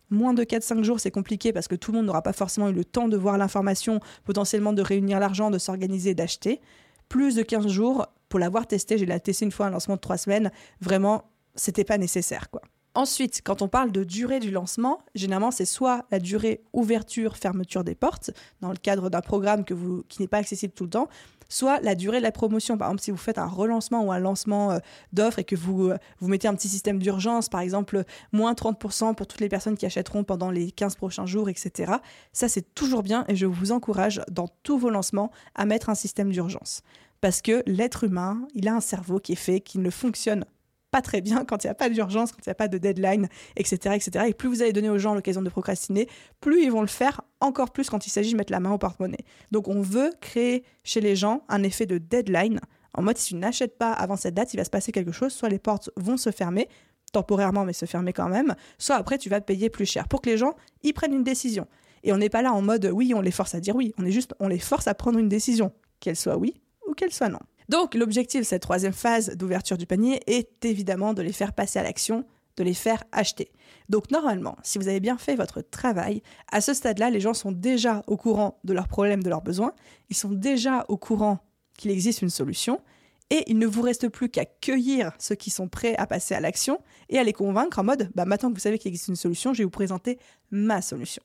moins 0.10 0.34
de 0.34 0.44
4-5 0.44 0.84
jours, 0.84 1.00
c'est 1.02 1.12
compliqué 1.12 1.52
parce 1.52 1.68
que 1.68 1.76
tout 1.76 1.92
le 1.92 1.98
monde 1.98 2.08
n'aura 2.08 2.22
pas 2.22 2.32
forcément 2.32 2.70
eu 2.70 2.74
le 2.74 2.86
temps 2.86 3.10
de 3.10 3.18
voir 3.18 3.38
l'information, 3.38 4.00
potentiellement 4.24 4.72
de 4.72 4.82
réunir 4.82 5.20
l'argent, 5.20 5.52
de 5.52 5.58
s'organiser, 5.58 6.16
d'acheter. 6.16 6.62
Plus 7.10 7.36
de 7.36 7.44
15 7.44 7.68
jours, 7.68 8.08
pour 8.30 8.40
l'avoir 8.40 8.68
testé, 8.68 8.98
j'ai 8.98 9.06
la 9.06 9.20
testé 9.20 9.44
une 9.44 9.52
fois 9.52 9.66
un 9.66 9.72
lancement 9.72 9.96
de 9.96 10.02
3 10.02 10.18
semaines, 10.18 10.52
vraiment, 10.80 11.24
c'était 11.56 11.84
pas 11.84 11.98
nécessaire, 11.98 12.50
quoi. 12.50 12.62
Ensuite, 12.94 13.42
quand 13.44 13.62
on 13.62 13.70
parle 13.70 13.92
de 13.92 14.04
durée 14.04 14.42
du 14.42 14.52
lancement, 14.52 15.00
généralement 15.16 15.52
c'est 15.52 15.66
soit 15.66 16.06
la 16.12 16.20
durée 16.20 16.62
ouverture-fermeture 16.74 17.86
des 17.86 17.96
portes, 17.96 18.32
dans 18.60 18.72
le 18.72 18.78
cadre 18.78 19.10
d'un 19.10 19.22
programme 19.22 19.64
qui 19.64 20.22
n'est 20.22 20.28
pas 20.28 20.40
accessible 20.40 20.74
tout 20.74 20.84
le 20.84 20.90
temps, 20.90 21.08
soit 21.48 21.80
la 21.82 21.96
durée 21.96 22.18
de 22.18 22.24
la 22.24 22.32
promotion. 22.32 22.78
Par 22.78 22.90
exemple, 22.90 23.04
si 23.04 23.12
vous 23.12 23.18
faites 23.18 23.38
un 23.38 23.46
relancement 23.46 24.04
ou 24.04 24.12
un 24.12 24.20
lancement 24.20 24.72
euh, 24.72 24.80
d'offres 25.14 25.40
et 25.40 25.44
que 25.44 25.56
vous, 25.56 25.90
euh, 25.90 25.98
vous 26.20 26.28
mettez 26.28 26.48
un 26.48 26.56
petit 26.56 26.70
système 26.70 27.00
d'urgence, 27.00 27.50
par 27.50 27.62
exemple, 27.62 28.04
moins 28.32 28.54
30% 28.54 29.16
pour 29.16 29.28
toutes 29.28 29.42
les 29.42 29.50
personnes 29.50 29.78
qui 29.78 29.86
achèteront 29.86 30.24
pendant 30.24 30.50
les 30.52 30.72
15 30.72 30.96
prochains 30.96 31.26
jours, 31.26 31.50
etc. 31.50 31.94
Ça, 32.34 32.48
c'est 32.48 32.74
toujours 32.74 33.04
bien 33.04 33.26
et 33.28 33.36
je 33.36 33.46
vous 33.46 33.72
encourage 33.72 34.22
dans 34.30 34.48
tous 34.64 34.78
vos 34.78 34.90
lancements 34.90 35.32
à 35.56 35.66
mettre 35.66 35.90
un 35.90 35.96
système 35.96 36.32
d'urgence. 36.32 36.82
Parce 37.22 37.42
que 37.42 37.62
l'être 37.68 38.04
humain, 38.04 38.48
il 38.56 38.68
a 38.68 38.74
un 38.74 38.82
cerveau 38.82 39.20
qui 39.20 39.34
est 39.34 39.36
fait, 39.36 39.62
qui 39.62 39.78
ne 39.78 39.92
fonctionne 39.92 40.46
pas 40.92 41.02
très 41.02 41.22
bien 41.22 41.46
quand 41.46 41.64
il 41.64 41.68
n'y 41.68 41.72
a 41.72 41.76
pas 41.76 41.90
d'urgence, 41.90 42.32
quand 42.32 42.40
il 42.46 42.50
n'y 42.50 42.52
a 42.52 42.56
pas 42.56 42.68
de 42.68 42.78
deadline, 42.78 43.28
etc., 43.56 43.96
etc. 43.96 44.26
Et 44.28 44.34
plus 44.34 44.50
vous 44.50 44.62
allez 44.62 44.74
donner 44.74 44.90
aux 44.90 44.98
gens 44.98 45.16
l'occasion 45.16 45.42
de 45.42 45.50
procrastiner, 45.50 46.08
plus 46.42 46.64
ils 46.64 46.72
vont 46.72 46.82
le 46.82 46.88
faire 46.88 47.22
encore 47.40 47.72
plus 47.72 47.90
quand 47.90 48.06
il 48.06 48.10
s'agit 48.10 48.34
de 48.34 48.38
mettre 48.38 48.52
la 48.52 48.60
main 48.60 48.72
au 48.72 48.78
porte-monnaie. 48.78 49.26
Donc 49.52 49.68
on 49.68 49.82
veut 49.82 50.12
créer 50.20 50.64
chez 50.84 51.02
les 51.02 51.16
gens 51.16 51.44
un 51.50 51.64
effet 51.64 51.86
de 51.86 51.98
deadline. 51.98 52.60
En 52.94 53.02
mode, 53.02 53.18
si 53.18 53.30
tu 53.30 53.36
n'achètes 53.36 53.78
pas 53.78 53.94
avant 53.94 54.18
cette 54.18 54.34
date, 54.34 54.54
il 54.54 54.58
va 54.58 54.66
se 54.66 54.70
passer 54.70 54.92
quelque 54.92 55.14
chose. 55.14 55.32
Soit 55.32 55.50
les 55.50 55.60
portes 55.60 55.90
vont 55.96 56.18
se 56.18 56.30
fermer, 56.30 56.68
temporairement, 57.14 57.64
mais 57.64 57.74
se 57.74 57.86
fermer 57.86 58.12
quand 58.12 58.28
même. 58.28 58.56
Soit 58.78 58.96
après, 58.96 59.18
tu 59.18 59.30
vas 59.30 59.40
payer 59.40 59.70
plus 59.70 59.86
cher 59.86 60.08
pour 60.08 60.22
que 60.22 60.30
les 60.30 60.38
gens 60.38 60.56
y 60.84 60.92
prennent 60.92 61.14
une 61.14 61.24
décision. 61.24 61.68
Et 62.04 62.12
on 62.12 62.18
n'est 62.18 62.30
pas 62.30 62.42
là 62.42 62.52
en 62.52 62.62
mode 62.62 62.90
oui, 62.92 63.14
on 63.16 63.22
les 63.22 63.32
force 63.32 63.56
à 63.56 63.60
dire 63.60 63.76
oui. 63.76 63.94
On 63.98 64.06
est 64.06 64.12
juste, 64.12 64.34
on 64.40 64.48
les 64.48 64.60
force 64.60 64.88
à 64.88 64.94
prendre 64.94 65.20
une 65.20 65.30
décision, 65.30 65.72
qu'elle 66.00 66.16
soit 66.16 66.38
oui 66.38 66.56
ou 66.88 66.94
qu'elle 66.94 67.14
soit 67.14 67.30
non. 67.30 67.40
Donc 67.70 67.96
l'objectif 67.96 68.42
de 68.42 68.46
cette 68.46 68.62
troisième 68.62 68.94
phase 68.94 69.36
d'ouverture 69.36 69.78
du 69.78 69.86
panier 69.86 70.22
est 70.28 70.66
évidemment 70.66 71.14
de 71.14 71.22
les 71.22 71.34
faire 71.34 71.54
passer 71.54 71.80
à 71.80 71.84
l'action, 71.84 72.26
de 72.58 72.64
les 72.64 72.74
faire 72.74 73.04
acheter. 73.12 73.52
Donc 73.90 74.12
normalement, 74.12 74.58
si 74.64 74.78
vous 74.78 74.88
avez 74.88 75.00
bien 75.00 75.18
fait 75.18 75.36
votre 75.36 75.62
travail, 75.62 76.22
à 76.52 76.62
ce 76.62 76.74
stade-là, 76.74 77.10
les 77.10 77.20
gens 77.20 77.34
sont 77.34 77.52
déjà 77.52 78.04
au 78.08 78.18
courant 78.18 78.60
de 78.64 78.74
leurs 78.74 78.88
problèmes, 78.88 79.24
de 79.24 79.30
leurs 79.30 79.42
besoins, 79.42 79.74
ils 80.10 80.16
sont 80.16 80.32
déjà 80.32 80.86
au 80.88 80.98
courant 80.98 81.40
qu'il 81.78 81.92
existe 81.92 82.22
une 82.22 82.30
solution, 82.30 82.82
et 83.30 83.46
il 83.48 83.58
ne 83.58 83.66
vous 83.66 83.82
reste 83.82 84.10
plus 84.10 84.30
qu'à 84.30 84.46
cueillir 84.46 85.14
ceux 85.18 85.36
qui 85.36 85.50
sont 85.50 85.70
prêts 85.70 85.96
à 85.96 86.06
passer 86.06 86.36
à 86.36 86.42
l'action 86.42 86.82
et 87.08 87.18
à 87.18 87.24
les 87.24 87.32
convaincre 87.32 87.80
en 87.80 87.84
mode, 87.84 88.12
bah 88.14 88.26
maintenant 88.26 88.50
que 88.50 88.56
vous 88.56 88.60
savez 88.60 88.78
qu'il 88.78 88.90
existe 88.90 89.08
une 89.08 89.16
solution, 89.16 89.54
je 89.54 89.60
vais 89.60 89.64
vous 89.64 89.70
présenter 89.70 90.20
ma 90.52 90.82
solution. 90.82 91.24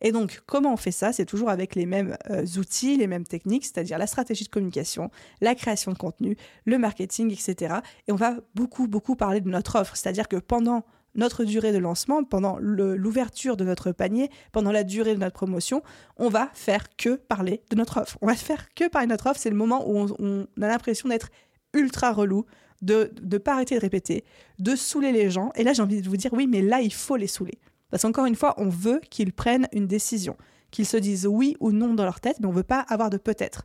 Et 0.00 0.12
donc, 0.12 0.42
comment 0.46 0.72
on 0.72 0.76
fait 0.76 0.90
ça? 0.90 1.12
C'est 1.12 1.24
toujours 1.24 1.50
avec 1.50 1.74
les 1.74 1.86
mêmes 1.86 2.16
euh, 2.30 2.44
outils, 2.58 2.96
les 2.96 3.06
mêmes 3.06 3.26
techniques, 3.26 3.64
c'est-à-dire 3.64 3.98
la 3.98 4.06
stratégie 4.06 4.44
de 4.44 4.50
communication, 4.50 5.10
la 5.40 5.54
création 5.54 5.92
de 5.92 5.98
contenu, 5.98 6.36
le 6.64 6.78
marketing, 6.78 7.30
etc. 7.30 7.76
Et 8.08 8.12
on 8.12 8.16
va 8.16 8.36
beaucoup, 8.54 8.88
beaucoup 8.88 9.16
parler 9.16 9.40
de 9.40 9.48
notre 9.48 9.78
offre, 9.78 9.96
c'est-à-dire 9.96 10.28
que 10.28 10.36
pendant 10.36 10.84
notre 11.14 11.44
durée 11.44 11.72
de 11.72 11.78
lancement, 11.78 12.24
pendant 12.24 12.58
l'ouverture 12.58 13.56
de 13.56 13.64
notre 13.64 13.92
panier, 13.92 14.30
pendant 14.52 14.72
la 14.72 14.84
durée 14.84 15.14
de 15.14 15.20
notre 15.20 15.34
promotion, 15.34 15.82
on 16.16 16.28
va 16.28 16.50
faire 16.54 16.96
que 16.96 17.16
parler 17.16 17.62
de 17.70 17.76
notre 17.76 18.00
offre. 18.00 18.18
On 18.20 18.26
va 18.26 18.34
faire 18.34 18.68
que 18.74 18.88
parler 18.88 19.06
de 19.06 19.12
notre 19.12 19.28
offre. 19.28 19.40
C'est 19.40 19.50
le 19.50 19.56
moment 19.56 19.88
où 19.88 20.08
on, 20.18 20.46
a 20.60 20.68
l'impression 20.68 21.08
d'être 21.08 21.30
ultra 21.72 22.12
relou, 22.12 22.46
de 22.82 23.12
ne 23.22 23.38
pas 23.38 23.54
arrêter 23.54 23.76
de 23.76 23.80
répéter, 23.80 24.24
de 24.58 24.76
saouler 24.76 25.12
les 25.12 25.30
gens. 25.30 25.52
Et 25.54 25.64
là, 25.64 25.72
j'ai 25.72 25.82
envie 25.82 26.02
de 26.02 26.08
vous 26.08 26.16
dire, 26.16 26.32
oui, 26.32 26.46
mais 26.46 26.62
là, 26.62 26.80
il 26.80 26.92
faut 26.92 27.16
les 27.16 27.26
saouler. 27.26 27.58
Parce 27.90 28.02
qu'encore 28.02 28.26
une 28.26 28.34
fois, 28.34 28.54
on 28.58 28.68
veut 28.68 29.00
qu'ils 29.10 29.32
prennent 29.32 29.68
une 29.72 29.86
décision, 29.86 30.36
qu'ils 30.70 30.86
se 30.86 30.96
disent 30.96 31.26
oui 31.26 31.56
ou 31.60 31.70
non 31.70 31.94
dans 31.94 32.04
leur 32.04 32.20
tête, 32.20 32.38
mais 32.40 32.46
on 32.46 32.52
ne 32.52 32.56
veut 32.56 32.62
pas 32.62 32.80
avoir 32.80 33.10
de 33.10 33.16
peut-être. 33.16 33.64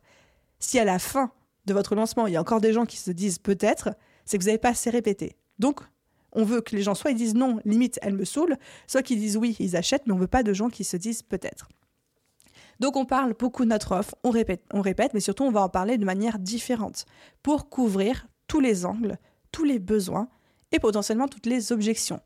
Si 0.58 0.78
à 0.78 0.84
la 0.84 0.98
fin 0.98 1.32
de 1.66 1.74
votre 1.74 1.94
lancement, 1.94 2.26
il 2.26 2.34
y 2.34 2.36
a 2.36 2.40
encore 2.40 2.60
des 2.60 2.72
gens 2.72 2.86
qui 2.86 2.96
se 2.96 3.10
disent 3.10 3.38
peut-être, 3.38 3.90
c'est 4.24 4.38
que 4.38 4.42
vous 4.42 4.48
n'avez 4.48 4.58
pas 4.58 4.70
assez 4.70 4.90
répété. 4.90 5.36
Donc, 5.58 5.80
on 6.32 6.44
veut 6.44 6.60
que 6.60 6.76
les 6.76 6.82
gens 6.82 6.94
soit 6.94 7.10
ils 7.10 7.16
disent 7.16 7.34
non, 7.34 7.60
limite, 7.64 7.98
elle 8.02 8.14
me 8.14 8.24
saoule, 8.24 8.56
soit 8.86 9.02
qu'ils 9.02 9.18
disent 9.18 9.36
oui, 9.36 9.56
ils 9.58 9.76
achètent, 9.76 10.06
mais 10.06 10.12
on 10.12 10.18
veut 10.18 10.26
pas 10.26 10.42
de 10.42 10.52
gens 10.52 10.68
qui 10.68 10.84
se 10.84 10.96
disent 10.96 11.22
peut-être. 11.22 11.68
Donc 12.78 12.96
on 12.96 13.04
parle 13.04 13.34
beaucoup 13.38 13.64
de 13.64 13.70
notre 13.70 13.92
offre, 13.92 14.14
on 14.24 14.30
répète, 14.30 14.64
on 14.72 14.80
répète, 14.80 15.12
mais 15.12 15.20
surtout 15.20 15.44
on 15.44 15.50
va 15.50 15.60
en 15.60 15.68
parler 15.68 15.98
de 15.98 16.04
manière 16.04 16.38
différente 16.38 17.04
pour 17.42 17.68
couvrir 17.68 18.26
tous 18.46 18.60
les 18.60 18.86
angles, 18.86 19.18
tous 19.52 19.64
les 19.64 19.78
besoins 19.78 20.28
et 20.72 20.78
potentiellement 20.78 21.28
toutes 21.28 21.46
les 21.46 21.72
objections. 21.72 22.20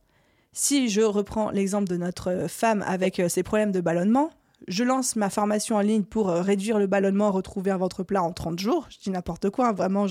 Si 0.56 0.88
je 0.88 1.00
reprends 1.00 1.50
l'exemple 1.50 1.88
de 1.88 1.96
notre 1.96 2.46
femme 2.48 2.84
avec 2.86 3.18
euh, 3.18 3.28
ses 3.28 3.42
problèmes 3.42 3.72
de 3.72 3.80
ballonnement, 3.80 4.30
je 4.68 4.84
lance 4.84 5.16
ma 5.16 5.28
formation 5.28 5.74
en 5.74 5.80
ligne 5.80 6.04
pour 6.04 6.30
euh, 6.30 6.42
réduire 6.42 6.78
le 6.78 6.86
ballonnement, 6.86 7.32
retrouver 7.32 7.72
un 7.72 7.76
ventre 7.76 8.04
plat 8.04 8.22
en 8.22 8.32
30 8.32 8.60
jours. 8.60 8.86
Je 8.88 8.98
dis 9.00 9.10
n'importe 9.10 9.50
quoi, 9.50 9.70
hein, 9.70 9.72
vraiment, 9.72 10.06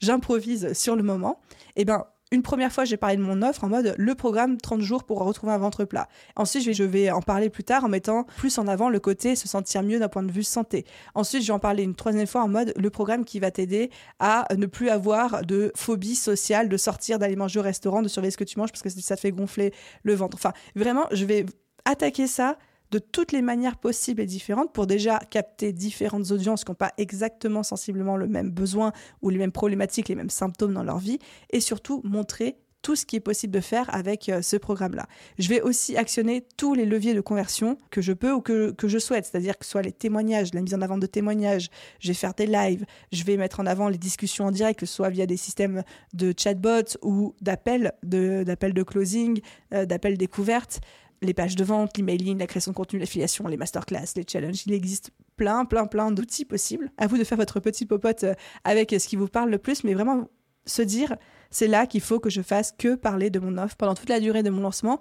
j'improvise 0.00 0.72
sur 0.72 0.96
le 0.96 1.02
moment. 1.02 1.38
Eh 1.76 1.84
bien, 1.84 2.06
une 2.30 2.42
première 2.42 2.72
fois, 2.72 2.84
j'ai 2.84 2.96
parlé 2.96 3.16
de 3.16 3.22
mon 3.22 3.40
offre 3.42 3.64
en 3.64 3.68
mode 3.68 3.94
le 3.96 4.14
programme 4.14 4.58
30 4.58 4.80
jours 4.80 5.04
pour 5.04 5.18
retrouver 5.20 5.52
un 5.52 5.58
ventre 5.58 5.84
plat. 5.84 6.08
Ensuite, 6.36 6.72
je 6.72 6.84
vais 6.84 7.10
en 7.10 7.22
parler 7.22 7.48
plus 7.48 7.64
tard 7.64 7.84
en 7.84 7.88
mettant 7.88 8.24
plus 8.36 8.58
en 8.58 8.68
avant 8.68 8.90
le 8.90 9.00
côté 9.00 9.34
se 9.34 9.48
sentir 9.48 9.82
mieux 9.82 9.98
d'un 9.98 10.08
point 10.08 10.22
de 10.22 10.30
vue 10.30 10.42
santé. 10.42 10.84
Ensuite, 11.14 11.42
je 11.42 11.46
vais 11.46 11.52
en 11.52 11.58
parler 11.58 11.84
une 11.84 11.94
troisième 11.94 12.26
fois 12.26 12.42
en 12.42 12.48
mode 12.48 12.74
le 12.76 12.90
programme 12.90 13.24
qui 13.24 13.40
va 13.40 13.50
t'aider 13.50 13.90
à 14.18 14.46
ne 14.56 14.66
plus 14.66 14.90
avoir 14.90 15.42
de 15.44 15.72
phobie 15.74 16.16
sociale, 16.16 16.68
de 16.68 16.76
sortir, 16.76 17.18
d'aller 17.18 17.36
manger 17.36 17.60
au 17.60 17.62
restaurant, 17.62 18.02
de 18.02 18.08
surveiller 18.08 18.32
ce 18.32 18.36
que 18.36 18.44
tu 18.44 18.58
manges 18.58 18.72
parce 18.72 18.82
que 18.82 18.90
ça 18.90 19.16
te 19.16 19.20
fait 19.20 19.32
gonfler 19.32 19.72
le 20.02 20.14
ventre. 20.14 20.36
Enfin, 20.36 20.52
vraiment, 20.76 21.06
je 21.12 21.24
vais 21.24 21.46
attaquer 21.86 22.26
ça 22.26 22.58
de 22.90 22.98
toutes 22.98 23.32
les 23.32 23.42
manières 23.42 23.76
possibles 23.76 24.20
et 24.20 24.26
différentes 24.26 24.72
pour 24.72 24.86
déjà 24.86 25.18
capter 25.30 25.72
différentes 25.72 26.30
audiences 26.30 26.64
qui 26.64 26.70
n'ont 26.70 26.76
pas 26.76 26.92
exactement 26.96 27.62
sensiblement 27.62 28.16
le 28.16 28.26
même 28.26 28.50
besoin 28.50 28.92
ou 29.22 29.30
les 29.30 29.38
mêmes 29.38 29.52
problématiques, 29.52 30.08
les 30.08 30.14
mêmes 30.14 30.30
symptômes 30.30 30.74
dans 30.74 30.84
leur 30.84 30.98
vie, 30.98 31.18
et 31.50 31.60
surtout 31.60 32.00
montrer 32.04 32.56
tout 32.82 32.96
ce 32.96 33.04
qui 33.04 33.16
est 33.16 33.20
possible 33.20 33.52
de 33.52 33.60
faire 33.60 33.92
avec 33.94 34.28
euh, 34.28 34.40
ce 34.40 34.56
programme-là. 34.56 35.06
Je 35.38 35.48
vais 35.48 35.60
aussi 35.60 35.96
actionner 35.96 36.44
tous 36.56 36.74
les 36.74 36.86
leviers 36.86 37.14
de 37.14 37.20
conversion 37.20 37.76
que 37.90 38.00
je 38.00 38.12
peux 38.12 38.32
ou 38.32 38.40
que, 38.40 38.70
que 38.70 38.88
je 38.88 38.98
souhaite, 38.98 39.26
c'est-à-dire 39.26 39.58
que 39.58 39.64
ce 39.64 39.72
soit 39.72 39.82
les 39.82 39.92
témoignages, 39.92 40.54
la 40.54 40.62
mise 40.62 40.74
en 40.74 40.80
avant 40.80 40.96
de 40.96 41.06
témoignages, 41.06 41.70
je 41.98 42.08
vais 42.08 42.14
faire 42.14 42.34
des 42.34 42.46
lives, 42.46 42.84
je 43.12 43.24
vais 43.24 43.36
mettre 43.36 43.60
en 43.60 43.66
avant 43.66 43.88
les 43.88 43.98
discussions 43.98 44.46
en 44.46 44.50
direct, 44.52 44.78
que 44.78 44.86
ce 44.86 44.94
soit 44.94 45.10
via 45.10 45.26
des 45.26 45.36
systèmes 45.36 45.82
de 46.14 46.32
chatbot 46.36 46.96
ou 47.02 47.34
d'appels 47.40 47.92
de, 48.04 48.44
de 48.44 48.82
closing, 48.82 49.40
euh, 49.74 49.84
d'appels 49.84 50.16
découvertes 50.16 50.80
les 51.22 51.34
pages 51.34 51.56
de 51.56 51.64
vente, 51.64 51.96
l'emailing, 51.96 52.38
la 52.38 52.46
création 52.46 52.72
de 52.72 52.76
contenu, 52.76 52.98
l'affiliation, 52.98 53.46
les 53.48 53.56
masterclass, 53.56 54.14
les 54.16 54.24
challenges. 54.26 54.62
Il 54.66 54.72
existe 54.72 55.10
plein, 55.36 55.64
plein, 55.64 55.86
plein 55.86 56.10
d'outils 56.10 56.44
possibles. 56.44 56.90
À 56.96 57.06
vous 57.06 57.18
de 57.18 57.24
faire 57.24 57.38
votre 57.38 57.60
petit 57.60 57.86
popote 57.86 58.24
euh, 58.24 58.34
avec 58.64 58.90
ce 58.90 59.08
qui 59.08 59.16
vous 59.16 59.28
parle 59.28 59.50
le 59.50 59.58
plus, 59.58 59.84
mais 59.84 59.94
vraiment 59.94 60.28
se 60.66 60.82
dire, 60.82 61.16
c'est 61.50 61.66
là 61.66 61.86
qu'il 61.86 62.00
faut 62.00 62.20
que 62.20 62.30
je 62.30 62.42
fasse 62.42 62.72
que 62.72 62.94
parler 62.94 63.30
de 63.30 63.38
mon 63.38 63.56
offre 63.58 63.76
pendant 63.76 63.94
toute 63.94 64.08
la 64.08 64.20
durée 64.20 64.42
de 64.42 64.50
mon 64.50 64.60
lancement, 64.60 65.00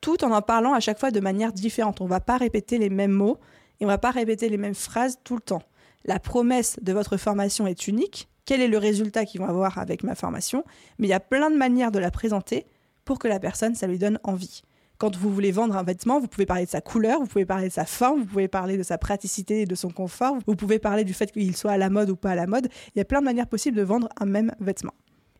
tout 0.00 0.24
en 0.24 0.30
en 0.30 0.42
parlant 0.42 0.74
à 0.74 0.80
chaque 0.80 1.00
fois 1.00 1.10
de 1.10 1.20
manière 1.20 1.52
différente. 1.52 2.00
On 2.00 2.04
ne 2.04 2.10
va 2.10 2.20
pas 2.20 2.36
répéter 2.36 2.78
les 2.78 2.90
mêmes 2.90 3.12
mots 3.12 3.38
et 3.80 3.84
on 3.84 3.88
ne 3.88 3.92
va 3.92 3.98
pas 3.98 4.10
répéter 4.10 4.48
les 4.48 4.58
mêmes 4.58 4.74
phrases 4.74 5.18
tout 5.24 5.34
le 5.34 5.40
temps. 5.40 5.62
La 6.04 6.20
promesse 6.20 6.78
de 6.82 6.92
votre 6.92 7.16
formation 7.16 7.66
est 7.66 7.88
unique. 7.88 8.28
Quel 8.44 8.60
est 8.60 8.68
le 8.68 8.78
résultat 8.78 9.24
qu'ils 9.24 9.40
vont 9.40 9.48
avoir 9.48 9.78
avec 9.78 10.04
ma 10.04 10.14
formation? 10.14 10.64
Mais 10.98 11.08
il 11.08 11.10
y 11.10 11.14
a 11.14 11.20
plein 11.20 11.50
de 11.50 11.56
manières 11.56 11.90
de 11.90 11.98
la 11.98 12.10
présenter 12.10 12.66
pour 13.04 13.18
que 13.18 13.26
la 13.26 13.40
personne, 13.40 13.74
ça 13.74 13.86
lui 13.86 13.98
donne 13.98 14.20
envie. 14.22 14.62
Quand 14.98 15.14
vous 15.16 15.32
voulez 15.32 15.52
vendre 15.52 15.76
un 15.76 15.82
vêtement, 15.82 16.20
vous 16.20 16.28
pouvez 16.28 16.46
parler 16.46 16.64
de 16.64 16.70
sa 16.70 16.80
couleur, 16.80 17.20
vous 17.20 17.26
pouvez 17.26 17.44
parler 17.44 17.68
de 17.68 17.72
sa 17.72 17.84
forme, 17.84 18.20
vous 18.20 18.26
pouvez 18.26 18.48
parler 18.48 18.78
de 18.78 18.82
sa 18.82 18.98
praticité 18.98 19.62
et 19.62 19.66
de 19.66 19.74
son 19.74 19.90
confort, 19.90 20.36
vous 20.46 20.56
pouvez 20.56 20.78
parler 20.78 21.04
du 21.04 21.12
fait 21.12 21.30
qu'il 21.30 21.56
soit 21.56 21.72
à 21.72 21.76
la 21.76 21.90
mode 21.90 22.10
ou 22.10 22.16
pas 22.16 22.30
à 22.30 22.34
la 22.34 22.46
mode. 22.46 22.68
Il 22.94 22.98
y 22.98 23.02
a 23.02 23.04
plein 23.04 23.20
de 23.20 23.26
manières 23.26 23.46
possibles 23.46 23.76
de 23.76 23.82
vendre 23.82 24.08
un 24.18 24.26
même 24.26 24.52
vêtement. 24.60 24.94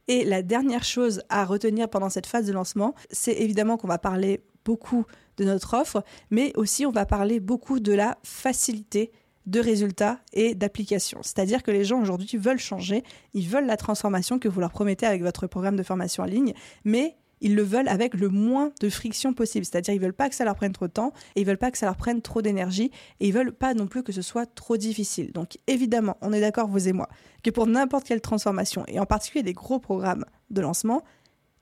Et 0.08 0.24
la 0.24 0.42
dernière 0.42 0.84
chose 0.84 1.22
à 1.30 1.44
retenir 1.44 1.88
pendant 1.88 2.10
cette 2.10 2.26
phase 2.26 2.46
de 2.46 2.52
lancement, 2.52 2.94
c'est 3.10 3.32
évidemment 3.32 3.76
qu'on 3.76 3.88
va 3.88 3.98
parler 3.98 4.40
beaucoup 4.64 5.04
de 5.36 5.44
notre 5.44 5.74
offre, 5.74 6.04
mais 6.30 6.52
aussi 6.56 6.86
on 6.86 6.92
va 6.92 7.06
parler 7.06 7.40
beaucoup 7.40 7.80
de 7.80 7.92
la 7.92 8.18
facilité 8.22 9.10
de 9.46 9.60
résultats 9.60 10.18
et 10.32 10.54
d'application. 10.54 11.20
C'est-à-dire 11.22 11.62
que 11.62 11.70
les 11.70 11.84
gens 11.84 12.00
aujourd'hui 12.00 12.36
veulent 12.36 12.58
changer, 12.58 13.04
ils 13.32 13.48
veulent 13.48 13.66
la 13.66 13.76
transformation 13.76 14.38
que 14.38 14.48
vous 14.48 14.60
leur 14.60 14.70
promettez 14.70 15.06
avec 15.06 15.22
votre 15.22 15.46
programme 15.46 15.76
de 15.76 15.82
formation 15.82 16.24
en 16.24 16.26
ligne, 16.26 16.52
mais 16.84 17.16
ils 17.46 17.54
le 17.54 17.62
veulent 17.62 17.88
avec 17.88 18.14
le 18.14 18.28
moins 18.28 18.72
de 18.80 18.88
friction 18.88 19.32
possible. 19.32 19.64
C'est-à-dire 19.64 19.94
ils 19.94 20.00
veulent 20.00 20.12
pas 20.12 20.28
que 20.28 20.34
ça 20.34 20.44
leur 20.44 20.56
prenne 20.56 20.72
trop 20.72 20.88
de 20.88 20.92
temps 20.92 21.12
et 21.36 21.42
ils 21.42 21.46
veulent 21.46 21.58
pas 21.58 21.70
que 21.70 21.78
ça 21.78 21.86
leur 21.86 21.96
prenne 21.96 22.20
trop 22.20 22.42
d'énergie 22.42 22.90
et 23.20 23.28
ils 23.28 23.32
veulent 23.32 23.52
pas 23.52 23.72
non 23.72 23.86
plus 23.86 24.02
que 24.02 24.10
ce 24.10 24.20
soit 24.20 24.46
trop 24.46 24.76
difficile. 24.76 25.30
Donc 25.32 25.56
évidemment, 25.68 26.16
on 26.22 26.32
est 26.32 26.40
d'accord 26.40 26.66
vous 26.66 26.88
et 26.88 26.92
moi 26.92 27.08
que 27.44 27.50
pour 27.50 27.68
n'importe 27.68 28.04
quelle 28.04 28.20
transformation 28.20 28.84
et 28.88 28.98
en 28.98 29.06
particulier 29.06 29.44
des 29.44 29.52
gros 29.52 29.78
programmes 29.78 30.24
de 30.50 30.60
lancement, 30.60 31.04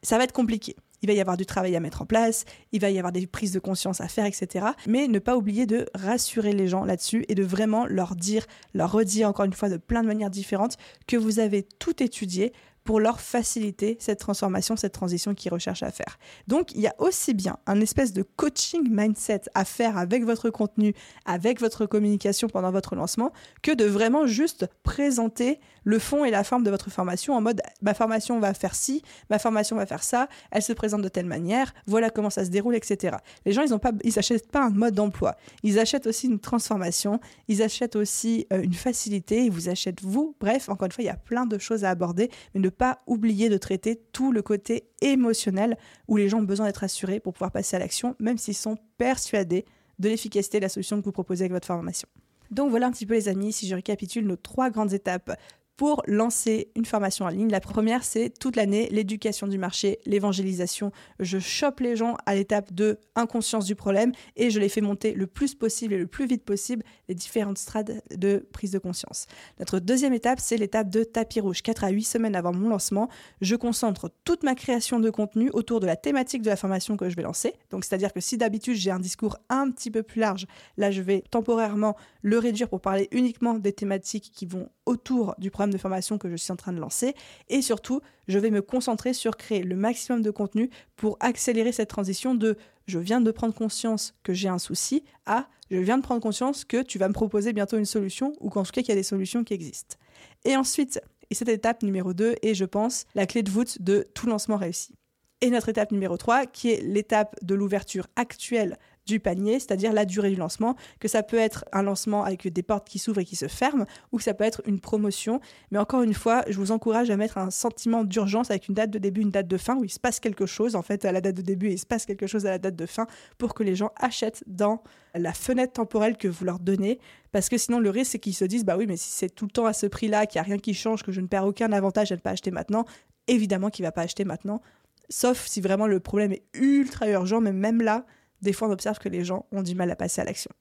ça 0.02 0.16
va 0.16 0.24
être 0.24 0.32
compliqué. 0.32 0.74
Il 1.02 1.06
va 1.06 1.12
y 1.12 1.20
avoir 1.20 1.36
du 1.36 1.44
travail 1.44 1.76
à 1.76 1.80
mettre 1.80 2.00
en 2.00 2.06
place, 2.06 2.46
il 2.72 2.80
va 2.80 2.88
y 2.88 2.96
avoir 2.96 3.12
des 3.12 3.26
prises 3.26 3.52
de 3.52 3.58
conscience 3.58 4.00
à 4.00 4.08
faire, 4.08 4.24
etc. 4.24 4.68
Mais 4.86 5.06
ne 5.06 5.18
pas 5.18 5.36
oublier 5.36 5.66
de 5.66 5.86
rassurer 5.94 6.54
les 6.54 6.66
gens 6.66 6.86
là-dessus 6.86 7.26
et 7.28 7.34
de 7.34 7.42
vraiment 7.42 7.84
leur 7.84 8.16
dire, 8.16 8.46
leur 8.72 8.90
redire 8.90 9.28
encore 9.28 9.44
une 9.44 9.52
fois 9.52 9.68
de 9.68 9.76
plein 9.76 10.02
de 10.02 10.08
manières 10.08 10.30
différentes 10.30 10.78
que 11.06 11.18
vous 11.18 11.40
avez 11.40 11.62
tout 11.62 12.02
étudié 12.02 12.54
pour 12.84 13.00
leur 13.00 13.20
faciliter 13.20 13.96
cette 13.98 14.20
transformation, 14.20 14.76
cette 14.76 14.92
transition 14.92 15.34
qu'ils 15.34 15.52
recherchent 15.52 15.82
à 15.82 15.90
faire. 15.90 16.18
Donc, 16.46 16.72
il 16.74 16.82
y 16.82 16.86
a 16.86 16.94
aussi 16.98 17.32
bien 17.32 17.56
un 17.66 17.80
espèce 17.80 18.12
de 18.12 18.22
coaching 18.22 18.86
mindset 18.90 19.42
à 19.54 19.64
faire 19.64 19.96
avec 19.96 20.24
votre 20.24 20.50
contenu, 20.50 20.94
avec 21.24 21.60
votre 21.60 21.86
communication 21.86 22.48
pendant 22.48 22.70
votre 22.70 22.94
lancement, 22.94 23.32
que 23.62 23.72
de 23.72 23.84
vraiment 23.84 24.26
juste 24.26 24.68
présenter 24.82 25.60
le 25.84 25.98
fond 25.98 26.24
et 26.24 26.30
la 26.30 26.44
forme 26.44 26.62
de 26.62 26.70
votre 26.70 26.90
formation 26.90 27.34
en 27.34 27.40
mode 27.40 27.60
ma 27.82 27.94
formation 27.94 28.40
va 28.40 28.54
faire 28.54 28.74
ci, 28.74 29.02
ma 29.30 29.38
formation 29.38 29.76
va 29.76 29.86
faire 29.86 30.02
ça, 30.02 30.28
elle 30.50 30.62
se 30.62 30.72
présente 30.72 31.02
de 31.02 31.08
telle 31.08 31.26
manière, 31.26 31.72
voilà 31.86 32.10
comment 32.10 32.30
ça 32.30 32.44
se 32.44 32.50
déroule, 32.50 32.74
etc. 32.74 33.16
Les 33.44 33.52
gens, 33.52 33.62
ils 33.62 34.14
n'achètent 34.16 34.50
pas, 34.50 34.60
pas 34.60 34.66
un 34.66 34.70
mode 34.70 34.94
d'emploi, 34.94 35.36
ils 35.62 35.78
achètent 35.78 36.06
aussi 36.06 36.26
une 36.26 36.40
transformation, 36.40 37.20
ils 37.48 37.62
achètent 37.62 37.96
aussi 37.96 38.46
euh, 38.52 38.62
une 38.62 38.74
facilité, 38.74 39.44
ils 39.44 39.50
vous 39.50 39.68
achètent 39.68 40.02
vous. 40.02 40.34
Bref, 40.40 40.68
encore 40.68 40.86
une 40.86 40.92
fois, 40.92 41.04
il 41.04 41.08
y 41.08 41.10
a 41.10 41.16
plein 41.16 41.46
de 41.46 41.58
choses 41.58 41.84
à 41.84 41.90
aborder, 41.90 42.30
mais 42.54 42.60
ne 42.60 42.68
pas 42.74 43.02
oublier 43.06 43.48
de 43.48 43.56
traiter 43.56 44.00
tout 44.12 44.32
le 44.32 44.42
côté 44.42 44.90
émotionnel 45.00 45.76
où 46.08 46.16
les 46.16 46.28
gens 46.28 46.38
ont 46.38 46.42
besoin 46.42 46.66
d'être 46.66 46.84
assurés 46.84 47.20
pour 47.20 47.32
pouvoir 47.32 47.50
passer 47.50 47.76
à 47.76 47.78
l'action, 47.78 48.16
même 48.18 48.38
s'ils 48.38 48.54
sont 48.54 48.76
persuadés 48.98 49.64
de 49.98 50.08
l'efficacité 50.08 50.58
de 50.58 50.64
la 50.64 50.68
solution 50.68 51.00
que 51.00 51.04
vous 51.04 51.12
proposez 51.12 51.42
avec 51.42 51.52
votre 51.52 51.66
formation. 51.66 52.08
Donc 52.50 52.70
voilà 52.70 52.86
un 52.86 52.90
petit 52.90 53.06
peu 53.06 53.14
les 53.14 53.28
amis, 53.28 53.52
si 53.52 53.66
je 53.66 53.74
récapitule 53.74 54.26
nos 54.26 54.36
trois 54.36 54.70
grandes 54.70 54.92
étapes 54.92 55.36
pour 55.76 56.02
lancer 56.06 56.70
une 56.76 56.84
formation 56.84 57.24
en 57.24 57.28
ligne. 57.28 57.50
La 57.50 57.60
première, 57.60 58.04
c'est 58.04 58.30
toute 58.30 58.56
l'année 58.56 58.88
l'éducation 58.90 59.46
du 59.46 59.58
marché, 59.58 59.98
l'évangélisation. 60.06 60.92
Je 61.18 61.38
chope 61.38 61.80
les 61.80 61.96
gens 61.96 62.16
à 62.26 62.34
l'étape 62.34 62.72
de 62.72 62.98
inconscience 63.16 63.64
du 63.64 63.74
problème 63.74 64.12
et 64.36 64.50
je 64.50 64.60
les 64.60 64.68
fais 64.68 64.80
monter 64.80 65.12
le 65.12 65.26
plus 65.26 65.54
possible 65.54 65.94
et 65.94 65.98
le 65.98 66.06
plus 66.06 66.26
vite 66.26 66.44
possible 66.44 66.84
les 67.08 67.14
différentes 67.14 67.58
strates 67.58 67.90
de 68.16 68.46
prise 68.52 68.70
de 68.70 68.78
conscience. 68.78 69.26
Notre 69.58 69.78
deuxième 69.80 70.12
étape, 70.12 70.38
c'est 70.40 70.56
l'étape 70.56 70.90
de 70.90 71.02
tapis 71.02 71.40
rouge. 71.40 71.62
4 71.62 71.84
à 71.84 71.90
8 71.90 72.04
semaines 72.04 72.36
avant 72.36 72.52
mon 72.52 72.68
lancement, 72.68 73.08
je 73.40 73.56
concentre 73.56 74.10
toute 74.24 74.42
ma 74.42 74.54
création 74.54 75.00
de 75.00 75.10
contenu 75.10 75.50
autour 75.52 75.80
de 75.80 75.86
la 75.86 75.96
thématique 75.96 76.42
de 76.42 76.50
la 76.50 76.56
formation 76.56 76.96
que 76.96 77.08
je 77.08 77.16
vais 77.16 77.22
lancer. 77.22 77.54
Donc, 77.70 77.84
c'est-à-dire 77.84 78.12
que 78.12 78.20
si 78.20 78.38
d'habitude 78.38 78.76
j'ai 78.76 78.90
un 78.90 79.00
discours 79.00 79.38
un 79.48 79.70
petit 79.70 79.90
peu 79.90 80.02
plus 80.02 80.20
large, 80.20 80.46
là, 80.76 80.90
je 80.90 81.02
vais 81.02 81.22
temporairement 81.30 81.96
le 82.22 82.38
réduire 82.38 82.68
pour 82.68 82.80
parler 82.80 83.08
uniquement 83.10 83.54
des 83.54 83.72
thématiques 83.72 84.30
qui 84.32 84.46
vont 84.46 84.68
autour 84.86 85.34
du 85.38 85.50
programme 85.50 85.72
de 85.72 85.78
formation 85.78 86.18
que 86.18 86.28
je 86.28 86.36
suis 86.36 86.52
en 86.52 86.56
train 86.56 86.72
de 86.72 86.80
lancer. 86.80 87.14
Et 87.48 87.62
surtout, 87.62 88.00
je 88.28 88.38
vais 88.38 88.50
me 88.50 88.62
concentrer 88.62 89.12
sur 89.14 89.36
créer 89.36 89.62
le 89.62 89.76
maximum 89.76 90.22
de 90.22 90.30
contenu 90.30 90.70
pour 90.96 91.16
accélérer 91.20 91.72
cette 91.72 91.88
transition 91.88 92.34
de 92.34 92.56
je 92.86 92.98
viens 92.98 93.20
de 93.20 93.30
prendre 93.30 93.54
conscience 93.54 94.14
que 94.22 94.34
j'ai 94.34 94.48
un 94.48 94.58
souci 94.58 95.04
à 95.24 95.48
je 95.70 95.78
viens 95.78 95.96
de 95.96 96.02
prendre 96.02 96.20
conscience 96.20 96.64
que 96.64 96.82
tu 96.82 96.98
vas 96.98 97.08
me 97.08 97.14
proposer 97.14 97.52
bientôt 97.52 97.78
une 97.78 97.86
solution 97.86 98.32
ou 98.40 98.50
qu'en 98.50 98.62
tout 98.62 98.70
cas 98.70 98.82
qu'il 98.82 98.90
y 98.90 98.92
a 98.92 98.96
des 98.96 99.02
solutions 99.02 99.44
qui 99.44 99.54
existent. 99.54 99.96
Et 100.44 100.56
ensuite, 100.56 101.00
et 101.30 101.34
cette 101.34 101.48
étape 101.48 101.82
numéro 101.82 102.12
2 102.12 102.36
est, 102.42 102.54
je 102.54 102.64
pense, 102.64 103.06
la 103.14 103.26
clé 103.26 103.42
de 103.42 103.50
voûte 103.50 103.80
de 103.80 104.06
tout 104.14 104.26
lancement 104.26 104.56
réussi. 104.56 104.94
Et 105.40 105.50
notre 105.50 105.68
étape 105.68 105.90
numéro 105.90 106.16
3, 106.16 106.46
qui 106.46 106.70
est 106.70 106.80
l'étape 106.80 107.34
de 107.42 107.54
l'ouverture 107.54 108.06
actuelle 108.16 108.78
du 109.06 109.20
panier, 109.20 109.58
c'est-à-dire 109.58 109.92
la 109.92 110.04
durée 110.04 110.30
du 110.30 110.36
lancement, 110.36 110.76
que 111.00 111.08
ça 111.08 111.22
peut 111.22 111.36
être 111.36 111.64
un 111.72 111.82
lancement 111.82 112.24
avec 112.24 112.46
des 112.48 112.62
portes 112.62 112.88
qui 112.88 112.98
s'ouvrent 112.98 113.20
et 113.20 113.24
qui 113.24 113.36
se 113.36 113.48
ferment, 113.48 113.86
ou 114.12 114.18
que 114.18 114.22
ça 114.22 114.34
peut 114.34 114.44
être 114.44 114.62
une 114.66 114.80
promotion. 114.80 115.40
Mais 115.70 115.78
encore 115.78 116.02
une 116.02 116.14
fois, 116.14 116.44
je 116.48 116.58
vous 116.58 116.72
encourage 116.72 117.10
à 117.10 117.16
mettre 117.16 117.38
un 117.38 117.50
sentiment 117.50 118.04
d'urgence 118.04 118.50
avec 118.50 118.68
une 118.68 118.74
date 118.74 118.90
de 118.90 118.98
début, 118.98 119.20
une 119.20 119.30
date 119.30 119.48
de 119.48 119.56
fin, 119.56 119.76
où 119.76 119.84
il 119.84 119.90
se 119.90 120.00
passe 120.00 120.20
quelque 120.20 120.46
chose, 120.46 120.74
en 120.76 120.82
fait, 120.82 121.04
à 121.04 121.12
la 121.12 121.20
date 121.20 121.36
de 121.36 121.42
début, 121.42 121.68
et 121.68 121.72
il 121.72 121.78
se 121.78 121.86
passe 121.86 122.06
quelque 122.06 122.26
chose 122.26 122.46
à 122.46 122.50
la 122.50 122.58
date 122.58 122.76
de 122.76 122.86
fin, 122.86 123.06
pour 123.38 123.54
que 123.54 123.62
les 123.62 123.74
gens 123.74 123.90
achètent 123.96 124.44
dans 124.46 124.82
la 125.14 125.32
fenêtre 125.32 125.74
temporelle 125.74 126.16
que 126.16 126.28
vous 126.28 126.44
leur 126.44 126.58
donnez, 126.58 126.98
parce 127.30 127.48
que 127.48 127.58
sinon 127.58 127.78
le 127.78 127.90
risque 127.90 128.12
c'est 128.12 128.18
qu'ils 128.18 128.34
se 128.34 128.44
disent, 128.44 128.64
bah 128.64 128.76
oui, 128.76 128.86
mais 128.86 128.96
si 128.96 129.10
c'est 129.10 129.28
tout 129.28 129.44
le 129.44 129.50
temps 129.50 129.66
à 129.66 129.72
ce 129.72 129.86
prix-là, 129.86 130.26
qu'il 130.26 130.40
n'y 130.40 130.46
a 130.46 130.48
rien 130.48 130.58
qui 130.58 130.74
change, 130.74 131.02
que 131.02 131.12
je 131.12 131.20
ne 131.20 131.26
perds 131.26 131.46
aucun 131.46 131.72
avantage 131.72 132.10
à 132.12 132.16
ne 132.16 132.20
pas 132.20 132.30
acheter 132.30 132.50
maintenant, 132.50 132.84
évidemment 133.28 133.70
qu'il 133.70 133.84
ne 133.84 133.88
va 133.88 133.92
pas 133.92 134.02
acheter 134.02 134.24
maintenant, 134.24 134.60
sauf 135.08 135.46
si 135.46 135.60
vraiment 135.60 135.86
le 135.86 136.00
problème 136.00 136.32
est 136.32 136.44
ultra 136.54 137.08
urgent, 137.08 137.40
mais 137.40 137.52
même 137.52 137.80
là, 137.80 138.06
des 138.44 138.52
fois 138.52 138.68
on 138.68 138.72
observe 138.72 138.98
que 138.98 139.08
les 139.08 139.24
gens 139.24 139.46
ont 139.50 139.62
du 139.62 139.74
mal 139.74 139.90
à 139.90 139.96
passer 139.96 140.20
à 140.20 140.24
l'action. 140.24 140.52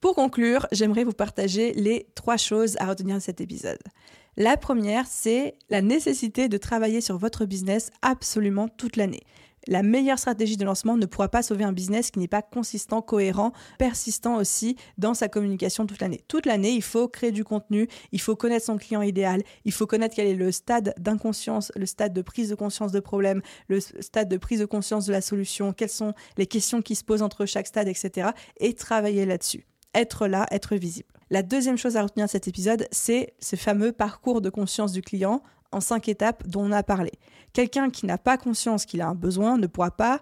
Pour 0.00 0.14
conclure, 0.14 0.66
j'aimerais 0.72 1.04
vous 1.04 1.12
partager 1.12 1.72
les 1.74 2.06
trois 2.14 2.38
choses 2.38 2.76
à 2.78 2.86
retenir 2.86 3.16
de 3.16 3.20
cet 3.20 3.40
épisode. 3.40 3.78
La 4.36 4.56
première, 4.56 5.06
c'est 5.06 5.56
la 5.68 5.82
nécessité 5.82 6.48
de 6.48 6.56
travailler 6.56 7.02
sur 7.02 7.18
votre 7.18 7.44
business 7.44 7.90
absolument 8.00 8.68
toute 8.68 8.96
l'année 8.96 9.22
la 9.66 9.82
meilleure 9.82 10.18
stratégie 10.18 10.56
de 10.56 10.64
lancement 10.64 10.96
ne 10.96 11.06
pourra 11.06 11.28
pas 11.28 11.42
sauver 11.42 11.64
un 11.64 11.72
business 11.72 12.10
qui 12.10 12.18
n'est 12.18 12.28
pas 12.28 12.42
consistant, 12.42 13.02
cohérent, 13.02 13.52
persistant 13.78 14.36
aussi 14.36 14.76
dans 14.98 15.14
sa 15.14 15.28
communication 15.28 15.86
toute 15.86 16.00
l'année. 16.00 16.20
Toute 16.28 16.46
l'année, 16.46 16.72
il 16.72 16.82
faut 16.82 17.08
créer 17.08 17.32
du 17.32 17.44
contenu, 17.44 17.88
il 18.12 18.20
faut 18.20 18.36
connaître 18.36 18.66
son 18.66 18.78
client 18.78 19.02
idéal, 19.02 19.42
il 19.64 19.72
faut 19.72 19.86
connaître 19.86 20.14
quel 20.14 20.26
est 20.26 20.34
le 20.34 20.52
stade 20.52 20.94
d'inconscience, 20.98 21.72
le 21.76 21.86
stade 21.86 22.12
de 22.12 22.22
prise 22.22 22.50
de 22.50 22.54
conscience 22.54 22.92
de 22.92 23.00
problème, 23.00 23.42
le 23.68 23.80
stade 23.80 24.28
de 24.28 24.36
prise 24.36 24.60
de 24.60 24.66
conscience 24.66 25.06
de 25.06 25.12
la 25.12 25.20
solution, 25.20 25.72
quelles 25.72 25.88
sont 25.88 26.14
les 26.36 26.46
questions 26.46 26.82
qui 26.82 26.94
se 26.94 27.04
posent 27.04 27.22
entre 27.22 27.46
chaque 27.46 27.66
stade, 27.66 27.88
etc. 27.88 28.30
et 28.58 28.74
travailler 28.74 29.26
là-dessus. 29.26 29.66
Être 29.94 30.26
là, 30.28 30.46
être 30.50 30.76
visible. 30.76 31.08
La 31.30 31.42
deuxième 31.42 31.76
chose 31.76 31.96
à 31.96 32.02
retenir 32.02 32.26
de 32.26 32.30
cet 32.30 32.48
épisode, 32.48 32.86
c'est 32.90 33.34
ce 33.40 33.56
fameux 33.56 33.92
parcours 33.92 34.40
de 34.40 34.50
conscience 34.50 34.92
du 34.92 35.02
client 35.02 35.42
en 35.72 35.80
cinq 35.80 36.08
étapes 36.08 36.46
dont 36.46 36.62
on 36.62 36.72
a 36.72 36.82
parlé. 36.82 37.12
Quelqu'un 37.52 37.90
qui 37.90 38.06
n'a 38.06 38.18
pas 38.18 38.36
conscience 38.36 38.86
qu'il 38.86 39.00
a 39.00 39.08
un 39.08 39.14
besoin 39.14 39.58
ne 39.58 39.66
pourra 39.66 39.90
pas 39.90 40.20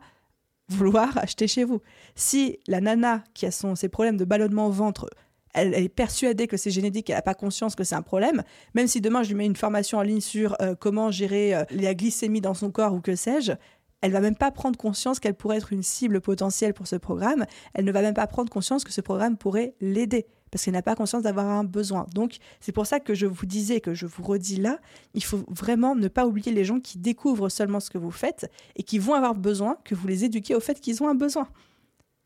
vouloir 0.69 1.17
acheter 1.19 1.47
chez 1.47 1.65
vous. 1.65 1.81
Si 2.15 2.59
la 2.67 2.81
nana 2.81 3.25
qui 3.35 3.47
a 3.47 3.51
son, 3.51 3.75
ses 3.75 3.89
problèmes 3.89 4.17
de 4.17 4.25
ballonnement 4.25 4.67
au 4.67 4.73
ventre, 4.73 5.09
elle, 5.55 5.75
est 5.75 5.89
persuadée 5.89 6.47
que 6.47 6.57
c'est 6.57 6.71
génétique, 6.71 7.11
elle 7.11 7.17
n'a 7.17 7.23
pas 7.23 7.35
conscience 7.35 7.75
que 7.75 7.85
c'est 7.85 7.95
un 7.95 8.03
problème, 8.03 8.43
même 8.75 8.87
si 8.87 9.01
demain 9.01 9.23
je 9.23 9.29
lui 9.29 9.35
mets 9.35 9.47
une 9.47 9.57
formation 9.57 9.99
en 9.99 10.03
ligne 10.03 10.21
sur 10.21 10.57
euh, 10.61 10.75
comment 10.79 11.11
gérer 11.11 11.55
euh, 11.55 11.65
la 11.71 11.95
glycémie 11.95 12.41
dans 12.41 12.55
son 12.55 12.71
corps 12.71 12.93
ou 12.93 13.01
que 13.01 13.17
sais-je, 13.17 13.53
elle 14.01 14.13
va 14.13 14.21
même 14.21 14.37
pas 14.37 14.51
prendre 14.51 14.79
conscience 14.79 15.21
qu'elle 15.21 15.35
pourrait 15.35 15.57
être 15.57 15.73
une 15.73 15.83
cible 15.83 16.21
potentielle 16.21 16.75
pour 16.75 16.87
ce 16.87 16.97
programme, 16.97 17.45
elle 17.75 17.85
ne 17.85 17.93
va 17.93 18.03
même 18.03 18.15
pas 18.15 18.27
prendre 18.27 18.51
conscience 18.51 18.85
que 18.85 18.93
ce 18.93 19.01
programme 19.01 19.37
pourrait 19.37 19.75
l'aider 19.81 20.27
parce 20.51 20.65
qu'elle 20.65 20.75
n'a 20.75 20.83
pas 20.83 20.95
conscience 20.95 21.23
d'avoir 21.23 21.47
un 21.47 21.65
besoin. 21.65 22.07
Donc 22.15 22.39
c'est 22.61 22.73
pour 22.73 22.87
ça 22.87 23.01
que 23.01 23.15
je 23.15 23.27
vous 23.27 23.47
disais, 23.47 23.81
que 23.81 23.95
je 23.95 24.07
vous 24.07 24.23
redis 24.23 24.57
là, 24.57 24.79
il 25.15 25.23
faut 25.23 25.45
vraiment 25.49 25.95
ne 25.95 26.09
pas 26.09 26.27
oublier 26.27 26.53
les 26.53 26.65
gens 26.65 26.81
qui 26.81 26.99
découvrent 26.99 27.49
seulement 27.49 27.81
ce 27.81 27.91
que 27.91 27.99
vous 27.99 28.11
faites 28.11 28.51
et 28.77 28.83
qui 28.83 28.99
vont 28.99 29.15
avoir 29.15 29.35
besoin 29.35 29.77
que 29.85 29.95
vous 29.95 30.09
les 30.09 30.25
éduquiez 30.25 30.55
au 30.55 30.61
fait 30.61 30.81
qu'ils 30.81 31.03
ont 31.03 31.09
un 31.09 31.15
besoin. 31.15 31.49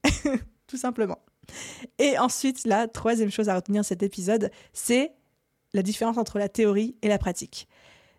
Tout 0.67 0.77
simplement. 0.77 1.19
Et 1.99 2.19
ensuite, 2.19 2.65
la 2.65 2.89
troisième 2.89 3.31
chose 3.31 3.49
à 3.49 3.57
retenir 3.57 3.85
cet 3.85 4.03
épisode, 4.03 4.51
c'est 4.73 5.13
la 5.75 5.83
différence 5.83 6.19
entre 6.19 6.39
la 6.39 6.49
théorie 6.49 6.97
et 7.03 7.09
la 7.09 7.19
pratique. 7.19 7.67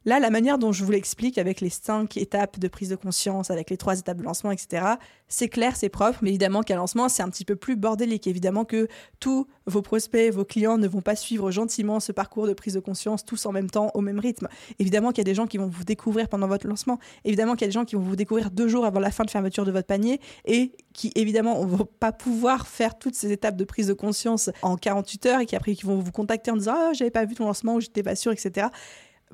Là, 0.05 0.19
la 0.19 0.29
manière 0.29 0.57
dont 0.57 0.71
je 0.71 0.83
vous 0.83 0.91
l'explique 0.91 1.37
avec 1.37 1.61
les 1.61 1.69
cinq 1.69 2.17
étapes 2.17 2.59
de 2.59 2.67
prise 2.67 2.89
de 2.89 2.95
conscience, 2.95 3.51
avec 3.51 3.69
les 3.69 3.77
trois 3.77 3.97
étapes 3.97 4.17
de 4.17 4.23
lancement, 4.23 4.51
etc., 4.51 4.85
c'est 5.29 5.47
clair, 5.47 5.75
c'est 5.75 5.89
propre, 5.89 6.19
mais 6.21 6.29
évidemment 6.29 6.61
qu'à 6.61 6.75
lancement, 6.75 7.09
c'est 7.09 7.23
un 7.23 7.29
petit 7.29 7.45
peu 7.45 7.55
plus 7.55 7.75
bordélique. 7.75 8.27
Évidemment 8.27 8.65
que 8.65 8.87
tous 9.19 9.47
vos 9.65 9.81
prospects, 9.81 10.31
vos 10.31 10.45
clients 10.45 10.77
ne 10.77 10.87
vont 10.87 11.01
pas 11.01 11.15
suivre 11.15 11.49
gentiment 11.51 11.99
ce 11.99 12.11
parcours 12.11 12.47
de 12.47 12.53
prise 12.53 12.73
de 12.73 12.79
conscience 12.79 13.25
tous 13.25 13.45
en 13.45 13.51
même 13.51 13.69
temps, 13.69 13.91
au 13.93 14.01
même 14.01 14.19
rythme. 14.19 14.47
Évidemment 14.77 15.09
qu'il 15.09 15.19
y 15.19 15.21
a 15.21 15.31
des 15.31 15.33
gens 15.33 15.47
qui 15.47 15.57
vont 15.57 15.67
vous 15.67 15.85
découvrir 15.85 16.27
pendant 16.27 16.47
votre 16.47 16.67
lancement. 16.67 16.99
Évidemment 17.23 17.53
qu'il 17.53 17.61
y 17.61 17.65
a 17.65 17.69
des 17.69 17.73
gens 17.73 17.85
qui 17.85 17.95
vont 17.95 18.01
vous 18.01 18.15
découvrir 18.15 18.51
deux 18.51 18.67
jours 18.67 18.85
avant 18.85 18.99
la 18.99 19.09
fin 19.09 19.23
de 19.23 19.31
fermeture 19.31 19.65
de 19.65 19.71
votre 19.71 19.87
panier 19.87 20.19
et 20.45 20.73
qui, 20.93 21.11
évidemment, 21.15 21.63
ne 21.63 21.69
vont 21.69 21.87
pas 21.99 22.11
pouvoir 22.11 22.67
faire 22.67 22.99
toutes 22.99 23.15
ces 23.15 23.31
étapes 23.31 23.55
de 23.55 23.63
prise 23.63 23.87
de 23.87 23.93
conscience 23.93 24.51
en 24.61 24.75
48 24.75 25.25
heures 25.25 25.39
et 25.39 25.45
qui 25.45 25.55
après 25.55 25.73
qui 25.73 25.85
vont 25.85 25.97
vous 25.97 26.11
contacter 26.11 26.51
en 26.51 26.57
disant 26.57 26.75
Ah, 26.75 26.93
j'avais 26.93 27.11
pas 27.11 27.25
vu 27.25 27.33
ton 27.33 27.45
lancement 27.45 27.75
ou 27.75 27.79
j'étais 27.79 28.03
pas 28.03 28.15
sûr, 28.15 28.31
etc. 28.31 28.67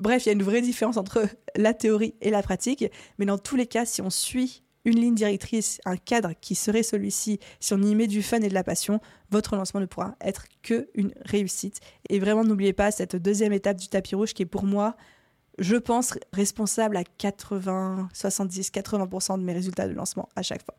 Bref, 0.00 0.24
il 0.24 0.28
y 0.28 0.30
a 0.30 0.32
une 0.32 0.42
vraie 0.42 0.62
différence 0.62 0.96
entre 0.96 1.26
la 1.56 1.74
théorie 1.74 2.14
et 2.20 2.30
la 2.30 2.42
pratique, 2.42 2.84
mais 3.18 3.26
dans 3.26 3.38
tous 3.38 3.56
les 3.56 3.66
cas, 3.66 3.84
si 3.84 4.02
on 4.02 4.10
suit 4.10 4.62
une 4.86 4.98
ligne 4.98 5.14
directrice, 5.14 5.78
un 5.84 5.96
cadre 5.96 6.32
qui 6.40 6.54
serait 6.54 6.82
celui-ci, 6.82 7.38
si 7.60 7.74
on 7.74 7.82
y 7.82 7.94
met 7.94 8.06
du 8.06 8.22
fun 8.22 8.40
et 8.40 8.48
de 8.48 8.54
la 8.54 8.64
passion, 8.64 9.00
votre 9.30 9.56
lancement 9.56 9.80
ne 9.80 9.86
pourra 9.86 10.16
être 10.22 10.46
que 10.62 10.88
une 10.94 11.12
réussite. 11.26 11.80
Et 12.08 12.18
vraiment, 12.18 12.44
n'oubliez 12.44 12.72
pas 12.72 12.90
cette 12.90 13.16
deuxième 13.16 13.52
étape 13.52 13.76
du 13.76 13.88
tapis 13.88 14.14
rouge 14.14 14.32
qui 14.32 14.42
est 14.42 14.46
pour 14.46 14.64
moi, 14.64 14.96
je 15.58 15.76
pense, 15.76 16.14
responsable 16.32 16.96
à 16.96 17.04
80, 17.04 18.08
70, 18.14 18.70
80% 18.70 19.38
de 19.38 19.44
mes 19.44 19.52
résultats 19.52 19.86
de 19.86 19.92
lancement 19.92 20.30
à 20.34 20.42
chaque 20.42 20.64
fois. 20.64 20.76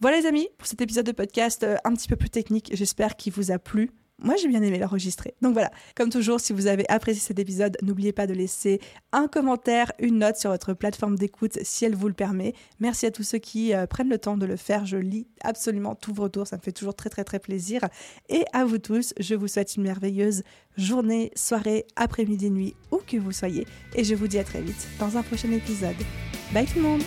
Voilà 0.00 0.18
les 0.18 0.26
amis, 0.26 0.48
pour 0.58 0.66
cet 0.66 0.80
épisode 0.80 1.06
de 1.06 1.12
podcast 1.12 1.62
euh, 1.62 1.76
un 1.84 1.94
petit 1.94 2.08
peu 2.08 2.16
plus 2.16 2.30
technique, 2.30 2.70
j'espère 2.72 3.16
qu'il 3.16 3.32
vous 3.34 3.52
a 3.52 3.58
plu 3.58 3.90
moi 4.22 4.36
j'ai 4.36 4.48
bien 4.48 4.62
aimé 4.62 4.78
l'enregistrer. 4.78 5.34
Donc 5.42 5.52
voilà, 5.52 5.70
comme 5.96 6.10
toujours, 6.10 6.40
si 6.40 6.52
vous 6.52 6.66
avez 6.66 6.88
apprécié 6.88 7.20
cet 7.20 7.38
épisode, 7.38 7.76
n'oubliez 7.82 8.12
pas 8.12 8.26
de 8.26 8.34
laisser 8.34 8.80
un 9.12 9.28
commentaire, 9.28 9.92
une 9.98 10.18
note 10.18 10.36
sur 10.36 10.50
votre 10.50 10.74
plateforme 10.74 11.16
d'écoute 11.16 11.58
si 11.62 11.84
elle 11.84 11.94
vous 11.94 12.08
le 12.08 12.14
permet. 12.14 12.54
Merci 12.80 13.06
à 13.06 13.10
tous 13.10 13.22
ceux 13.22 13.38
qui 13.38 13.74
euh, 13.74 13.86
prennent 13.86 14.08
le 14.08 14.18
temps 14.18 14.36
de 14.36 14.46
le 14.46 14.56
faire. 14.56 14.86
Je 14.86 14.96
lis 14.96 15.26
absolument 15.42 15.94
tous 15.94 16.12
vos 16.12 16.24
retours, 16.24 16.46
ça 16.46 16.56
me 16.56 16.62
fait 16.62 16.72
toujours 16.72 16.94
très 16.94 17.10
très 17.10 17.24
très 17.24 17.38
plaisir. 17.38 17.82
Et 18.28 18.44
à 18.52 18.64
vous 18.64 18.78
tous, 18.78 19.14
je 19.18 19.34
vous 19.34 19.48
souhaite 19.48 19.76
une 19.76 19.82
merveilleuse 19.82 20.42
journée, 20.76 21.30
soirée, 21.34 21.86
après-midi, 21.96 22.50
nuit, 22.50 22.74
où 22.90 22.98
que 23.06 23.16
vous 23.16 23.32
soyez. 23.32 23.66
Et 23.94 24.04
je 24.04 24.14
vous 24.14 24.28
dis 24.28 24.38
à 24.38 24.44
très 24.44 24.60
vite 24.60 24.88
dans 24.98 25.16
un 25.16 25.22
prochain 25.22 25.50
épisode. 25.52 25.96
Bye 26.52 26.66
tout 26.66 26.76
le 26.76 26.82
monde 26.82 27.02